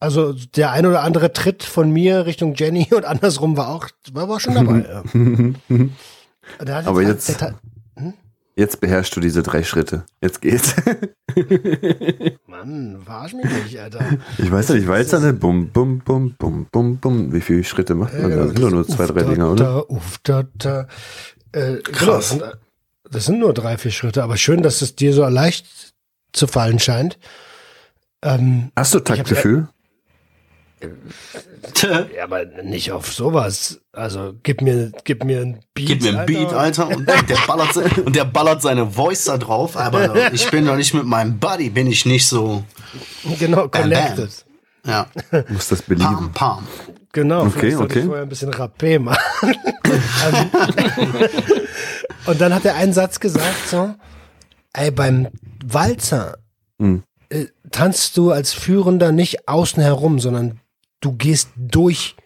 also 0.00 0.32
der 0.32 0.70
ein 0.72 0.86
oder 0.86 1.02
andere 1.02 1.32
Tritt 1.32 1.62
von 1.64 1.90
mir 1.90 2.26
Richtung 2.26 2.54
Jenny 2.54 2.88
und 2.94 3.04
andersrum 3.04 3.56
war 3.56 3.68
auch, 3.68 3.88
war, 4.12 4.28
war 4.28 4.40
schon 4.40 4.54
dabei. 4.54 4.84
ja. 4.88 5.88
Hat 6.74 6.86
Aber 6.86 7.02
jetzt- 7.02 7.40
der- 7.40 7.54
Jetzt 8.54 8.80
beherrschst 8.82 9.16
du 9.16 9.20
diese 9.20 9.42
drei 9.42 9.62
Schritte. 9.62 10.04
Jetzt 10.20 10.42
geht's. 10.42 10.74
Mann, 12.46 12.98
verarsch 13.02 13.32
mich 13.32 13.46
nicht, 13.64 13.78
Alter. 13.80 14.04
Ich 14.36 14.50
weiß 14.52 14.68
nicht, 14.70 14.82
ich 14.82 14.88
weiß 14.88 15.10
ja 15.12 15.20
nicht. 15.20 15.40
Bum, 15.40 15.68
bum, 15.70 16.00
bum, 16.00 16.34
bum, 16.38 16.66
bum, 16.70 16.98
bum. 16.98 17.32
Wie 17.32 17.40
viele 17.40 17.64
Schritte 17.64 17.94
macht 17.94 18.12
man 18.12 18.30
da? 18.30 18.36
Das 18.36 18.46
sind 18.48 18.62
doch 18.62 18.70
nur 18.70 18.86
zwei, 18.86 19.06
drei 19.06 19.22
Dinger, 19.22 19.46
da, 19.46 19.50
oder? 19.52 19.64
Da, 19.64 19.78
uff, 19.88 20.18
da, 20.22 20.42
da. 20.54 20.86
Äh, 21.52 21.76
Genau, 21.76 21.82
Krass. 21.82 22.06
das, 22.08 22.28
sind, 22.30 22.42
das 23.10 23.26
sind 23.26 23.38
nur 23.38 23.52
drei, 23.54 23.78
vier 23.78 23.90
Schritte, 23.90 24.22
aber 24.22 24.36
schön, 24.36 24.62
dass 24.62 24.82
es 24.82 24.94
dir 24.96 25.12
so 25.12 25.26
leicht 25.26 25.66
zu 26.32 26.46
fallen 26.46 26.78
scheint. 26.78 27.18
Ähm, 28.22 28.70
Hast 28.76 28.94
du 28.94 29.00
Taktgefühl? 29.00 29.68
ja, 31.82 32.24
aber 32.24 32.44
nicht 32.44 32.90
auf 32.92 33.12
sowas. 33.12 33.80
Also 33.92 34.34
gib 34.42 34.62
mir, 34.62 34.90
gib 35.04 35.22
mir 35.24 35.40
ein 35.40 35.60
Beat. 35.74 35.86
Gib 35.86 36.02
mir 36.02 36.16
einen 36.18 36.26
Beat, 36.26 36.52
Alter, 36.52 36.88
und 36.88 37.06
der 37.08 37.36
ballert, 37.46 37.76
und 37.98 38.16
der 38.16 38.24
ballert 38.24 38.62
seine 38.62 38.90
Voice 38.90 39.24
da 39.26 39.38
drauf, 39.38 39.76
aber 39.76 40.32
ich 40.32 40.50
bin 40.50 40.66
doch 40.66 40.76
nicht 40.76 40.92
mit 40.94 41.04
meinem 41.04 41.38
Buddy, 41.38 41.70
bin 41.70 41.86
ich 41.86 42.04
nicht 42.06 42.26
so, 42.26 42.64
Genau, 43.38 43.68
bam. 43.68 43.82
connected. 43.82 44.44
ja, 44.84 45.06
Muss 45.50 45.68
das 45.68 45.82
pam, 45.82 45.96
belieben. 45.96 46.32
pam. 46.32 46.66
Genau, 47.12 47.42
Okay, 47.42 47.50
vielleicht 47.58 47.76
sollte 47.76 47.94
ich 47.94 47.98
okay. 48.00 48.06
vorher 48.06 48.22
ein 48.24 48.28
bisschen 48.28 48.50
Rapé 48.52 48.98
machen. 48.98 49.54
Und 52.26 52.40
dann 52.40 52.54
hat 52.54 52.64
er 52.64 52.76
einen 52.76 52.92
Satz 52.92 53.20
gesagt, 53.20 53.68
so, 53.68 53.94
ey, 54.72 54.90
beim 54.90 55.28
Walzer 55.64 56.38
Hm. 56.80 57.02
äh, 57.28 57.46
tanzt 57.70 58.16
du 58.16 58.32
als 58.32 58.52
Führender 58.54 59.12
nicht 59.12 59.48
außen 59.48 59.82
herum, 59.82 60.18
sondern 60.20 60.60
du 61.00 61.12
gehst 61.12 61.50
durch 61.56 62.16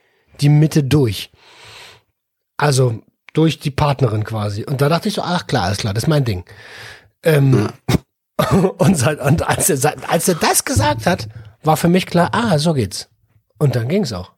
die 0.41 0.49
Mitte 0.49 0.85
durch. 0.85 1.31
Also 2.57 3.01
durch 3.35 3.59
die 3.59 3.71
Partnerin 3.71 4.25
quasi. 4.25 4.65
Und 4.65 4.81
da 4.81 4.89
dachte 4.89 5.09
ich 5.09 5.15
so, 5.15 5.23
ach 5.23 5.47
klar, 5.47 5.65
alles 5.65 5.79
klar, 5.79 5.93
das 5.95 6.05
ist 6.05 6.09
mein 6.09 6.25
Ding. 6.25 6.45
Ähm, 7.23 7.69
und, 8.79 8.97
seit- 8.97 9.21
und 9.21 9.47
als, 9.47 9.69
er, 9.69 9.95
als 10.09 10.29
er 10.29 10.37
das 10.37 10.65
gesagt 10.65 11.07
hat, 11.07 11.29
war 11.63 11.77
für 11.77 11.89
mich 11.89 12.07
klar, 12.07 12.31
ah, 12.33 12.59
so 12.59 12.73
geht's. 12.73 13.09
Und 13.59 13.77
dann 13.77 13.89
ging's 13.89 14.13
auch. 14.13 14.33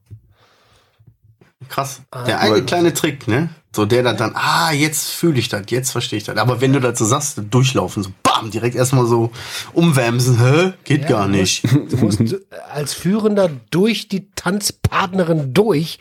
Krass. 1.68 2.02
Der 2.26 2.40
eine 2.40 2.62
kleine 2.62 2.94
Trick, 2.94 3.28
ne? 3.28 3.50
So 3.74 3.84
der 3.84 4.02
dann, 4.02 4.16
dann 4.16 4.32
ah, 4.34 4.72
jetzt 4.72 5.10
fühle 5.10 5.38
ich 5.38 5.48
das, 5.48 5.62
jetzt 5.68 5.90
verstehe 5.90 6.16
ich 6.16 6.24
das. 6.24 6.36
Aber 6.38 6.60
wenn 6.60 6.72
du 6.72 6.80
dazu 6.80 7.04
sagst, 7.04 7.40
durchlaufen, 7.50 8.02
so 8.02 8.10
bam, 8.22 8.50
direkt 8.50 8.74
erstmal 8.74 9.06
so 9.06 9.30
umwämsen, 9.74 10.38
hä? 10.38 10.72
Geht 10.84 11.02
Ja, 11.02 11.08
gar 11.08 11.26
du 11.26 11.32
nicht. 11.32 11.70
Musst, 11.70 11.92
du 11.92 11.96
musst 11.98 12.36
als 12.72 12.94
Führender 12.94 13.50
durch 13.70 14.08
die 14.08 14.30
Tanzpartnerin 14.30 15.52
durch 15.52 15.98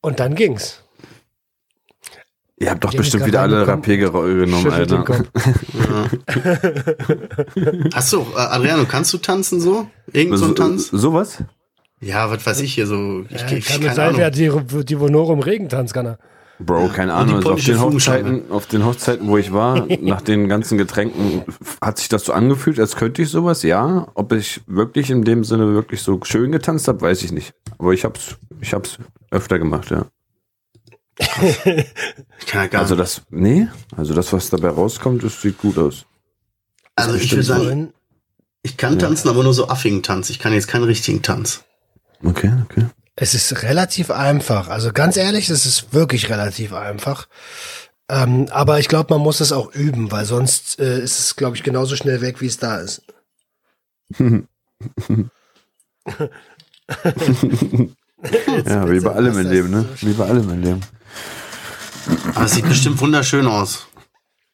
und 0.00 0.18
dann 0.20 0.34
ging's. 0.34 0.82
Ihr 2.58 2.70
habt 2.70 2.84
doch 2.84 2.92
bestimmt 2.92 3.24
wieder 3.24 3.40
alle. 3.40 3.64
Rapé 3.64 3.96
genommen, 3.96 4.70
Alter. 4.70 5.04
Hast 7.94 8.12
du, 8.12 8.20
äh, 8.20 8.38
Adriano, 8.38 8.84
kannst 8.84 9.14
du 9.14 9.18
tanzen 9.18 9.62
so? 9.62 9.88
Irgend 10.12 10.38
so 10.38 10.44
ein 10.44 10.54
Tanz? 10.54 10.90
Sowas? 10.90 11.38
Ja, 12.00 12.30
was 12.30 12.44
weiß 12.44 12.60
ich 12.60 12.74
hier 12.74 12.86
so. 12.86 13.24
Ich, 13.28 13.40
Ja, 13.40 13.50
ich, 13.52 13.66
kann 13.66 13.80
keine 13.80 13.94
sein, 13.94 14.08
Ahnung. 14.08 14.20
wer 14.20 14.30
die, 14.30 14.84
die 14.84 15.00
wohl 15.00 15.10
nur 15.10 15.30
im 15.30 15.40
Regentanz 15.40 15.92
kann 15.92 16.06
er. 16.06 16.18
Bro, 16.58 16.88
keine 16.88 17.14
Ahnung. 17.14 17.36
Also 17.36 17.52
auf, 17.52 17.64
den 17.64 17.80
Hochzeiten, 17.80 18.50
auf 18.50 18.66
den 18.66 18.84
Hochzeiten, 18.84 19.28
wo 19.28 19.38
ich 19.38 19.52
war, 19.52 19.86
nach 20.00 20.20
den 20.20 20.48
ganzen 20.48 20.76
Getränken, 20.76 21.44
hat 21.80 21.98
sich 21.98 22.08
das 22.08 22.24
so 22.24 22.32
angefühlt, 22.32 22.78
als 22.78 22.96
könnte 22.96 23.22
ich 23.22 23.30
sowas, 23.30 23.62
ja. 23.62 24.08
Ob 24.14 24.32
ich 24.32 24.60
wirklich 24.66 25.10
in 25.10 25.24
dem 25.24 25.42
Sinne 25.42 25.72
wirklich 25.72 26.02
so 26.02 26.20
schön 26.22 26.52
getanzt 26.52 26.86
habe, 26.88 27.00
weiß 27.00 27.22
ich 27.22 27.32
nicht. 27.32 27.54
Aber 27.78 27.92
ich 27.92 28.04
hab's, 28.04 28.36
ich 28.60 28.74
hab's 28.74 28.98
öfter 29.30 29.58
gemacht, 29.58 29.90
ja. 29.90 30.06
also 32.72 32.96
das, 32.96 33.22
nee, 33.28 33.68
also 33.94 34.14
das, 34.14 34.32
was 34.32 34.48
dabei 34.48 34.68
rauskommt, 34.68 35.22
das 35.22 35.40
sieht 35.40 35.58
gut 35.58 35.76
aus. 35.76 36.06
Also 36.96 37.14
ich 37.14 37.30
würde 37.30 37.42
sagen, 37.42 37.92
ich 38.62 38.76
kann 38.76 38.98
tanzen, 38.98 39.28
ja. 39.28 39.34
aber 39.34 39.42
nur 39.42 39.54
so 39.54 39.68
affigen 39.68 40.02
Tanz. 40.02 40.30
Ich 40.30 40.38
kann 40.38 40.52
jetzt 40.52 40.68
keinen 40.68 40.84
richtigen 40.84 41.22
Tanz. 41.22 41.64
Okay, 42.24 42.52
okay. 42.64 42.86
Es 43.16 43.34
ist 43.34 43.62
relativ 43.62 44.10
einfach. 44.10 44.68
Also 44.68 44.92
ganz 44.92 45.16
ehrlich, 45.16 45.50
es 45.50 45.66
ist 45.66 45.92
wirklich 45.92 46.30
relativ 46.30 46.72
einfach. 46.72 47.28
Ähm, 48.08 48.48
aber 48.50 48.78
ich 48.78 48.88
glaube, 48.88 49.14
man 49.14 49.22
muss 49.22 49.40
es 49.40 49.52
auch 49.52 49.72
üben, 49.72 50.10
weil 50.10 50.24
sonst 50.24 50.80
äh, 50.80 51.00
ist 51.00 51.18
es, 51.18 51.36
glaube 51.36 51.56
ich, 51.56 51.62
genauso 51.62 51.96
schnell 51.96 52.20
weg, 52.20 52.40
wie 52.40 52.46
es 52.46 52.58
da 52.58 52.78
ist. 52.78 53.02
ja, 54.18 54.40
wie 58.90 59.00
bei 59.00 59.12
allem 59.12 59.38
im 59.38 59.50
Leben, 59.50 59.70
ne? 59.70 59.88
Wie 60.00 60.12
bei 60.12 60.26
allem 60.26 60.50
im 60.50 60.62
Leben. 60.62 60.80
Aber 62.34 62.46
es 62.46 62.52
sieht 62.52 62.68
bestimmt 62.68 63.00
wunderschön 63.00 63.46
aus. 63.46 63.86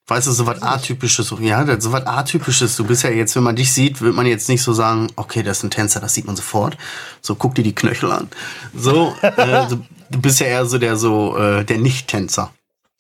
Weißt 0.09 0.29
du, 0.29 0.31
so 0.31 0.47
was 0.47 0.63
Atypisches, 0.63 1.35
ja, 1.41 1.81
so 1.81 1.91
was 1.91 2.07
Atypisches. 2.07 2.77
Du 2.77 2.85
bist 2.85 3.03
ja 3.03 3.11
jetzt, 3.11 3.35
wenn 3.35 3.43
man 3.43 3.57
dich 3.57 3.73
sieht, 3.73 4.01
wird 4.01 4.15
man 4.15 4.25
jetzt 4.25 4.49
nicht 4.49 4.63
so 4.63 4.73
sagen, 4.73 5.09
okay, 5.17 5.43
das 5.43 5.59
ist 5.59 5.65
ein 5.65 5.71
Tänzer, 5.71 5.99
das 5.99 6.15
sieht 6.15 6.27
man 6.27 6.37
sofort. 6.37 6.79
So, 7.21 7.35
guck 7.35 7.57
dir 7.57 7.65
die 7.65 7.75
Knöchel 7.75 8.13
an. 8.13 8.29
So, 8.73 9.17
äh, 9.23 9.67
du, 9.69 9.85
du, 10.11 10.21
bist 10.21 10.39
ja 10.39 10.47
eher 10.47 10.67
so 10.67 10.79
der, 10.79 10.97
so, 10.97 11.37
äh, 11.37 11.65
der 11.65 11.79
Nicht-Tänzer. 11.79 12.53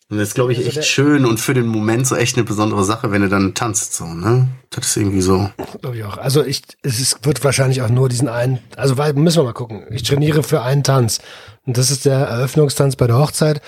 Und 0.08 0.18
das 0.18 0.28
ist, 0.28 0.34
glaube 0.34 0.50
ich, 0.50 0.58
also 0.58 0.80
echt 0.80 0.88
schön 0.88 1.24
und 1.24 1.38
für 1.38 1.54
den 1.54 1.68
Moment 1.68 2.08
so 2.08 2.16
echt 2.16 2.36
eine 2.36 2.44
besondere 2.44 2.84
Sache, 2.84 3.12
wenn 3.12 3.22
du 3.22 3.28
dann 3.28 3.54
tanzt, 3.54 3.94
so, 3.94 4.06
ne? 4.06 4.48
Das 4.70 4.88
ist 4.88 4.96
irgendwie 4.96 5.20
so. 5.20 5.48
Glaube 5.80 5.98
ich 5.98 6.02
auch. 6.02 6.18
Also 6.18 6.44
ich, 6.44 6.62
es 6.82 6.98
ist, 6.98 7.24
wird 7.24 7.44
wahrscheinlich 7.44 7.82
auch 7.82 7.88
nur 7.88 8.08
diesen 8.08 8.28
einen, 8.28 8.58
also 8.76 8.98
weil, 8.98 9.12
müssen 9.12 9.38
wir 9.38 9.44
mal 9.44 9.52
gucken. 9.52 9.84
Ich 9.90 10.02
trainiere 10.02 10.42
für 10.42 10.62
einen 10.62 10.82
Tanz. 10.82 11.20
Und 11.66 11.78
das 11.78 11.92
ist 11.92 12.04
der 12.04 12.18
Eröffnungstanz 12.18 12.96
bei 12.96 13.06
der 13.06 13.18
Hochzeit. 13.18 13.60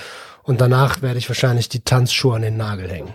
Und 0.42 0.60
danach 0.60 1.02
werde 1.02 1.18
ich 1.18 1.28
wahrscheinlich 1.28 1.68
die 1.68 1.80
Tanzschuhe 1.80 2.34
an 2.34 2.42
den 2.42 2.56
Nagel 2.56 2.90
hängen 2.90 3.12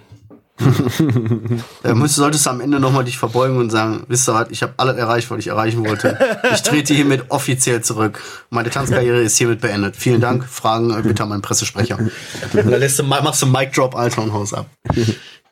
da 1.83 1.95
müsst, 1.95 2.15
solltest 2.15 2.45
du 2.45 2.51
am 2.51 2.61
Ende 2.61 2.79
nochmal 2.79 3.03
dich 3.03 3.17
verbeugen 3.17 3.57
und 3.57 3.71
sagen, 3.71 4.03
wisst 4.07 4.29
ihr 4.29 4.35
was, 4.35 4.49
ich 4.51 4.61
habe 4.61 4.73
alles 4.77 4.97
erreicht, 4.97 5.31
was 5.31 5.39
ich 5.39 5.47
erreichen 5.47 5.85
wollte. 5.85 6.17
Ich 6.53 6.61
trete 6.61 6.93
hiermit 6.93 7.25
offiziell 7.29 7.81
zurück. 7.81 8.21
Meine 8.49 8.69
Tanzkarriere 8.69 9.21
ist 9.21 9.37
hiermit 9.37 9.61
beendet. 9.61 9.95
Vielen 9.95 10.21
Dank. 10.21 10.45
Fragen 10.45 10.91
äh, 10.91 11.01
bitte 11.01 11.23
an 11.23 11.29
meinen 11.29 11.41
Pressesprecher. 11.41 11.97
Und 11.97 12.11
dann 12.53 12.69
lässt 12.69 12.99
du, 12.99 13.03
machst 13.03 13.41
du 13.41 13.47
Mic 13.47 13.71
Drop 13.71 13.95
Alter 13.95 14.21
und 14.21 14.33
Haus 14.33 14.53
ab. 14.53 14.67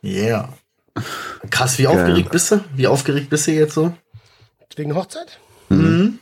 Yeah. 0.04 0.50
Krass, 1.50 1.80
wie 1.80 1.88
aufgeregt 1.88 2.28
ja. 2.28 2.32
bist 2.32 2.52
du? 2.52 2.64
Wie 2.76 2.88
aufgeregt 2.88 3.30
bist 3.30 3.48
du 3.48 3.52
jetzt 3.52 3.74
so? 3.74 3.94
Wegen 4.76 4.96
Hochzeit? 4.96 5.40
Mhm. 5.70 6.20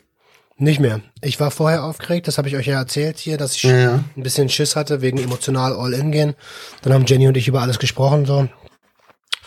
Nicht 0.57 0.81
mehr. 0.81 0.99
Ich 1.21 1.39
war 1.39 1.51
vorher 1.51 1.85
aufgeregt, 1.85 2.27
das 2.27 2.37
habe 2.37 2.49
ich 2.49 2.57
euch 2.57 2.67
ja 2.67 2.77
erzählt 2.77 3.17
hier, 3.17 3.37
dass 3.37 3.55
ich 3.55 3.63
ja, 3.63 3.77
ja. 3.77 4.03
ein 4.15 4.23
bisschen 4.23 4.49
Schiss 4.49 4.75
hatte 4.75 5.01
wegen 5.01 5.17
emotional 5.17 5.73
All-In 5.73 6.11
gehen. 6.11 6.35
Dann 6.81 6.91
haben 6.91 7.05
Jenny 7.05 7.29
und 7.29 7.37
ich 7.37 7.47
über 7.47 7.61
alles 7.61 7.79
gesprochen 7.79 8.25
so. 8.25 8.49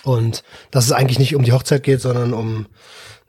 Und 0.05 0.43
dass 0.71 0.85
es 0.85 0.93
eigentlich 0.93 1.19
nicht 1.19 1.35
um 1.35 1.45
die 1.45 1.53
Hochzeit 1.53 1.83
geht, 1.83 2.01
sondern 2.01 2.33
um 2.33 2.67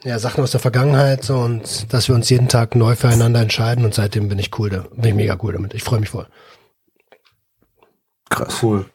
ja, 0.04 0.20
Sachen 0.20 0.44
aus 0.44 0.52
der 0.52 0.60
Vergangenheit 0.60 1.24
so 1.24 1.38
und 1.38 1.94
dass 1.94 2.08
wir 2.08 2.16
uns 2.16 2.30
jeden 2.30 2.50
Tag 2.50 2.76
neu 2.76 2.96
füreinander 2.96 3.42
entscheiden 3.42 3.86
und 3.86 3.94
seitdem 3.94 4.28
bin 4.28 4.40
ich 4.40 4.58
cool, 4.60 4.70
da 4.70 4.86
bin 4.96 5.12
ich 5.12 5.16
mega 5.16 5.38
cool 5.42 5.54
damit. 5.54 5.74
Ich 5.74 5.84
freue 5.84 6.00
mich 6.00 6.10
voll. 6.10 6.28
Krass. 8.30 8.58
Cool. 8.62 8.86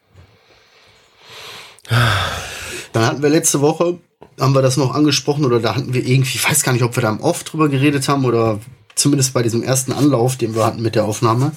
Dann 2.93 3.07
hatten 3.07 3.23
wir 3.23 3.31
letzte 3.31 3.61
Woche, 3.61 3.99
haben 4.39 4.55
wir 4.55 4.63
das 4.63 4.77
noch 4.77 4.95
angesprochen 4.95 5.45
oder 5.45 5.61
da 5.61 5.75
hatten 5.75 5.95
wir 5.95 6.05
irgendwie, 6.05 6.37
ich 6.37 6.49
weiß 6.49 6.63
gar 6.63 6.73
nicht, 6.73 6.83
ob 6.83 6.97
wir 6.97 7.03
da 7.03 7.17
oft 7.21 7.53
drüber 7.53 7.69
geredet 7.69 8.09
haben 8.09 8.25
oder 8.25 8.61
zumindest 8.95 9.33
bei 9.33 9.43
diesem 9.43 9.63
ersten 9.63 9.93
Anlauf, 9.93 10.37
den 10.37 10.55
wir 10.55 10.67
hatten 10.67 10.83
mit 10.83 10.95
der 10.95 11.05
Aufnahme. 11.05 11.53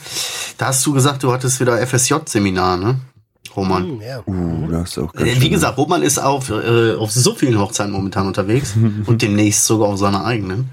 Da 0.58 0.68
hast 0.68 0.86
du 0.86 0.94
gesagt, 0.94 1.24
du 1.24 1.34
hattest 1.34 1.60
wieder 1.60 1.86
FSJ-Seminar, 1.86 2.78
ne? 2.78 3.00
Roman. 3.56 3.84
Hm, 3.84 4.02
ja. 4.02 4.24
Uh, 4.26 4.72
das 4.72 4.92
ist 4.92 4.98
auch 4.98 5.14
ganz 5.14 5.30
äh, 5.30 5.42
Wie 5.42 5.50
gesagt, 5.50 5.78
Roman 5.78 6.04
ist 6.04 6.20
auf, 6.20 6.50
äh, 6.50 6.96
auf 6.96 7.12
so 7.12 7.34
vielen 7.34 7.60
Hochzeiten 7.60 7.92
momentan 7.92 8.28
unterwegs 8.28 8.76
und 9.06 9.22
demnächst 9.22 9.66
sogar 9.66 9.90
auf 9.90 10.00
seiner 10.00 10.26
eigenen. 10.26 10.70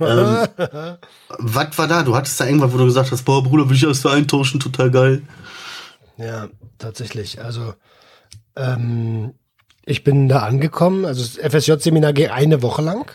ähm, 0.00 0.46
was 1.38 1.78
war 1.78 1.88
da? 1.88 2.02
Du 2.02 2.14
hattest 2.16 2.40
da 2.40 2.46
irgendwann, 2.46 2.72
wo 2.72 2.78
du 2.78 2.84
gesagt 2.84 3.12
hast, 3.12 3.24
boah, 3.24 3.42
Bruder, 3.42 3.68
will 3.68 3.76
ich 3.76 3.84
erst 3.84 4.06
eintauschen, 4.06 4.60
total 4.60 4.90
geil. 4.90 5.22
Ja, 6.16 6.48
tatsächlich. 6.78 7.42
Also, 7.42 7.74
ähm, 8.56 9.34
ich 9.84 10.04
bin 10.04 10.28
da 10.28 10.40
angekommen. 10.40 11.04
Also, 11.04 11.22
das 11.22 11.52
FSJ-Seminar 11.52 12.12
geht 12.12 12.30
eine 12.30 12.62
Woche 12.62 12.82
lang. 12.82 13.10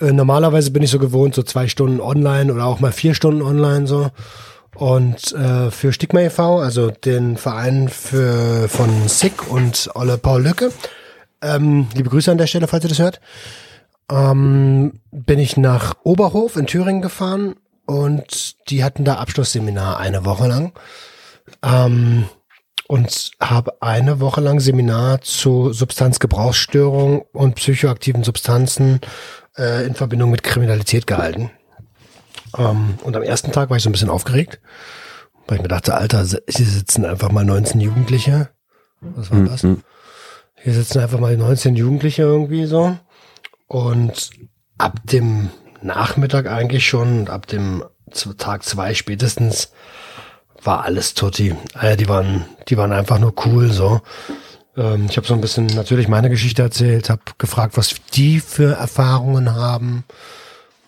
Äh, 0.00 0.12
normalerweise 0.12 0.70
bin 0.70 0.82
ich 0.82 0.90
so 0.90 0.98
gewohnt, 0.98 1.34
so 1.34 1.42
zwei 1.42 1.68
Stunden 1.68 2.00
online 2.00 2.52
oder 2.52 2.66
auch 2.66 2.80
mal 2.80 2.92
vier 2.92 3.14
Stunden 3.14 3.42
online 3.42 3.86
so. 3.86 4.10
Und 4.78 5.32
äh, 5.32 5.72
für 5.72 5.92
Stigma 5.92 6.20
e.V., 6.20 6.60
also 6.60 6.92
den 6.92 7.36
Verein 7.36 7.88
für, 7.88 8.68
von 8.68 9.08
SICK 9.08 9.50
und 9.50 9.90
Olle 9.94 10.18
Paul 10.18 10.44
Lücke, 10.44 10.70
ähm, 11.42 11.88
liebe 11.94 12.10
Grüße 12.10 12.30
an 12.30 12.38
der 12.38 12.46
Stelle, 12.46 12.68
falls 12.68 12.84
ihr 12.84 12.88
das 12.88 13.00
hört, 13.00 13.20
ähm, 14.08 15.00
bin 15.10 15.40
ich 15.40 15.56
nach 15.56 15.96
Oberhof 16.04 16.54
in 16.54 16.68
Thüringen 16.68 17.02
gefahren 17.02 17.56
und 17.86 18.70
die 18.70 18.84
hatten 18.84 19.04
da 19.04 19.16
Abschlussseminar 19.16 19.98
eine 19.98 20.24
Woche 20.24 20.46
lang. 20.46 20.72
Ähm, 21.64 22.26
und 22.86 23.32
habe 23.38 23.82
eine 23.82 24.20
Woche 24.20 24.40
lang 24.40 24.60
Seminar 24.60 25.20
zu 25.20 25.72
Substanzgebrauchsstörung 25.72 27.20
und 27.32 27.56
psychoaktiven 27.56 28.24
Substanzen 28.24 29.00
äh, 29.58 29.84
in 29.86 29.94
Verbindung 29.94 30.30
mit 30.30 30.42
Kriminalität 30.42 31.06
gehalten. 31.06 31.50
Ähm, 32.58 32.98
und 33.02 33.16
am 33.16 33.22
ersten 33.22 33.52
Tag 33.52 33.70
war 33.70 33.76
ich 33.76 33.82
so 33.82 33.88
ein 33.88 33.92
bisschen 33.92 34.10
aufgeregt, 34.10 34.60
weil 35.46 35.56
ich 35.56 35.62
mir 35.62 35.68
dachte, 35.68 35.94
Alter, 35.94 36.24
hier 36.24 36.66
sitzen 36.66 37.04
einfach 37.04 37.30
mal 37.30 37.44
19 37.44 37.80
Jugendliche. 37.80 38.50
Was 39.00 39.30
war 39.30 39.40
das? 39.40 39.62
Mhm. 39.62 39.82
Hier 40.56 40.74
sitzen 40.74 40.98
einfach 41.00 41.20
mal 41.20 41.36
19 41.36 41.76
Jugendliche 41.76 42.22
irgendwie 42.22 42.66
so. 42.66 42.96
Und 43.68 44.30
ab 44.76 45.00
dem 45.04 45.50
Nachmittag 45.82 46.46
eigentlich 46.46 46.86
schon, 46.86 47.28
ab 47.28 47.46
dem 47.46 47.84
Tag 48.38 48.64
zwei 48.64 48.94
spätestens, 48.94 49.70
war 50.62 50.84
alles 50.84 51.14
Tutti. 51.14 51.54
Äh, 51.80 51.96
die 51.96 52.08
waren, 52.08 52.44
die 52.68 52.76
waren 52.76 52.92
einfach 52.92 53.18
nur 53.18 53.34
cool 53.46 53.70
so. 53.70 54.00
Ähm, 54.76 55.06
ich 55.08 55.16
habe 55.16 55.26
so 55.26 55.34
ein 55.34 55.40
bisschen 55.40 55.66
natürlich 55.66 56.08
meine 56.08 56.30
Geschichte 56.30 56.62
erzählt, 56.62 57.10
habe 57.10 57.22
gefragt, 57.38 57.76
was 57.76 57.94
die 58.14 58.40
für 58.40 58.74
Erfahrungen 58.74 59.54
haben. 59.54 60.04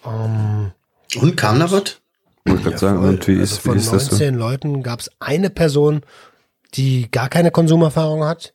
Ähm, 0.05 0.73
und 1.17 1.37
kam 1.37 1.59
da 1.59 1.71
was? 1.71 2.01
Ich 2.45 2.53
wollte 2.53 2.63
gerade 2.65 2.79
sagen, 2.79 2.99
und 2.99 3.27
wie 3.29 3.33
also 3.39 3.43
ist, 3.43 3.59
von 3.59 3.75
wie 3.75 3.79
ist 3.79 3.93
19 3.93 4.35
so? 4.35 4.41
Leuten 4.41 4.83
gab 4.83 5.01
es 5.01 5.11
eine 5.21 5.51
Person, 5.51 6.03
die 6.75 7.11
gar 7.11 7.29
keine 7.29 7.51
Konsumerfahrung 7.51 8.25
hat. 8.25 8.55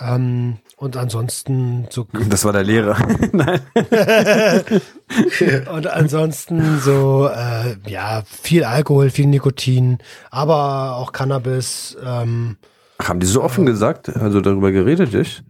Ähm, 0.00 0.58
und 0.76 0.96
ansonsten 0.96 1.86
so. 1.90 2.06
Das 2.28 2.44
war 2.44 2.52
der 2.52 2.62
Lehrer. 2.62 2.96
Nein. 3.32 3.60
und 5.72 5.86
ansonsten 5.88 6.78
so, 6.80 7.28
äh, 7.28 7.76
ja, 7.90 8.22
viel 8.26 8.64
Alkohol, 8.64 9.10
viel 9.10 9.26
Nikotin, 9.26 9.98
aber 10.30 10.96
auch 10.96 11.12
Cannabis. 11.12 11.96
Ähm, 12.04 12.58
haben 13.02 13.20
die 13.20 13.26
so 13.26 13.42
offen 13.42 13.64
äh, 13.66 13.70
gesagt, 13.70 14.14
also 14.14 14.40
darüber 14.40 14.70
geredet, 14.70 15.14
ich? 15.14 15.42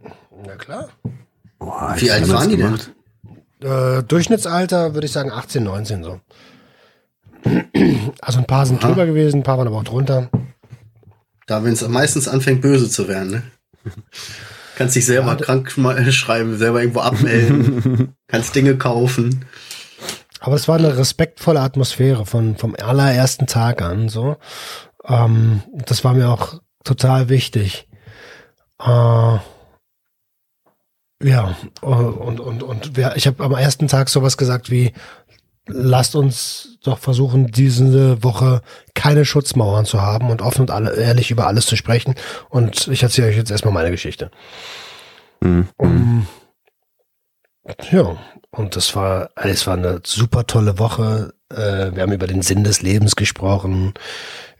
Na 0.45 0.55
klar. 0.55 0.89
Boah, 1.59 1.93
Wie 1.97 2.09
alt 2.09 2.31
waren 2.31 2.49
die 2.49 2.57
denn? 2.57 2.79
Äh, 3.61 4.03
Durchschnittsalter 4.03 4.93
würde 4.93 5.05
ich 5.05 5.11
sagen 5.11 5.31
18, 5.31 5.63
19 5.63 6.03
so. 6.03 6.21
Also 8.21 8.39
ein 8.39 8.45
paar 8.45 8.65
sind 8.65 8.83
Aha. 8.83 8.89
drüber 8.89 9.05
gewesen, 9.05 9.39
ein 9.39 9.43
paar 9.43 9.57
waren 9.57 9.67
aber 9.67 9.77
auch 9.77 9.83
drunter. 9.83 10.29
Da, 11.47 11.63
wenn 11.63 11.73
es 11.73 11.87
meistens 11.87 12.27
anfängt, 12.27 12.61
böse 12.61 12.89
zu 12.89 13.07
werden, 13.07 13.31
ne? 13.31 13.43
Kannst 14.75 14.95
dich 14.95 15.05
selber 15.05 15.27
ja, 15.27 15.35
krank 15.35 15.73
schreiben, 16.11 16.57
selber 16.57 16.81
irgendwo 16.81 17.01
abmelden, 17.01 18.15
kannst 18.27 18.55
Dinge 18.55 18.77
kaufen. 18.77 19.45
Aber 20.39 20.55
es 20.55 20.67
war 20.67 20.77
eine 20.77 20.97
respektvolle 20.97 21.59
Atmosphäre 21.59 22.25
von, 22.25 22.55
vom 22.55 22.75
allerersten 22.79 23.47
Tag 23.47 23.81
an, 23.81 24.09
so. 24.09 24.37
Ähm, 25.05 25.63
das 25.73 26.03
war 26.03 26.13
mir 26.13 26.29
auch 26.29 26.61
total 26.83 27.29
wichtig. 27.29 27.89
Äh, 28.81 29.37
ja, 31.21 31.55
und, 31.81 32.39
und, 32.39 32.63
und 32.63 32.91
wer, 32.95 33.15
ich 33.17 33.27
habe 33.27 33.43
am 33.43 33.53
ersten 33.53 33.87
Tag 33.87 34.09
sowas 34.09 34.37
gesagt 34.37 34.71
wie, 34.71 34.93
lasst 35.69 36.15
uns 36.15 36.77
doch 36.83 36.97
versuchen, 36.97 37.47
diese 37.47 38.23
Woche 38.23 38.61
keine 38.93 39.25
Schutzmauern 39.25 39.85
zu 39.85 40.01
haben 40.01 40.29
und 40.29 40.41
offen 40.41 40.61
und 40.61 40.71
alle, 40.71 40.95
ehrlich 40.95 41.31
über 41.31 41.47
alles 41.47 41.65
zu 41.65 41.75
sprechen. 41.75 42.15
Und 42.49 42.87
ich 42.87 43.03
erzähle 43.03 43.27
euch 43.29 43.37
jetzt 43.37 43.51
erstmal 43.51 43.73
meine 43.73 43.91
Geschichte. 43.91 44.31
Mhm. 45.41 45.69
Um, 45.77 46.27
ja, 47.91 48.17
und 48.51 48.75
das 48.75 48.95
war, 48.95 49.29
es 49.35 49.67
war 49.67 49.77
eine 49.77 50.01
super 50.03 50.47
tolle 50.47 50.79
Woche. 50.79 51.33
Äh, 51.51 51.93
wir 51.93 52.01
haben 52.01 52.13
über 52.13 52.27
den 52.27 52.41
Sinn 52.41 52.63
des 52.63 52.81
Lebens 52.81 53.15
gesprochen, 53.15 53.93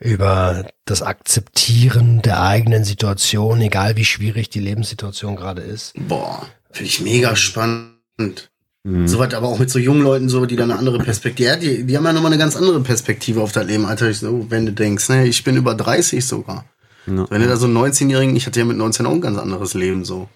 über 0.00 0.66
das 0.86 1.02
Akzeptieren 1.02 2.22
der 2.22 2.42
eigenen 2.42 2.84
Situation, 2.84 3.60
egal 3.60 3.96
wie 3.96 4.04
schwierig 4.04 4.48
die 4.48 4.60
Lebenssituation 4.60 5.36
gerade 5.36 5.62
ist. 5.62 5.92
Boah, 6.08 6.46
finde 6.70 6.88
ich 6.88 7.00
mega 7.00 7.36
spannend. 7.36 8.50
Mhm. 8.82 9.06
So 9.06 9.18
was 9.18 9.34
aber 9.34 9.48
auch 9.48 9.58
mit 9.58 9.70
so 9.70 9.78
jungen 9.78 10.02
Leuten, 10.02 10.30
so, 10.30 10.46
die 10.46 10.56
da 10.56 10.64
eine 10.64 10.78
andere 10.78 10.98
Perspektive, 10.98 11.50
ja, 11.50 11.56
die, 11.56 11.84
die 11.84 11.96
haben 11.96 12.04
ja 12.04 12.14
nochmal 12.14 12.32
eine 12.32 12.40
ganz 12.40 12.56
andere 12.56 12.80
Perspektive 12.80 13.42
auf 13.42 13.52
das 13.52 13.66
Leben, 13.66 13.84
Alter. 13.84 14.12
So, 14.14 14.50
wenn 14.50 14.64
du 14.64 14.72
denkst, 14.72 15.10
ne, 15.10 15.26
ich 15.26 15.44
bin 15.44 15.56
über 15.56 15.74
30 15.74 16.26
sogar. 16.26 16.64
Ja. 17.06 17.26
Wenn 17.30 17.42
du 17.42 17.48
da 17.48 17.56
so 17.56 17.66
einen 17.66 17.76
19-Jährigen, 17.76 18.36
ich 18.36 18.46
hatte 18.46 18.58
ja 18.58 18.64
mit 18.64 18.78
19 18.78 19.04
auch 19.04 19.12
ein 19.12 19.20
ganz 19.20 19.38
anderes 19.38 19.74
Leben, 19.74 20.04
so. 20.04 20.28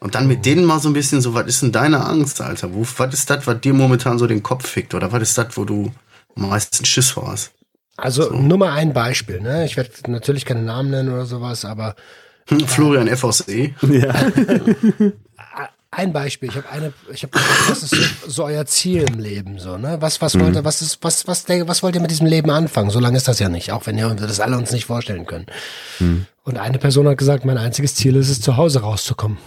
Und 0.00 0.14
dann 0.14 0.28
mit 0.28 0.44
denen 0.46 0.64
mal 0.64 0.78
so 0.80 0.88
ein 0.88 0.92
bisschen 0.92 1.20
so, 1.20 1.34
was 1.34 1.46
ist 1.46 1.62
denn 1.62 1.72
deine 1.72 2.04
Angst, 2.04 2.40
Alter? 2.40 2.72
Wo, 2.74 2.86
was 2.98 3.14
ist 3.14 3.30
das, 3.30 3.46
was 3.46 3.60
dir 3.60 3.72
momentan 3.72 4.18
so 4.18 4.26
den 4.26 4.42
Kopf 4.42 4.68
fickt? 4.68 4.94
Oder 4.94 5.10
was 5.10 5.22
ist 5.22 5.38
das, 5.38 5.56
wo 5.56 5.64
du 5.64 5.90
am 6.36 6.50
meisten 6.50 6.84
Schiss 6.84 7.10
vor 7.10 7.32
hast? 7.32 7.52
Also 7.98 8.30
so. 8.30 8.36
nur 8.36 8.58
mal 8.58 8.72
ein 8.72 8.92
Beispiel, 8.92 9.40
ne? 9.40 9.64
Ich 9.66 9.76
werde 9.76 9.90
natürlich 10.06 10.44
keine 10.44 10.62
Namen 10.62 10.90
nennen 10.90 11.12
oder 11.12 11.26
sowas, 11.26 11.64
aber. 11.64 11.96
Hm, 12.48 12.60
Florian 12.60 13.08
FOC. 13.14 13.74
Ja. 13.90 14.14
ein 15.90 16.12
Beispiel. 16.12 16.48
Ich 16.48 16.56
habe 16.56 16.68
eine, 16.70 16.92
ich 17.12 17.24
habe 17.24 17.32
was 17.68 17.82
ist 17.82 17.90
so, 17.90 18.30
so, 18.30 18.44
euer 18.44 18.64
Ziel 18.66 19.02
im 19.02 19.18
Leben, 19.18 19.58
so, 19.58 19.76
ne? 19.76 19.96
Was, 20.00 20.22
was 20.22 20.38
wollt 20.38 20.54
ihr, 20.54 20.64
was 20.64 20.80
ist, 20.80 20.98
was, 21.02 21.26
was, 21.26 21.48
was 21.48 21.82
wollt 21.82 21.96
ihr 21.96 22.00
mit 22.00 22.12
diesem 22.12 22.26
Leben 22.26 22.50
anfangen? 22.50 22.90
So 22.90 23.00
lange 23.00 23.16
ist 23.16 23.26
das 23.26 23.40
ja 23.40 23.48
nicht, 23.48 23.72
auch 23.72 23.86
wenn 23.86 23.96
wir 23.96 24.14
das 24.14 24.38
alle 24.38 24.56
uns 24.56 24.70
nicht 24.70 24.84
vorstellen 24.84 25.26
können. 25.26 25.46
Mhm. 25.98 26.26
Und 26.44 26.58
eine 26.58 26.78
Person 26.78 27.08
hat 27.08 27.18
gesagt, 27.18 27.44
mein 27.44 27.58
einziges 27.58 27.96
Ziel 27.96 28.14
ist 28.14 28.30
es, 28.30 28.40
zu 28.40 28.56
Hause 28.56 28.80
rauszukommen. 28.80 29.38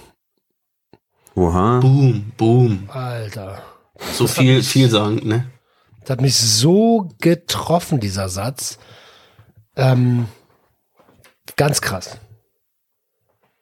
Oha. 1.36 1.80
Boom, 1.80 2.34
boom. 2.36 2.90
Alter. 2.90 3.62
So 4.14 4.28
viel, 4.28 4.62
viel 4.62 4.90
sagen, 4.90 5.22
ne? 5.24 5.46
Das 6.02 6.12
hat 6.12 6.22
mich 6.22 6.36
so 6.36 7.10
getroffen, 7.20 8.00
dieser 8.00 8.30
Satz. 8.30 8.80
Ähm, 9.76 10.28
ganz 11.56 11.82
krass. 11.82 12.18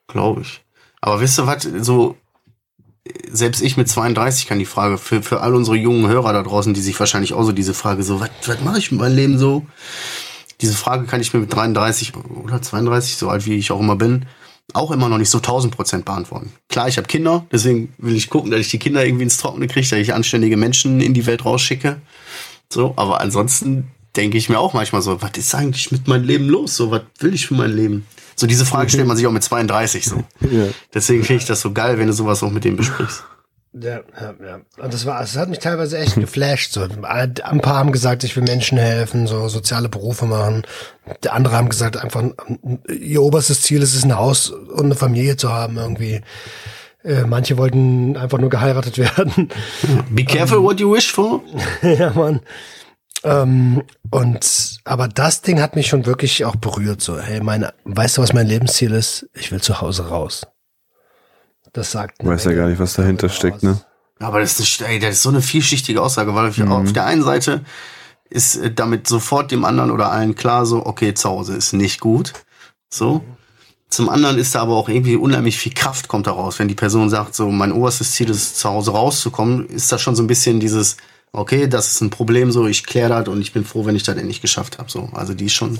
Glaube 0.07 0.41
ich. 0.41 0.63
Aber 1.01 1.21
wisst 1.21 1.39
ihr 1.39 1.47
was, 1.47 1.63
so, 1.63 2.17
selbst 3.29 3.61
ich 3.61 3.77
mit 3.77 3.87
32 3.87 4.47
kann 4.47 4.59
die 4.59 4.65
Frage, 4.65 4.97
für, 4.97 5.21
für 5.21 5.41
all 5.41 5.55
unsere 5.55 5.77
jungen 5.77 6.07
Hörer 6.07 6.33
da 6.33 6.43
draußen, 6.43 6.73
die 6.73 6.81
sich 6.81 6.99
wahrscheinlich 6.99 7.33
auch 7.33 7.43
so 7.43 7.51
diese 7.51 7.73
Frage 7.73 8.03
so, 8.03 8.19
was, 8.19 8.61
mache 8.61 8.79
ich 8.79 8.91
mit 8.91 9.01
meinem 9.01 9.15
Leben 9.15 9.37
so? 9.37 9.65
Diese 10.61 10.75
Frage 10.75 11.05
kann 11.05 11.21
ich 11.21 11.33
mir 11.33 11.39
mit 11.39 11.53
33 11.53 12.13
oder 12.15 12.61
32, 12.61 13.17
so 13.17 13.29
alt 13.29 13.45
wie 13.45 13.55
ich 13.55 13.71
auch 13.71 13.79
immer 13.79 13.95
bin, 13.95 14.25
auch 14.73 14.91
immer 14.91 15.09
noch 15.09 15.17
nicht 15.17 15.29
so 15.29 15.39
1000 15.39 15.75
Prozent 15.75 16.05
beantworten. 16.05 16.51
Klar, 16.69 16.87
ich 16.87 16.97
habe 16.97 17.07
Kinder, 17.07 17.45
deswegen 17.51 17.93
will 17.97 18.15
ich 18.15 18.29
gucken, 18.29 18.51
dass 18.51 18.61
ich 18.61 18.69
die 18.69 18.79
Kinder 18.79 19.05
irgendwie 19.05 19.23
ins 19.23 19.37
Trockene 19.37 19.67
kriege, 19.67 19.87
dass 19.87 19.99
ich 19.99 20.13
anständige 20.13 20.57
Menschen 20.57 21.01
in 21.01 21.13
die 21.13 21.25
Welt 21.25 21.45
rausschicke. 21.45 22.01
So, 22.71 22.93
aber 22.97 23.21
ansonsten 23.21 23.87
denke 24.15 24.37
ich 24.37 24.49
mir 24.49 24.59
auch 24.59 24.73
manchmal 24.73 25.01
so, 25.01 25.21
was 25.21 25.31
ist 25.37 25.55
eigentlich 25.55 25.91
mit 25.91 26.07
meinem 26.07 26.23
Leben 26.23 26.47
los? 26.47 26.75
So, 26.75 26.91
was 26.91 27.01
will 27.19 27.33
ich 27.33 27.47
für 27.47 27.55
mein 27.55 27.71
Leben? 27.71 28.05
So, 28.35 28.47
diese 28.47 28.65
Frage 28.65 28.89
stellt 28.89 29.07
man 29.07 29.17
sich 29.17 29.27
auch 29.27 29.31
mit 29.31 29.43
32 29.43 30.05
so. 30.05 30.23
Ja. 30.41 30.67
Deswegen 30.93 31.23
finde 31.23 31.41
ich 31.41 31.47
das 31.47 31.61
so 31.61 31.71
geil, 31.71 31.97
wenn 31.97 32.07
du 32.07 32.13
sowas 32.13 32.43
auch 32.43 32.51
mit 32.51 32.63
dem 32.63 32.75
besprichst. 32.75 33.23
Ja, 33.73 34.01
ja, 34.19 34.33
ja. 34.43 34.61
Und 34.81 34.93
das 34.93 35.05
war, 35.05 35.21
es 35.21 35.37
hat 35.37 35.49
mich 35.49 35.59
teilweise 35.59 35.99
echt 35.99 36.15
geflasht. 36.15 36.71
So, 36.71 36.81
ein 36.81 37.61
paar 37.61 37.77
haben 37.77 37.91
gesagt, 37.91 38.23
ich 38.23 38.35
will 38.35 38.43
Menschen 38.43 38.79
helfen, 38.79 39.27
so 39.27 39.47
soziale 39.47 39.89
Berufe 39.89 40.25
machen. 40.25 40.63
Die 41.23 41.29
andere 41.29 41.55
haben 41.55 41.69
gesagt, 41.69 41.97
einfach 41.97 42.23
ihr 42.87 43.21
oberstes 43.21 43.61
Ziel 43.61 43.83
ist 43.83 43.95
es, 43.95 44.03
ein 44.03 44.17
Haus 44.17 44.49
und 44.49 44.85
eine 44.85 44.95
Familie 44.95 45.37
zu 45.37 45.53
haben 45.53 45.77
irgendwie. 45.77 46.21
Äh, 47.03 47.23
manche 47.25 47.57
wollten 47.57 48.17
einfach 48.17 48.39
nur 48.39 48.49
geheiratet 48.49 48.97
werden. 49.17 49.49
Be 50.09 50.25
careful 50.25 50.63
what 50.63 50.79
you 50.79 50.91
wish 50.93 51.11
for. 51.11 51.41
ja, 51.83 52.11
Mann. 52.11 52.41
Ähm, 53.23 53.83
und 54.09 54.79
aber 54.83 55.07
das 55.07 55.41
Ding 55.41 55.61
hat 55.61 55.75
mich 55.75 55.87
schon 55.87 56.05
wirklich 56.07 56.43
auch 56.45 56.55
berührt. 56.55 57.01
So, 57.01 57.19
hey, 57.19 57.39
meine, 57.41 57.73
weißt 57.83 58.17
du, 58.17 58.21
was 58.23 58.33
mein 58.33 58.47
Lebensziel 58.47 58.93
ist? 58.93 59.29
Ich 59.33 59.51
will 59.51 59.61
zu 59.61 59.79
Hause 59.81 60.07
raus. 60.09 60.47
Das 61.73 61.91
sagt. 61.91 62.25
Weiß 62.25 62.45
ja 62.45 62.53
gar 62.53 62.67
nicht, 62.67 62.79
was 62.79 62.93
dahinter 62.93 63.29
steckt, 63.29 63.63
ne? 63.63 63.79
Aber 64.19 64.41
das 64.41 64.59
ist, 64.59 64.81
ey, 64.81 64.99
das 64.99 65.15
ist 65.15 65.23
so 65.23 65.29
eine 65.29 65.41
vielschichtige 65.41 66.01
Aussage, 66.01 66.35
weil 66.35 66.51
mhm. 66.51 66.71
auf 66.71 66.91
der 66.91 67.05
einen 67.05 67.23
Seite 67.23 67.63
ist 68.29 68.57
äh, 68.57 68.71
damit 68.71 69.07
sofort 69.07 69.51
dem 69.51 69.65
anderen 69.65 69.91
oder 69.91 70.11
allen 70.11 70.35
klar, 70.35 70.65
so, 70.65 70.85
okay, 70.85 71.13
zu 71.13 71.29
Hause 71.29 71.55
ist 71.55 71.73
nicht 71.73 71.99
gut. 71.99 72.33
So. 72.89 73.15
Mhm. 73.15 73.21
Zum 73.89 74.09
anderen 74.09 74.37
ist 74.37 74.53
da 74.53 74.61
aber 74.61 74.75
auch 74.75 74.87
irgendwie 74.87 75.15
unheimlich 75.15 75.57
viel 75.57 75.73
Kraft 75.73 76.07
kommt 76.07 76.27
daraus. 76.27 76.59
Wenn 76.59 76.67
die 76.67 76.75
Person 76.75 77.09
sagt, 77.09 77.33
so, 77.33 77.49
mein 77.49 77.71
oberstes 77.71 78.11
Ziel 78.11 78.29
ist, 78.29 78.57
zu 78.57 78.69
Hause 78.69 78.91
rauszukommen, 78.91 79.67
ist 79.67 79.91
das 79.91 80.01
schon 80.01 80.15
so 80.15 80.21
ein 80.21 80.27
bisschen 80.27 80.59
dieses, 80.59 80.97
okay, 81.31 81.67
das 81.67 81.87
ist 81.87 82.01
ein 82.01 82.11
Problem, 82.11 82.51
so, 82.51 82.67
ich 82.67 82.85
kläre 82.85 83.09
das 83.09 83.27
und 83.27 83.41
ich 83.41 83.51
bin 83.51 83.65
froh, 83.65 83.85
wenn 83.85 83.95
ich 83.95 84.03
das 84.03 84.15
endlich 84.15 84.41
geschafft 84.41 84.77
habe. 84.77 84.91
So. 84.91 85.09
Also 85.13 85.33
die 85.33 85.45
ist 85.45 85.53
schon 85.53 85.79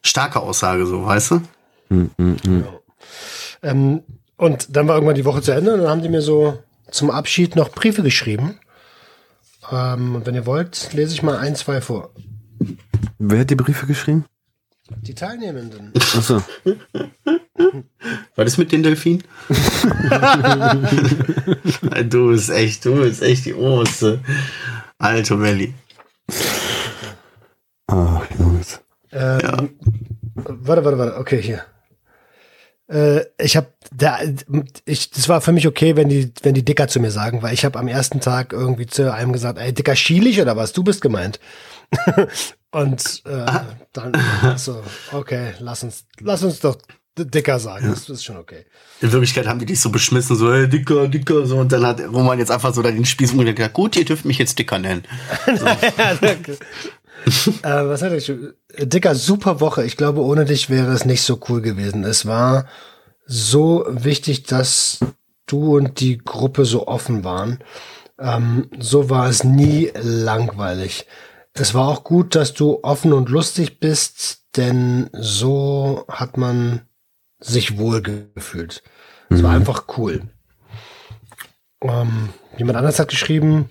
starke 0.00 0.40
Aussage, 0.40 0.86
so, 0.86 1.04
weißt 1.04 1.32
du? 1.32 1.42
Mhm. 1.90 2.10
Ja. 2.44 3.70
Ähm, 3.70 4.02
und 4.36 4.76
dann 4.76 4.88
war 4.88 4.96
irgendwann 4.96 5.16
die 5.16 5.24
Woche 5.24 5.42
zu 5.42 5.52
Ende 5.52 5.74
und 5.74 5.80
dann 5.80 5.88
haben 5.88 6.02
die 6.02 6.08
mir 6.08 6.22
so 6.22 6.62
zum 6.90 7.10
Abschied 7.10 7.56
noch 7.56 7.70
Briefe 7.70 8.02
geschrieben. 8.02 8.58
Ähm, 9.70 10.16
und 10.16 10.26
wenn 10.26 10.34
ihr 10.34 10.46
wollt, 10.46 10.92
lese 10.92 11.14
ich 11.14 11.22
mal 11.22 11.38
ein, 11.38 11.56
zwei 11.56 11.80
vor. 11.80 12.10
Wer 13.18 13.40
hat 13.40 13.50
die 13.50 13.54
Briefe 13.54 13.86
geschrieben? 13.86 14.24
Die 15.00 15.14
Teilnehmenden. 15.14 15.92
Achso. 15.96 16.42
Was 18.36 18.46
ist 18.46 18.58
mit 18.58 18.72
den 18.72 18.82
Delfinen? 18.82 19.24
du 22.10 22.28
bist 22.28 22.50
echt, 22.50 22.84
du 22.84 22.96
bist 22.96 23.22
echt 23.22 23.46
die 23.46 23.54
oberste. 23.54 24.20
Alter 24.98 25.36
Melli. 25.36 25.72
Ach, 27.86 28.26
Jungs. 28.38 28.80
Ähm, 29.12 29.40
ja. 29.40 29.56
Warte, 30.34 30.84
warte, 30.84 30.98
warte. 30.98 31.16
Okay, 31.18 31.40
hier. 31.40 31.62
Äh, 32.88 33.22
ich 33.38 33.56
habe 33.56 33.68
da 33.94 34.18
ich 34.84 35.10
das 35.10 35.28
war 35.28 35.40
für 35.40 35.52
mich 35.52 35.66
okay, 35.66 35.96
wenn 35.96 36.08
die 36.08 36.32
wenn 36.42 36.54
die 36.54 36.64
Dicker 36.64 36.88
zu 36.88 37.00
mir 37.00 37.10
sagen, 37.10 37.42
weil 37.42 37.54
ich 37.54 37.64
habe 37.64 37.78
am 37.78 37.88
ersten 37.88 38.20
Tag 38.20 38.52
irgendwie 38.52 38.86
zu 38.86 39.12
einem 39.12 39.32
gesagt, 39.32 39.58
ey 39.58 39.72
Dicker 39.72 39.96
schielig 39.96 40.40
oder 40.40 40.56
was? 40.56 40.72
Du 40.72 40.84
bist 40.84 41.00
gemeint. 41.00 41.40
Und 42.70 43.22
äh, 43.24 43.46
dann 43.92 44.12
so 44.56 44.82
okay, 45.12 45.52
lass 45.60 45.82
uns 45.82 46.04
lass 46.20 46.42
uns 46.42 46.60
doch 46.60 46.76
Dicker 47.16 47.60
sagen, 47.60 47.88
das 47.90 48.08
ist 48.08 48.24
schon 48.24 48.36
okay. 48.36 48.66
In 49.00 49.12
Wirklichkeit 49.12 49.46
haben 49.46 49.60
die 49.60 49.66
dich 49.66 49.80
so 49.80 49.90
beschmissen, 49.90 50.34
so, 50.34 50.52
hey, 50.52 50.68
Dicker, 50.68 51.06
Dicker, 51.06 51.46
so, 51.46 51.58
und 51.58 51.70
dann 51.70 51.86
hat 51.86 52.00
Roman 52.00 52.40
jetzt 52.40 52.50
einfach 52.50 52.74
so 52.74 52.82
da 52.82 52.90
den 52.90 53.04
Spieß 53.04 53.36
gesagt, 53.36 53.72
gut, 53.72 53.96
ihr 53.96 54.04
dürft 54.04 54.24
mich 54.24 54.38
jetzt 54.38 54.58
Dicker 54.58 54.80
nennen. 54.80 55.04
So. 55.46 55.64
ja, 55.98 56.14
danke. 56.20 56.58
äh, 57.62 57.62
was 57.62 58.02
hatte 58.02 58.16
ich? 58.16 58.32
Dicker, 58.78 59.14
super 59.14 59.60
Woche. 59.60 59.84
Ich 59.84 59.96
glaube, 59.96 60.20
ohne 60.22 60.44
dich 60.44 60.70
wäre 60.70 60.92
es 60.92 61.04
nicht 61.04 61.22
so 61.22 61.40
cool 61.48 61.60
gewesen. 61.62 62.04
Es 62.04 62.26
war 62.26 62.66
so 63.26 63.86
wichtig, 63.88 64.44
dass 64.44 64.98
du 65.46 65.76
und 65.76 66.00
die 66.00 66.18
Gruppe 66.18 66.64
so 66.64 66.86
offen 66.86 67.24
waren. 67.24 67.58
Ähm, 68.18 68.68
so 68.78 69.10
war 69.10 69.28
es 69.28 69.44
nie 69.44 69.90
langweilig. 69.94 71.06
Es 71.52 71.74
war 71.74 71.88
auch 71.88 72.04
gut, 72.04 72.34
dass 72.34 72.52
du 72.52 72.80
offen 72.82 73.12
und 73.12 73.28
lustig 73.28 73.78
bist, 73.78 74.44
denn 74.56 75.08
so 75.12 76.04
hat 76.08 76.36
man 76.36 76.82
sich 77.40 77.78
wohl 77.78 78.02
gefühlt. 78.02 78.82
Es 79.30 79.38
mhm. 79.38 79.42
war 79.42 79.52
einfach 79.52 79.84
cool. 79.96 80.22
Ähm, 81.82 82.30
jemand 82.56 82.78
anders 82.78 82.98
hat 82.98 83.08
geschrieben, 83.08 83.68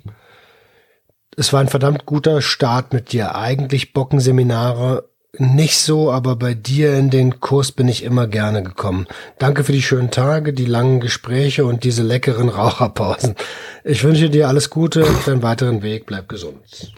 es 1.38 1.54
war 1.54 1.62
ein 1.62 1.68
verdammt 1.68 2.06
guter 2.06 2.42
Start 2.42 2.94
mit 2.94 3.12
dir. 3.12 3.36
Eigentlich 3.36 3.94
Bockenseminare 3.94 5.10
nicht 5.38 5.80
so, 5.80 6.12
aber 6.12 6.36
bei 6.36 6.54
dir 6.54 6.96
in 6.96 7.10
den 7.10 7.40
Kurs 7.40 7.72
bin 7.72 7.88
ich 7.88 8.04
immer 8.04 8.28
gerne 8.28 8.62
gekommen. 8.62 9.08
Danke 9.40 9.64
für 9.64 9.72
die 9.72 9.82
schönen 9.82 10.12
Tage, 10.12 10.54
die 10.54 10.66
langen 10.66 11.00
Gespräche 11.00 11.66
und 11.66 11.84
diese 11.84 12.04
leckeren 12.04 12.50
Raucherpausen. 12.50 13.36
Ich 13.84 14.04
wünsche 14.04 14.30
dir 14.30 14.48
alles 14.48 14.70
Gute 14.70 15.04
für 15.06 15.32
den 15.32 15.42
weiteren 15.42 15.82
Weg. 15.82 16.06
Bleib 16.06 16.30
gesund. 16.30 16.94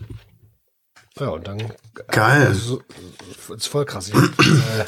Ja, 1.17 1.29
und 1.29 1.47
dann. 1.47 1.71
Geil. 2.11 2.47
Also, 2.47 2.81
ist 3.55 3.67
voll 3.67 3.85
krass. 3.85 4.09
Ich, 4.09 4.15
äh, 4.15 4.85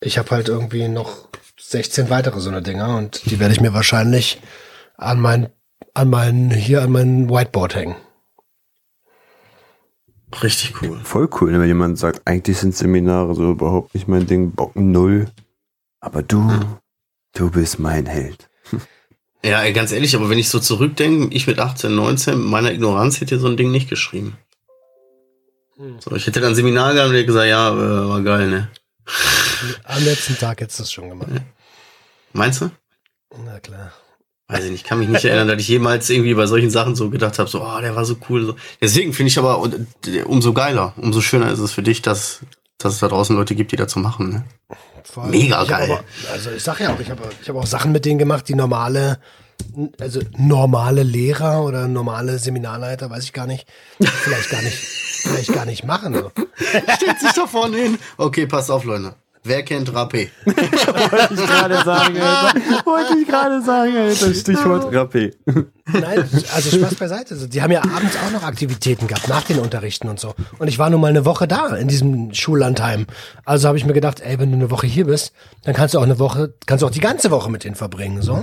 ich 0.00 0.18
habe 0.18 0.30
halt 0.30 0.48
irgendwie 0.48 0.86
noch 0.86 1.28
16 1.58 2.10
weitere 2.10 2.38
so 2.38 2.48
eine 2.48 2.62
Dinger 2.62 2.96
und 2.96 3.28
die 3.28 3.40
werde 3.40 3.54
ich 3.54 3.60
mir 3.60 3.74
wahrscheinlich 3.74 4.40
an 4.96 5.18
mein, 5.18 5.48
an 5.94 6.10
mein, 6.10 6.52
hier 6.52 6.82
an 6.82 6.92
mein 6.92 7.28
Whiteboard 7.28 7.74
hängen. 7.74 7.96
Richtig 10.42 10.80
cool. 10.80 11.00
Voll 11.02 11.28
cool, 11.40 11.52
wenn 11.52 11.66
jemand 11.66 11.98
sagt, 11.98 12.22
eigentlich 12.24 12.58
sind 12.58 12.74
Seminare 12.74 13.34
so 13.34 13.50
überhaupt 13.50 13.94
nicht 13.94 14.08
mein 14.08 14.26
Ding, 14.26 14.52
Bocken 14.52 14.92
null. 14.92 15.28
Aber 16.00 16.22
du, 16.22 16.50
hm. 16.50 16.76
du 17.34 17.50
bist 17.50 17.78
mein 17.78 18.06
Held. 18.06 18.48
Ja, 19.42 19.70
ganz 19.70 19.90
ehrlich, 19.90 20.14
aber 20.14 20.28
wenn 20.28 20.36
ich 20.36 20.50
so 20.50 20.58
zurückdenke, 20.58 21.34
ich 21.34 21.46
mit 21.46 21.58
18, 21.58 21.94
19, 21.94 22.38
mit 22.38 22.46
meiner 22.50 22.72
Ignoranz 22.72 23.22
hätte 23.22 23.38
so 23.38 23.46
ein 23.46 23.56
Ding 23.56 23.70
nicht 23.70 23.88
geschrieben. 23.88 24.36
Hm. 25.76 25.98
So, 25.98 26.14
ich 26.14 26.26
hätte 26.26 26.42
dann 26.42 26.54
Seminar 26.54 26.92
gehabt 26.92 27.08
und 27.08 27.14
hätte 27.14 27.24
gesagt, 27.24 27.48
ja, 27.48 27.70
äh, 27.70 28.06
war 28.06 28.20
geil, 28.20 28.50
ne? 28.50 28.70
Am 29.84 30.04
letzten 30.04 30.36
Tag 30.36 30.60
hättest 30.60 30.78
du 30.78 30.82
das 30.82 30.92
schon 30.92 31.08
gemacht. 31.08 31.30
Meinst 32.34 32.60
du? 32.60 32.70
Na 33.46 33.58
klar. 33.60 33.92
Weiß 34.50 34.64
ich 34.64 34.70
nicht, 34.70 34.84
kann 34.84 34.98
mich 34.98 35.08
nicht 35.08 35.24
erinnern, 35.24 35.48
dass 35.48 35.60
ich 35.60 35.68
jemals 35.68 36.10
irgendwie 36.10 36.34
bei 36.34 36.46
solchen 36.46 36.70
Sachen 36.70 36.96
so 36.96 37.08
gedacht 37.08 37.38
habe, 37.38 37.48
so, 37.48 37.62
oh, 37.62 37.80
der 37.80 37.94
war 37.94 38.04
so 38.04 38.16
cool. 38.28 38.56
Deswegen 38.80 39.12
finde 39.12 39.28
ich 39.28 39.38
aber 39.38 39.70
äh, 40.06 40.22
umso 40.22 40.52
geiler, 40.52 40.92
umso 40.96 41.20
schöner 41.20 41.50
ist 41.52 41.60
es 41.60 41.72
für 41.72 41.82
dich, 41.82 42.02
dass, 42.02 42.40
dass 42.78 42.94
es 42.94 42.98
da 42.98 43.08
draußen 43.08 43.36
Leute 43.36 43.54
gibt, 43.54 43.70
die 43.72 43.76
dazu 43.76 44.00
machen. 44.00 44.30
Ne? 44.30 44.44
Allem, 45.16 45.30
Mega 45.30 45.64
geil. 45.64 45.90
Aber, 45.90 46.04
also 46.32 46.50
ich 46.50 46.62
sag 46.62 46.80
ja 46.80 46.92
auch, 46.92 47.00
ich 47.00 47.10
habe 47.10 47.22
ich 47.40 47.48
hab 47.48 47.56
auch 47.56 47.66
Sachen 47.66 47.92
mit 47.92 48.04
denen 48.04 48.18
gemacht, 48.18 48.48
die 48.48 48.54
normale, 48.54 49.18
also 50.00 50.20
normale 50.36 51.02
Lehrer 51.04 51.62
oder 51.64 51.86
normale 51.86 52.38
Seminarleiter, 52.38 53.08
weiß 53.08 53.24
ich 53.24 53.32
gar 53.32 53.46
nicht, 53.46 53.66
vielleicht 54.00 54.50
gar 54.50 54.62
nicht, 54.62 54.76
vielleicht 55.22 55.52
gar 55.52 55.64
nicht 55.64 55.84
machen. 55.84 56.14
So. 56.14 56.32
Stellt 56.96 57.20
sich 57.20 57.32
da 57.34 57.46
vorne 57.46 57.76
hin. 57.76 57.98
Okay, 58.16 58.46
passt 58.46 58.70
auf, 58.70 58.84
Leute. 58.84 59.14
Wer 59.42 59.62
kennt 59.62 59.90
Rapé? 59.90 60.28
Wollte 60.44 61.34
ich 61.34 61.46
gerade 61.46 61.74
sagen, 61.82 62.20
Alter. 62.20 62.60
Wollte 62.84 63.18
ich 63.18 63.26
gerade 63.26 63.62
sagen, 63.62 63.96
Alter. 63.96 64.34
Stichwort 64.34 64.92
Rappé. 64.92 65.32
Nein, 65.86 66.28
also 66.54 66.76
Spaß 66.76 66.94
beiseite. 66.96 67.34
Also, 67.34 67.46
Die 67.46 67.62
haben 67.62 67.72
ja 67.72 67.82
abends 67.82 68.16
auch 68.18 68.30
noch 68.32 68.42
Aktivitäten 68.42 69.06
gehabt, 69.06 69.28
nach 69.28 69.44
den 69.44 69.58
Unterrichten 69.58 70.08
und 70.08 70.20
so. 70.20 70.34
Und 70.58 70.68
ich 70.68 70.78
war 70.78 70.90
nun 70.90 71.00
mal 71.00 71.08
eine 71.08 71.24
Woche 71.24 71.48
da 71.48 71.74
in 71.76 71.88
diesem 71.88 72.34
Schullandheim. 72.34 73.06
Also 73.46 73.66
habe 73.66 73.78
ich 73.78 73.86
mir 73.86 73.94
gedacht, 73.94 74.20
ey, 74.20 74.38
wenn 74.38 74.50
du 74.50 74.56
eine 74.56 74.70
Woche 74.70 74.86
hier 74.86 75.06
bist, 75.06 75.32
dann 75.64 75.74
kannst 75.74 75.94
du 75.94 75.98
auch 75.98 76.04
eine 76.04 76.18
Woche, 76.18 76.54
kannst 76.66 76.82
du 76.82 76.86
auch 76.86 76.90
die 76.90 77.00
ganze 77.00 77.30
Woche 77.30 77.50
mit 77.50 77.64
denen 77.64 77.76
verbringen. 77.76 78.20
So. 78.20 78.42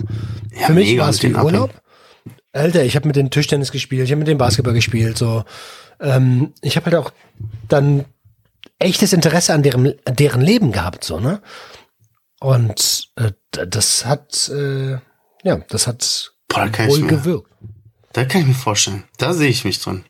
Ja, 0.59 0.67
Für 0.67 0.73
mich 0.73 0.97
war 0.97 1.09
es 1.09 1.21
wie 1.21 1.33
Urlaub. 1.33 1.69
Alter, 2.53 2.83
ich 2.83 2.95
habe 2.95 3.07
mit 3.07 3.15
den 3.15 3.29
Tischtennis 3.29 3.71
gespielt, 3.71 4.05
ich 4.05 4.11
habe 4.11 4.19
mit 4.19 4.27
dem 4.27 4.39
Basketball 4.39 4.73
gespielt. 4.73 5.17
So, 5.17 5.43
ähm, 5.99 6.53
ich 6.61 6.75
habe 6.75 6.87
halt 6.87 6.95
auch 6.95 7.11
dann 7.67 8.05
echtes 8.79 9.13
Interesse 9.13 9.53
an 9.53 9.63
deren, 9.63 9.93
deren 10.07 10.41
Leben 10.41 10.71
gehabt, 10.71 11.03
so 11.03 11.19
ne. 11.19 11.41
Und 12.39 13.09
äh, 13.15 13.31
das 13.51 14.05
hat, 14.05 14.49
äh, 14.49 14.97
ja, 15.43 15.57
das 15.69 15.87
hat 15.87 16.33
Boah, 16.47 16.67
da 16.67 16.87
wohl 16.87 16.99
mir, 16.99 17.07
gewirkt. 17.07 17.51
da 18.13 18.25
kann 18.25 18.41
ich 18.41 18.47
mir 18.47 18.53
vorstellen. 18.53 19.03
Da 19.17 19.33
sehe 19.33 19.49
ich 19.49 19.65
mich 19.65 19.81
drin. 19.81 20.05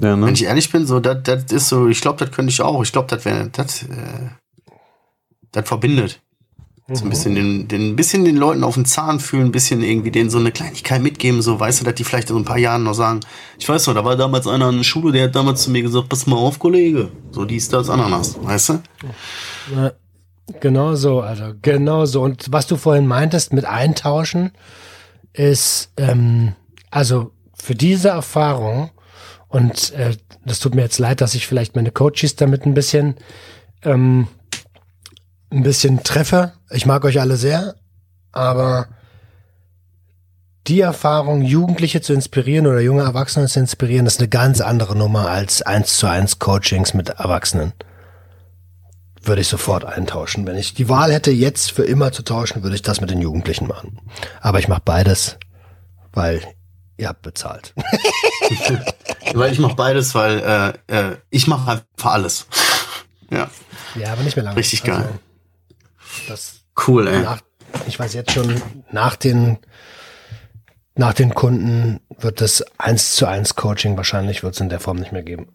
Ja, 0.00 0.12
Wenn 0.12 0.20
ne? 0.20 0.30
ich 0.32 0.44
ehrlich 0.44 0.70
bin, 0.70 0.86
so, 0.86 1.00
das, 1.00 1.22
das 1.24 1.52
ist 1.52 1.68
so, 1.68 1.88
ich 1.88 2.00
glaube, 2.00 2.24
das 2.24 2.34
könnte 2.34 2.50
ich 2.50 2.60
auch. 2.62 2.82
Ich 2.82 2.92
glaube, 2.92 3.08
das 3.08 3.24
wäre, 3.24 3.50
das, 3.50 3.82
äh, 3.82 4.30
das 5.52 5.68
verbindet. 5.68 6.20
So 6.90 7.04
ein 7.04 7.10
bisschen 7.10 7.34
den, 7.34 7.68
den, 7.68 7.96
bisschen 7.96 8.24
den 8.24 8.38
Leuten 8.38 8.64
auf 8.64 8.74
den 8.74 8.86
Zahn 8.86 9.20
fühlen, 9.20 9.46
ein 9.48 9.52
bisschen 9.52 9.82
irgendwie 9.82 10.10
denen 10.10 10.30
so 10.30 10.38
eine 10.38 10.50
Kleinigkeit 10.50 11.02
mitgeben, 11.02 11.42
so, 11.42 11.60
weißt 11.60 11.80
du, 11.80 11.84
dass 11.84 11.94
die 11.94 12.04
vielleicht 12.04 12.30
in 12.30 12.36
so 12.36 12.40
ein 12.40 12.46
paar 12.46 12.56
Jahren 12.56 12.82
noch 12.82 12.94
sagen, 12.94 13.20
ich 13.58 13.68
weiß 13.68 13.86
noch, 13.86 13.94
da 13.94 14.06
war 14.06 14.16
damals 14.16 14.46
einer 14.46 14.66
an 14.66 14.78
der 14.78 14.84
Schule, 14.84 15.12
der 15.12 15.24
hat 15.24 15.34
damals 15.34 15.64
zu 15.64 15.70
mir 15.70 15.82
gesagt, 15.82 16.08
pass 16.08 16.26
mal 16.26 16.36
auf, 16.36 16.58
Kollege. 16.58 17.10
So, 17.30 17.44
dies, 17.44 17.68
das, 17.68 17.90
Ananas, 17.90 18.42
weißt 18.42 18.68
du? 18.70 18.82
Ja, 19.76 19.92
genau 20.60 20.94
so, 20.94 21.20
also 21.20 21.52
genau 21.60 22.06
so. 22.06 22.22
Und 22.22 22.46
was 22.52 22.66
du 22.66 22.76
vorhin 22.76 23.06
meintest 23.06 23.52
mit 23.52 23.66
Eintauschen, 23.66 24.52
ist, 25.34 25.92
ähm, 25.98 26.54
also 26.90 27.32
für 27.54 27.74
diese 27.74 28.08
Erfahrung, 28.08 28.90
und 29.48 29.92
äh, 29.92 30.16
das 30.46 30.60
tut 30.60 30.74
mir 30.74 30.82
jetzt 30.82 30.98
leid, 30.98 31.20
dass 31.20 31.34
ich 31.34 31.46
vielleicht 31.46 31.76
meine 31.76 31.90
Coaches 31.90 32.36
damit 32.36 32.64
ein 32.64 32.72
bisschen, 32.72 33.16
ähm, 33.82 34.26
ein 35.50 35.62
bisschen 35.62 36.02
treffe. 36.02 36.52
Ich 36.70 36.86
mag 36.86 37.04
euch 37.04 37.20
alle 37.20 37.36
sehr, 37.36 37.74
aber 38.32 38.88
die 40.66 40.80
Erfahrung, 40.80 41.42
Jugendliche 41.42 42.00
zu 42.00 42.12
inspirieren 42.12 42.66
oder 42.66 42.80
junge 42.80 43.02
Erwachsene 43.02 43.46
zu 43.46 43.60
inspirieren, 43.60 44.06
ist 44.06 44.20
eine 44.20 44.28
ganz 44.28 44.60
andere 44.60 44.96
Nummer 44.96 45.28
als 45.28 45.62
eins 45.62 45.96
zu 45.96 46.06
eins 46.06 46.38
Coachings 46.38 46.92
mit 46.92 47.08
Erwachsenen 47.08 47.72
würde 49.28 49.42
ich 49.42 49.48
sofort 49.48 49.84
eintauschen. 49.84 50.46
Wenn 50.46 50.56
ich 50.56 50.74
die 50.74 50.88
Wahl 50.88 51.12
hätte, 51.12 51.30
jetzt 51.30 51.70
für 51.70 51.84
immer 51.84 52.10
zu 52.10 52.22
tauschen, 52.22 52.62
würde 52.62 52.74
ich 52.74 52.82
das 52.82 53.00
mit 53.00 53.10
den 53.10 53.20
Jugendlichen 53.20 53.68
machen. 53.68 54.00
Aber 54.40 54.58
ich 54.58 54.66
mache 54.66 54.82
beides, 54.84 55.38
weil 56.12 56.42
ihr 56.96 57.08
habt 57.08 57.22
bezahlt. 57.22 57.74
Weil 59.34 59.52
ich 59.52 59.58
mache 59.58 59.74
beides, 59.74 60.14
weil 60.14 60.78
äh, 60.88 61.10
äh, 61.10 61.16
ich 61.28 61.46
mache 61.46 61.70
einfach 61.70 62.12
alles. 62.12 62.46
ja, 63.30 63.50
Ja, 63.94 64.12
aber 64.12 64.22
nicht 64.22 64.36
mehr 64.36 64.44
lange. 64.44 64.56
Richtig 64.56 64.84
geil. 64.84 65.18
Das 66.28 66.60
cool, 66.86 67.06
ey. 67.08 67.20
nach, 67.22 67.40
ich 67.86 67.98
weiß 67.98 68.14
jetzt 68.14 68.32
schon, 68.32 68.60
nach 68.90 69.16
den, 69.16 69.58
nach 70.94 71.14
den 71.14 71.34
Kunden 71.34 72.00
wird 72.18 72.40
das 72.40 72.64
eins 72.78 73.14
zu 73.14 73.26
eins 73.26 73.54
Coaching 73.54 73.96
wahrscheinlich 73.96 74.42
wird 74.42 74.54
es 74.54 74.60
in 74.60 74.68
der 74.68 74.80
Form 74.80 74.98
nicht 74.98 75.12
mehr 75.12 75.22
geben. 75.22 75.48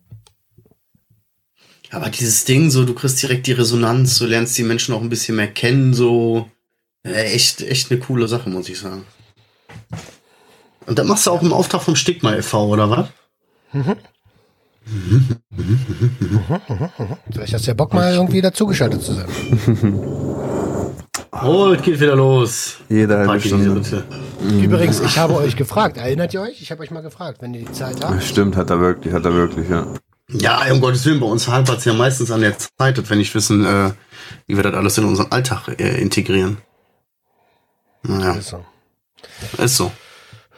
Aber 1.91 2.09
dieses 2.09 2.45
Ding, 2.45 2.71
so, 2.71 2.85
du 2.85 2.95
kriegst 2.95 3.21
direkt 3.21 3.45
die 3.45 3.51
Resonanz, 3.51 4.17
du 4.17 4.25
lernst 4.25 4.57
die 4.57 4.63
Menschen 4.63 4.95
auch 4.95 5.01
ein 5.01 5.09
bisschen 5.09 5.35
mehr 5.35 5.51
kennen, 5.51 5.93
so, 5.93 6.49
äh, 7.03 7.33
echt, 7.33 7.61
echt 7.61 7.91
eine 7.91 7.99
coole 7.99 8.27
Sache, 8.27 8.49
muss 8.49 8.69
ich 8.69 8.79
sagen. 8.79 9.05
Und 10.85 10.97
das 10.97 11.05
machst 11.05 11.27
du 11.27 11.31
auch 11.31 11.41
im 11.41 11.53
Auftrag 11.53 11.83
vom 11.83 11.95
Stigma 11.95 12.35
e.V., 12.35 12.67
oder 12.67 12.89
was? 12.89 13.09
Vielleicht 17.31 17.53
hast 17.53 17.65
du 17.65 17.71
ja 17.71 17.73
Bock 17.73 17.93
mal 17.93 18.13
irgendwie 18.13 18.41
dazugeschaltet 18.41 19.01
zu 19.01 19.13
sein. 19.13 19.27
Oh, 21.41 21.73
es 21.73 21.81
geht 21.81 21.99
wieder 21.99 22.15
los. 22.15 22.77
Jede 22.89 23.17
halbe 23.17 23.27
Park 23.27 23.45
in 23.45 23.57
diese 23.57 23.71
Stunde. 23.71 23.81
Ritte. 23.81 24.03
Übrigens, 24.63 24.99
ich 25.01 25.17
habe 25.17 25.35
euch 25.35 25.55
gefragt. 25.55 25.97
Erinnert 25.97 26.33
ihr 26.33 26.41
euch? 26.41 26.61
Ich 26.61 26.71
habe 26.71 26.81
euch 26.83 26.91
mal 26.91 27.01
gefragt, 27.01 27.41
wenn 27.41 27.53
ihr 27.53 27.61
die 27.61 27.71
Zeit 27.71 28.03
habt. 28.03 28.23
Stimmt, 28.23 28.55
hat 28.55 28.69
er 28.69 28.79
wirklich, 28.79 29.13
hat 29.13 29.25
er 29.25 29.33
wirklich, 29.33 29.67
ja. 29.67 29.87
Ja, 30.29 30.61
um 30.71 30.79
Gottes 30.79 31.05
Willen, 31.05 31.19
bei 31.19 31.25
uns 31.25 31.47
hapert 31.47 31.79
es 31.79 31.85
ja 31.85 31.93
meistens 31.93 32.31
an 32.31 32.41
der 32.41 32.55
Zeit, 32.57 32.97
dass 32.97 33.09
wir 33.09 33.17
nicht 33.17 33.33
wissen, 33.35 33.65
äh, 33.65 33.91
wie 34.47 34.55
wir 34.55 34.63
das 34.63 34.73
alles 34.73 34.97
in 34.97 35.05
unseren 35.05 35.31
Alltag 35.31 35.67
äh, 35.79 35.99
integrieren. 35.99 36.57
Naja, 38.03 38.33
Ist 38.33 38.49
so. 38.49 38.63
ist 39.57 39.77
so. 39.77 39.91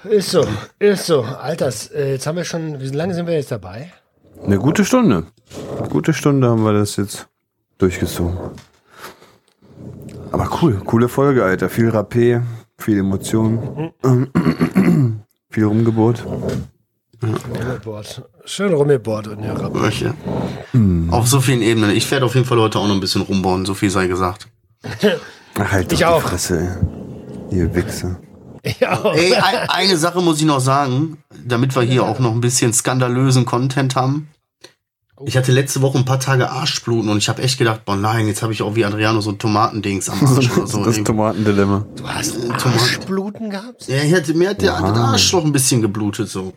Ist 0.04 0.30
so, 0.30 0.48
ist 0.78 1.06
so. 1.08 1.24
Alters, 1.24 1.88
äh, 1.88 2.12
jetzt 2.12 2.28
haben 2.28 2.36
wir 2.36 2.46
schon, 2.46 2.80
wie 2.80 2.90
lange 2.90 3.16
sind 3.16 3.26
wir 3.26 3.34
jetzt 3.34 3.52
dabei? 3.52 3.92
Eine 4.44 4.58
gute 4.58 4.86
Stunde. 4.86 5.26
Eine 5.80 5.90
gute 5.90 6.14
Stunde 6.14 6.50
haben 6.50 6.64
wir 6.64 6.74
das 6.74 6.96
jetzt 6.98 7.28
durchgezogen. 7.78 8.38
Aber 10.32 10.50
cool, 10.62 10.82
coole 10.86 11.08
Folge, 11.08 11.44
Alter. 11.44 11.70
Viel 11.70 11.90
Rapé, 11.90 12.42
viel 12.78 13.00
Emotionen, 13.00 13.92
viel 15.50 15.64
Rumgeburt. 15.66 16.26
Rummelboard. 17.24 18.24
Schön 18.44 18.74
Rummelboard 18.74 19.30
und 19.30 19.44
ja, 19.44 19.54
Rapp. 19.54 19.74
Welche? 19.82 20.14
Auf 21.10 21.28
so 21.28 21.40
vielen 21.40 21.62
Ebenen. 21.62 21.92
Ich 21.92 22.10
werde 22.12 22.26
auf 22.26 22.36
jeden 22.36 22.46
Fall 22.46 22.60
heute 22.60 22.78
auch 22.78 22.88
noch 22.88 22.94
ein 22.94 23.00
bisschen 23.00 23.22
rumbauen, 23.22 23.66
so 23.66 23.74
viel 23.74 23.90
sei 23.90 24.08
gesagt. 24.08 24.48
Ach, 25.58 25.72
halt 25.72 25.92
Ich 25.94 26.06
auch. 26.06 26.22
die 26.22 26.30
Fresse, 26.30 26.60
ey. 26.60 27.58
Ihr 27.58 27.74
Wichser. 27.74 28.20
Ja, 28.80 29.12
Ey, 29.14 29.36
ein, 29.36 29.70
eine 29.70 29.98
Sache 29.98 30.22
muss 30.22 30.40
ich 30.40 30.46
noch 30.46 30.60
sagen, 30.60 31.18
damit 31.46 31.76
wir 31.76 31.84
hier 31.84 32.04
auch 32.04 32.20
noch 32.20 32.32
ein 32.32 32.42
bisschen 32.42 32.74
skandalösen 32.74 33.46
Content 33.46 33.96
haben. 33.96 34.30
Ich 35.26 35.38
hatte 35.38 35.54
letzte 35.54 35.82
Woche 35.82 35.98
ein 35.98 36.04
paar 36.04 36.20
Tage 36.20 36.50
Arschbluten 36.50 37.10
und 37.10 37.18
ich 37.20 37.30
habe 37.30 37.42
echt 37.42 37.58
gedacht, 37.58 37.86
boah 37.86 37.96
nein, 37.96 38.28
jetzt 38.28 38.42
habe 38.42 38.52
ich 38.52 38.62
auch 38.62 38.76
wie 38.76 38.84
Adriano 38.84 39.22
so 39.22 39.32
ein 39.32 39.38
Tomatendings 39.38 40.10
am 40.10 40.20
Arsch 40.26 40.52
oder 40.58 40.68
so. 40.68 40.84
das 40.84 41.02
Tomatendilemma. 41.04 41.86
du 41.96 42.08
hast 42.08 42.34
Tomaten. 42.34 42.68
Arschbluten 42.68 43.50
gehabt? 43.50 43.88
Ja, 43.88 44.04
ich 44.04 44.14
hatte, 44.14 44.34
mir 44.34 44.50
hat 44.50 44.62
der, 44.62 44.78
der 44.82 44.96
Arschloch 44.96 45.46
ein 45.46 45.54
bisschen 45.54 45.82
geblutet 45.82 46.28
so. 46.28 46.54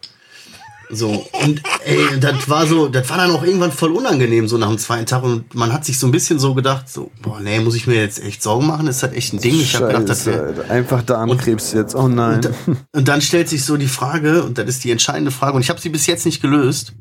So, 0.90 1.26
und 1.44 1.62
ey, 1.84 2.18
das 2.18 2.48
war 2.48 2.66
so, 2.66 2.88
das 2.88 3.08
war 3.10 3.18
dann 3.18 3.30
auch 3.30 3.42
irgendwann 3.42 3.72
voll 3.72 3.92
unangenehm, 3.92 4.48
so 4.48 4.56
nach 4.56 4.68
dem 4.68 4.78
zweiten 4.78 5.04
Tag. 5.04 5.22
Und 5.22 5.54
man 5.54 5.72
hat 5.72 5.84
sich 5.84 5.98
so 5.98 6.06
ein 6.06 6.12
bisschen 6.12 6.38
so 6.38 6.54
gedacht, 6.54 6.88
so, 6.88 7.10
boah, 7.22 7.40
nee, 7.40 7.60
muss 7.60 7.74
ich 7.74 7.86
mir 7.86 7.96
jetzt 7.96 8.22
echt 8.22 8.42
Sorgen 8.42 8.66
machen? 8.66 8.86
Ist 8.86 9.02
das 9.02 9.12
echt 9.12 9.34
ein 9.34 9.40
Ding? 9.40 9.54
Ich 9.60 9.74
habe 9.74 9.88
gedacht, 9.88 10.08
das. 10.08 10.26
Alter. 10.26 10.70
Einfach 10.70 11.02
Darmkrebs 11.02 11.72
jetzt. 11.72 11.94
Oh 11.94 12.08
nein. 12.08 12.40
Und, 12.66 12.76
und 12.92 13.08
dann 13.08 13.20
stellt 13.20 13.48
sich 13.48 13.64
so 13.64 13.76
die 13.76 13.88
Frage, 13.88 14.42
und 14.44 14.56
das 14.56 14.66
ist 14.66 14.84
die 14.84 14.90
entscheidende 14.90 15.30
Frage, 15.30 15.56
und 15.56 15.62
ich 15.62 15.68
habe 15.68 15.80
sie 15.80 15.90
bis 15.90 16.06
jetzt 16.06 16.24
nicht 16.24 16.40
gelöst. 16.40 16.94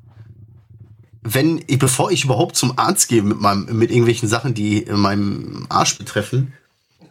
Wenn, 1.24 1.62
bevor 1.80 2.12
ich 2.12 2.26
überhaupt 2.26 2.56
zum 2.56 2.78
Arzt 2.78 3.10
gehe 3.10 3.22
mit 3.22 3.40
meinem, 3.40 3.78
mit 3.78 3.90
irgendwelchen 3.92 4.30
Sachen, 4.30 4.54
die 4.54 4.86
meinem 4.90 5.66
Arsch 5.70 5.98
betreffen, 5.98 6.54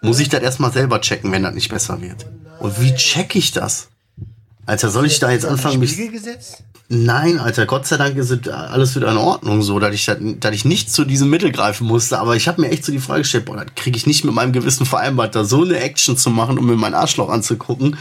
muss 0.03 0.20
ich 0.20 0.29
das 0.29 0.41
erstmal 0.41 0.72
selber 0.72 1.01
checken, 1.01 1.33
wenn 1.33 1.43
das 1.43 1.55
nicht 1.55 1.70
besser 1.70 2.01
wird. 2.01 2.27
Und 2.61 2.81
wie 2.81 2.95
check 2.95 3.35
ich 3.35 3.53
das? 3.53 3.89
Alter, 4.67 4.91
soll 4.91 5.07
ich 5.07 5.19
da 5.21 5.31
jetzt 5.31 5.47
anfangen, 5.47 5.79
mich. 5.79 5.97
Nein, 6.89 7.41
Alter, 7.41 7.67
Gott 7.67 7.87
sei 7.87 7.97
Dank 7.97 8.17
ist 8.17 8.31
es 8.31 8.49
alles 8.49 8.95
wieder 8.95 9.11
in 9.11 9.17
Ordnung, 9.17 9.62
so, 9.62 9.79
dass 9.81 9.93
ich, 9.95 10.07
dass 10.07 10.55
ich 10.55 10.64
nicht 10.64 10.93
zu 10.93 11.05
diesem 11.05 11.31
Mittel 11.31 11.51
greifen 11.51 11.87
musste. 11.87 12.19
Aber 12.19 12.37
ich 12.37 12.47
habe 12.47 12.61
mir 12.61 12.71
echt 12.71 12.85
so 12.85 12.93
die 12.93 13.01
Frage 13.01 13.23
gestellt, 13.23 13.45
boah, 13.47 13.57
das 13.57 13.67
kriege 13.75 13.97
ich 13.97 14.07
nicht 14.07 14.25
mit 14.25 14.35
meinem 14.35 14.53
Gewissen 14.53 14.87
vereinbart, 14.87 15.35
da 15.35 15.45
so 15.45 15.62
eine 15.64 15.79
Action 15.81 16.17
zu 16.17 16.31
machen, 16.31 16.59
um 16.59 16.67
mir 16.67 16.77
mein 16.77 16.95
Arschloch 16.95 17.29
anzugucken. 17.29 17.97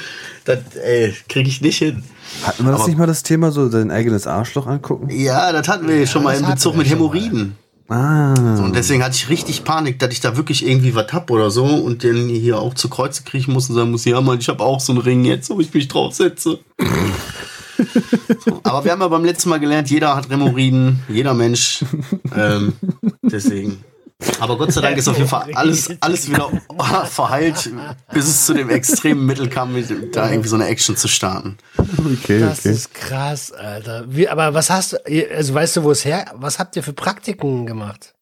Das, 0.46 0.60
ey, 0.84 1.16
kriege 1.30 1.50
ich 1.50 1.62
nicht 1.62 1.78
hin. 1.80 2.04
Hatten 2.44 2.66
wir 2.66 2.72
das 2.72 2.82
aber- 2.82 2.90
nicht 2.90 2.98
mal 3.00 3.08
das 3.08 3.24
Thema, 3.24 3.52
so 3.52 3.70
dein 3.70 3.90
eigenes 3.90 4.28
Arschloch 4.28 4.68
angucken? 4.68 5.10
Ja, 5.10 5.52
das 5.52 5.68
hatten 5.68 5.88
wir 5.88 6.06
schon 6.06 6.24
mal 6.24 6.36
in 6.36 6.46
Bezug 6.46 6.76
mit. 6.76 6.88
Hämorrhoiden. 6.88 7.56
Ah. 7.88 8.34
Und 8.64 8.76
deswegen 8.76 9.04
hatte 9.04 9.16
ich 9.16 9.30
richtig 9.30 9.64
Panik, 9.64 10.00
dass 10.00 10.12
ich 10.12 10.20
da 10.20 10.36
wirklich 10.38 10.66
irgendwie 10.66 10.96
was 10.96 11.14
hab 11.14 11.30
oder 11.30 11.52
so 11.52 11.66
und 11.66 12.02
den 12.02 12.30
hier 12.30 12.60
auch 12.60 12.74
zu 12.74 12.90
Kreuze 12.90 13.24
kriechen 13.24 13.54
muss 13.54 13.70
und 13.70 13.76
sagen 13.76 13.92
muss, 13.92 14.06
ja 14.06 14.20
Mann, 14.22 14.40
ich 14.40 14.50
habe 14.50 14.64
auch 14.64 14.80
so 14.80 14.92
einen 14.92 15.02
Ring 15.02 15.24
jetzt, 15.24 15.50
wo 15.52 15.60
ich 15.60 15.72
mich 15.72 15.88
draufsetze. 15.88 16.60
so, 18.46 18.60
aber 18.64 18.84
wir 18.84 18.92
haben 18.92 19.02
ja 19.02 19.08
beim 19.08 19.26
letzten 19.26 19.50
Mal 19.50 19.60
gelernt, 19.60 19.90
jeder 19.92 20.16
hat 20.16 20.30
Hämorrhoiden, 20.30 21.04
jeder 21.10 21.36
Mensch. 21.36 21.86
Ähm, 22.36 22.74
deswegen. 23.22 23.84
Aber 24.40 24.58
Gott 24.58 24.72
sei 24.72 24.82
Dank 24.82 24.98
ist 24.98 25.08
auf 25.08 25.18
jeden 25.18 25.30
Fall 25.30 25.52
alles, 25.54 25.90
alles 26.00 26.30
wieder 26.30 26.50
verheilt, 27.06 27.70
bis 28.14 28.28
es 28.28 28.46
zu 28.46 28.54
dem 28.54 28.70
extremen 28.70 29.26
Mittel 29.26 29.50
kam, 29.50 29.74
mit, 29.74 30.16
da 30.16 30.30
irgendwie 30.30 30.48
so 30.50 30.56
eine 30.56 30.68
Action 30.68 30.96
zu 30.96 31.08
starten. 31.08 31.58
Okay, 31.78 32.40
Das 32.40 32.60
okay. 32.60 32.72
ist 32.72 32.94
krass, 32.94 33.52
Alter. 33.52 34.06
Wie, 34.08 34.30
aber 34.30 34.54
was 34.54 34.70
hast 34.70 34.94
du, 34.94 34.98
also 35.36 35.54
weißt 35.54 35.78
du, 35.78 35.84
wo 35.84 35.92
es 35.92 36.06
her, 36.06 36.32
was 36.36 36.60
habt 36.60 36.76
ihr 36.76 36.84
für 36.84 36.94
Praktiken 36.94 37.66
gemacht? 37.66 38.14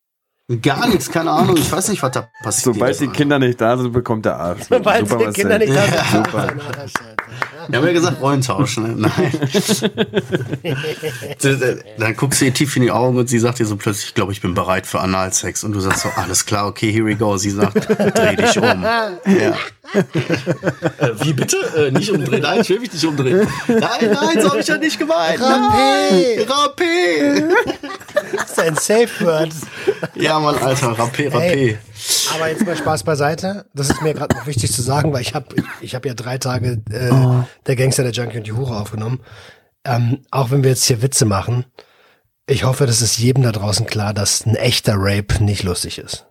Gar 0.62 0.88
nichts, 0.88 1.10
keine 1.10 1.32
Ahnung, 1.32 1.56
ich 1.56 1.72
weiß 1.72 1.88
nicht, 1.88 2.04
was 2.04 2.12
da 2.12 2.28
passiert. 2.44 2.76
Sobald 2.76 3.00
die 3.00 3.08
Kinder 3.08 3.40
nicht 3.40 3.62
da 3.62 3.78
sind, 3.78 3.94
bekommt 3.94 4.26
der 4.26 4.36
Arsch. 4.38 4.64
Super, 4.70 5.02
die 5.02 5.32
Kinder 5.32 5.58
nicht 5.58 5.74
da 5.74 5.86
sind. 5.86 6.26
Super. 6.26 6.54
Wir 7.68 7.80
haben 7.80 7.88
ja 7.88 7.94
gesagt, 7.94 8.22
Rollen 8.22 8.42
tauschen. 8.42 8.84
Ne? 8.84 9.10
Nein. 9.18 9.32
Dann 11.98 12.16
guckst 12.16 12.42
du 12.42 12.46
ihr 12.46 12.54
tief 12.54 12.76
in 12.76 12.84
die 12.84 12.92
Augen 12.92 13.18
und 13.18 13.28
sie 13.28 13.40
sagt 13.40 13.60
dir 13.60 13.66
so 13.66 13.76
plötzlich, 13.76 14.08
ich 14.08 14.14
glaube, 14.14 14.32
ich 14.32 14.42
bin 14.42 14.54
bereit 14.54 14.86
für 14.86 15.00
Analsex. 15.00 15.64
Und 15.64 15.74
du 15.74 15.80
sagst 15.80 16.04
so, 16.04 16.10
alles 16.16 16.46
klar, 16.46 16.68
okay, 16.68 16.92
here 16.92 17.06
we 17.06 17.16
go. 17.16 17.38
Sie 17.38 17.50
sagt, 17.50 17.88
dreh 17.88 18.36
dich 18.36 18.58
um. 18.58 18.64
Ja. 18.64 19.56
äh, 19.94 21.10
wie 21.22 21.34
bitte? 21.34 21.58
Äh, 21.78 21.92
nicht 21.92 22.10
umdrehen? 22.10 22.42
Nein, 22.42 22.62
ich 22.62 22.70
will 22.70 22.80
mich 22.80 22.94
nicht 22.94 23.06
umdrehen. 23.06 23.48
Nein, 23.68 23.80
nein, 23.80 24.42
so 24.42 24.50
habe 24.50 24.60
ich 24.60 24.68
ja 24.68 24.78
nicht 24.78 24.98
gemeint. 24.98 25.40
Rapé. 25.40 26.46
Rapé. 26.48 27.44
Das 28.36 28.52
ist 28.52 28.60
ein 28.60 28.76
Safe 28.76 29.26
Word. 29.26 29.52
Ja, 30.16 30.40
Mann, 30.40 30.56
Alter, 30.58 30.92
Rapé, 30.98 31.30
Rapé. 31.30 31.40
Ey. 31.40 31.78
Aber 32.34 32.50
jetzt 32.50 32.66
mal 32.66 32.76
Spaß 32.76 33.04
beiseite. 33.04 33.66
Das 33.74 33.90
ist 33.90 34.02
mir 34.02 34.14
gerade 34.14 34.36
noch 34.36 34.48
wichtig 34.48 34.72
zu 34.72 34.82
sagen, 34.82 35.14
weil 35.14 35.22
ich 35.22 35.34
habe 35.34 35.48
ich, 35.56 35.64
ich 35.82 35.96
hab 35.96 36.06
ja 36.06 36.14
drei 36.14 36.38
Tage 36.38 36.82
äh, 36.90 37.44
der 37.66 37.76
Gangster, 37.76 38.04
der 38.04 38.12
Junkie 38.12 38.38
und 38.38 38.48
die 38.48 38.54
Hure 38.54 38.76
aufgenommen. 38.78 39.20
Ähm, 39.86 40.20
auch 40.32 40.52
wenn 40.52 40.64
wir 40.64 40.72
jetzt 40.72 40.86
hier 40.86 41.02
Witze 41.02 41.26
machen, 41.26 41.66
ich 42.48 42.64
hoffe, 42.64 42.86
das 42.86 43.02
ist 43.02 43.18
jedem 43.18 43.44
da 43.44 43.52
draußen 43.52 43.86
klar, 43.86 44.14
dass 44.14 44.46
ein 44.46 44.56
echter 44.56 44.96
Rape 44.98 45.44
nicht 45.44 45.64
lustig 45.64 45.98
ist. 45.98 46.26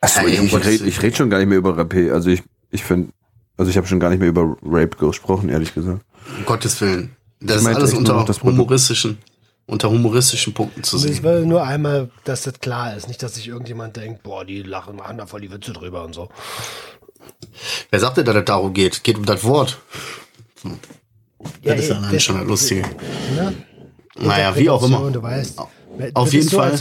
Achso, 0.00 0.26
ich, 0.26 0.40
ich 0.40 0.54
rede 0.54 0.84
ich 0.86 1.02
red 1.02 1.16
schon 1.16 1.30
gar 1.30 1.38
nicht 1.38 1.48
mehr 1.48 1.58
über 1.58 1.76
Rapé. 1.76 2.12
Also 2.12 2.30
ich, 2.30 2.42
ich 2.70 2.84
finde, 2.84 3.12
also 3.56 3.70
ich 3.70 3.76
habe 3.76 3.86
schon 3.86 3.98
gar 3.98 4.10
nicht 4.10 4.20
mehr 4.20 4.28
über 4.28 4.56
Rape 4.62 4.96
gesprochen, 4.96 5.48
ehrlich 5.48 5.74
gesagt. 5.74 6.04
Um 6.36 6.44
Gottes 6.44 6.80
Willen. 6.80 7.16
Das 7.40 7.62
Ich 7.62 7.68
ist 7.68 7.74
alles 7.74 7.94
unter 7.94 8.24
humoristischen, 8.42 9.18
unter 9.68 9.90
humoristischen 9.90 10.54
Punkten 10.54 10.82
zu 10.82 10.96
Ich 10.96 11.02
sehen. 11.02 11.22
will 11.22 11.46
nur 11.46 11.62
einmal, 11.62 12.10
dass 12.24 12.42
das 12.42 12.58
klar 12.58 12.96
ist. 12.96 13.06
Nicht, 13.06 13.22
dass 13.22 13.34
sich 13.34 13.46
irgendjemand 13.46 13.96
denkt, 13.96 14.22
boah, 14.22 14.44
die 14.44 14.62
lachen, 14.62 14.96
machen 14.96 15.18
da 15.18 15.26
voll 15.26 15.42
die 15.42 15.52
Witze 15.52 15.72
drüber 15.72 16.04
und 16.04 16.14
so. 16.14 16.28
Wer 17.90 18.00
sagt 18.00 18.16
denn, 18.16 18.24
dass 18.24 18.34
es 18.34 18.44
darum 18.46 18.72
geht? 18.72 19.04
Geht 19.04 19.18
um 19.18 19.26
das 19.26 19.44
Wort. 19.44 19.78
Ja, 20.64 21.74
Das 21.74 21.80
ist 21.84 21.90
ey, 21.90 21.96
dann 22.00 22.20
schon 22.20 22.38
das 22.38 22.46
Lustige. 22.48 22.82
Ne? 23.36 23.54
Naja, 24.18 24.56
wie 24.56 24.70
auch 24.70 24.82
immer. 24.82 25.10
Du 25.10 25.22
weißt. 25.22 25.58
Auf 26.14 26.32
jeden 26.32 26.48
so, 26.48 26.56
Fall. 26.56 26.72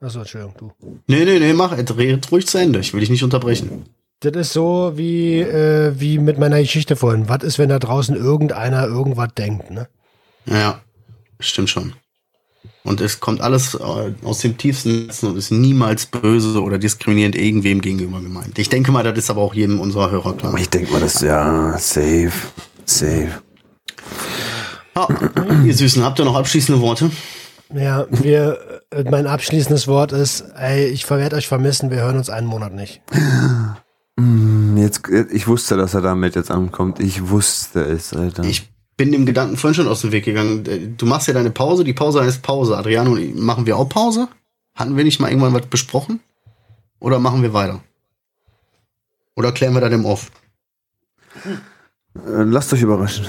Achso, 0.00 0.20
Entschuldigung, 0.20 0.54
du. 0.58 0.72
Nee, 1.06 1.24
nee, 1.24 1.38
nee, 1.38 1.52
mach, 1.52 1.76
dreh 1.76 2.18
ruhig 2.30 2.46
zu 2.46 2.58
Ende. 2.58 2.78
Ich 2.80 2.92
will 2.92 3.00
dich 3.00 3.10
nicht 3.10 3.24
unterbrechen. 3.24 3.84
Das 4.20 4.32
ist 4.32 4.52
so 4.54 4.92
wie, 4.96 5.40
äh, 5.40 5.92
wie 6.00 6.18
mit 6.18 6.38
meiner 6.38 6.60
Geschichte 6.60 6.96
vorhin. 6.96 7.28
Was 7.28 7.42
ist, 7.44 7.58
wenn 7.58 7.68
da 7.68 7.78
draußen 7.78 8.16
irgendeiner 8.16 8.86
irgendwas 8.86 9.28
denkt, 9.36 9.70
ne? 9.70 9.88
Ja, 10.46 10.80
stimmt 11.40 11.68
schon. 11.70 11.94
Und 12.86 13.00
es 13.00 13.18
kommt 13.18 13.40
alles 13.40 13.74
äh, 13.74 14.12
aus 14.24 14.38
dem 14.38 14.56
tiefsten 14.56 15.06
Herzen 15.06 15.30
und 15.30 15.36
ist 15.36 15.50
niemals 15.50 16.06
böse 16.06 16.62
oder 16.62 16.78
diskriminierend 16.78 17.34
irgendwem 17.34 17.80
gegenüber 17.80 18.20
gemeint. 18.20 18.58
Ich 18.58 18.68
denke 18.68 18.92
mal, 18.92 19.02
das 19.02 19.18
ist 19.18 19.28
aber 19.28 19.42
auch 19.42 19.54
jedem 19.54 19.80
unserer 19.80 20.10
Hörer 20.10 20.34
klar. 20.34 20.54
Ich 20.56 20.70
denke 20.70 20.92
mal, 20.92 21.00
das 21.00 21.16
ist 21.16 21.22
ja 21.22 21.76
safe. 21.78 22.32
Safe. 22.84 23.42
Ja, 24.94 25.08
ihr 25.64 25.74
Süßen, 25.74 26.04
habt 26.04 26.20
ihr 26.20 26.24
noch 26.24 26.36
abschließende 26.36 26.80
Worte? 26.80 27.10
Ja, 27.74 28.06
wir, 28.10 28.82
äh, 28.90 29.04
mein 29.10 29.26
abschließendes 29.26 29.88
Wort 29.88 30.12
ist, 30.12 30.44
ey, 30.56 30.86
ich 30.86 31.10
werde 31.10 31.34
euch 31.36 31.48
vermissen, 31.48 31.90
wir 31.90 31.98
hören 31.98 32.16
uns 32.16 32.30
einen 32.30 32.46
Monat 32.46 32.72
nicht. 32.72 33.02
Jetzt, 34.76 35.02
ich 35.32 35.48
wusste, 35.48 35.76
dass 35.76 35.92
er 35.94 36.02
damit 36.02 36.36
jetzt 36.36 36.50
ankommt. 36.50 37.00
Ich 37.00 37.28
wusste 37.28 37.80
es, 37.80 38.14
Alter. 38.14 38.44
Ich 38.44 38.70
bin 38.96 39.12
dem 39.12 39.26
Gedanken 39.26 39.56
vorhin 39.56 39.74
schon 39.74 39.88
aus 39.88 40.00
dem 40.00 40.12
Weg 40.12 40.24
gegangen. 40.24 40.94
Du 40.96 41.06
machst 41.06 41.28
ja 41.28 41.34
deine 41.34 41.50
Pause, 41.50 41.84
die 41.84 41.92
Pause 41.92 42.22
heißt 42.22 42.42
Pause. 42.42 42.76
Adriano 42.76 43.12
und 43.12 43.18
ich, 43.20 43.34
machen 43.34 43.66
wir 43.66 43.76
auch 43.76 43.88
Pause? 43.88 44.28
Hatten 44.74 44.96
wir 44.96 45.04
nicht 45.04 45.20
mal 45.20 45.28
irgendwann 45.30 45.54
was 45.54 45.66
besprochen? 45.66 46.20
Oder 46.98 47.18
machen 47.18 47.42
wir 47.42 47.52
weiter? 47.52 47.80
Oder 49.34 49.52
klären 49.52 49.74
wir 49.74 49.80
das 49.82 49.92
im 49.92 50.04
Off? 50.06 50.30
Äh, 51.44 52.42
Lasst 52.44 52.72
euch 52.72 52.80
überraschen. 52.82 53.26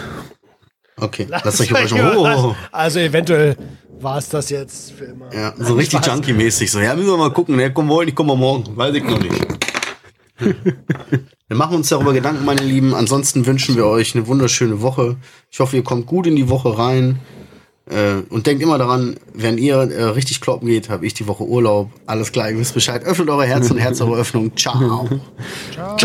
Okay, 0.99 1.27
lasst 1.29 1.59
euch 1.61 1.69
überraschen. 1.69 1.99
Oh, 2.15 2.55
Also 2.71 2.99
eventuell 2.99 3.55
war 3.99 4.17
es 4.17 4.29
das 4.29 4.49
jetzt 4.49 4.93
für 4.93 5.05
immer. 5.05 5.33
ja, 5.33 5.53
so 5.57 5.75
richtig 5.75 6.05
Junkie-mäßig. 6.05 6.71
So, 6.71 6.79
ja, 6.79 6.95
müssen 6.95 7.09
wir 7.09 7.17
mal 7.17 7.31
gucken. 7.33 7.55
Ne, 7.57 7.71
kommen 7.73 7.89
wir 7.89 7.95
heute, 7.95 8.05
nicht, 8.07 8.15
kommen 8.15 8.29
wir 8.29 8.35
morgen. 8.35 8.75
Weiß 8.77 8.95
ich 8.95 9.03
noch 9.03 9.19
nicht. 9.19 9.45
Wir 11.47 11.55
machen 11.55 11.77
uns 11.77 11.87
darüber 11.87 12.11
Gedanken, 12.11 12.43
meine 12.43 12.61
Lieben. 12.61 12.93
Ansonsten 12.93 13.45
wünschen 13.45 13.75
wir 13.77 13.85
euch 13.85 14.15
eine 14.15 14.27
wunderschöne 14.27 14.81
Woche. 14.81 15.15
Ich 15.49 15.59
hoffe, 15.59 15.77
ihr 15.77 15.83
kommt 15.83 16.05
gut 16.05 16.27
in 16.27 16.35
die 16.35 16.49
Woche 16.49 16.77
rein. 16.77 17.19
Äh, 17.89 18.15
und 18.29 18.47
denkt 18.47 18.61
immer 18.61 18.77
daran, 18.77 19.15
wenn 19.33 19.57
ihr 19.57 19.77
äh, 19.77 20.03
richtig 20.03 20.41
kloppen 20.41 20.67
geht, 20.67 20.89
habe 20.89 21.05
ich 21.05 21.13
die 21.13 21.25
Woche 21.25 21.45
Urlaub. 21.45 21.89
Alles 22.05 22.33
klar, 22.33 22.51
ihr 22.51 22.59
wisst 22.59 22.73
Bescheid. 22.73 23.05
Öffnet 23.05 23.29
eure 23.29 23.45
Herzen 23.45 23.73
und 23.73 23.79
Herz 23.79 24.01
eure 24.01 24.17
Öffnung. 24.17 24.57
Ciao. 24.57 25.07
Ciao. 25.73 25.95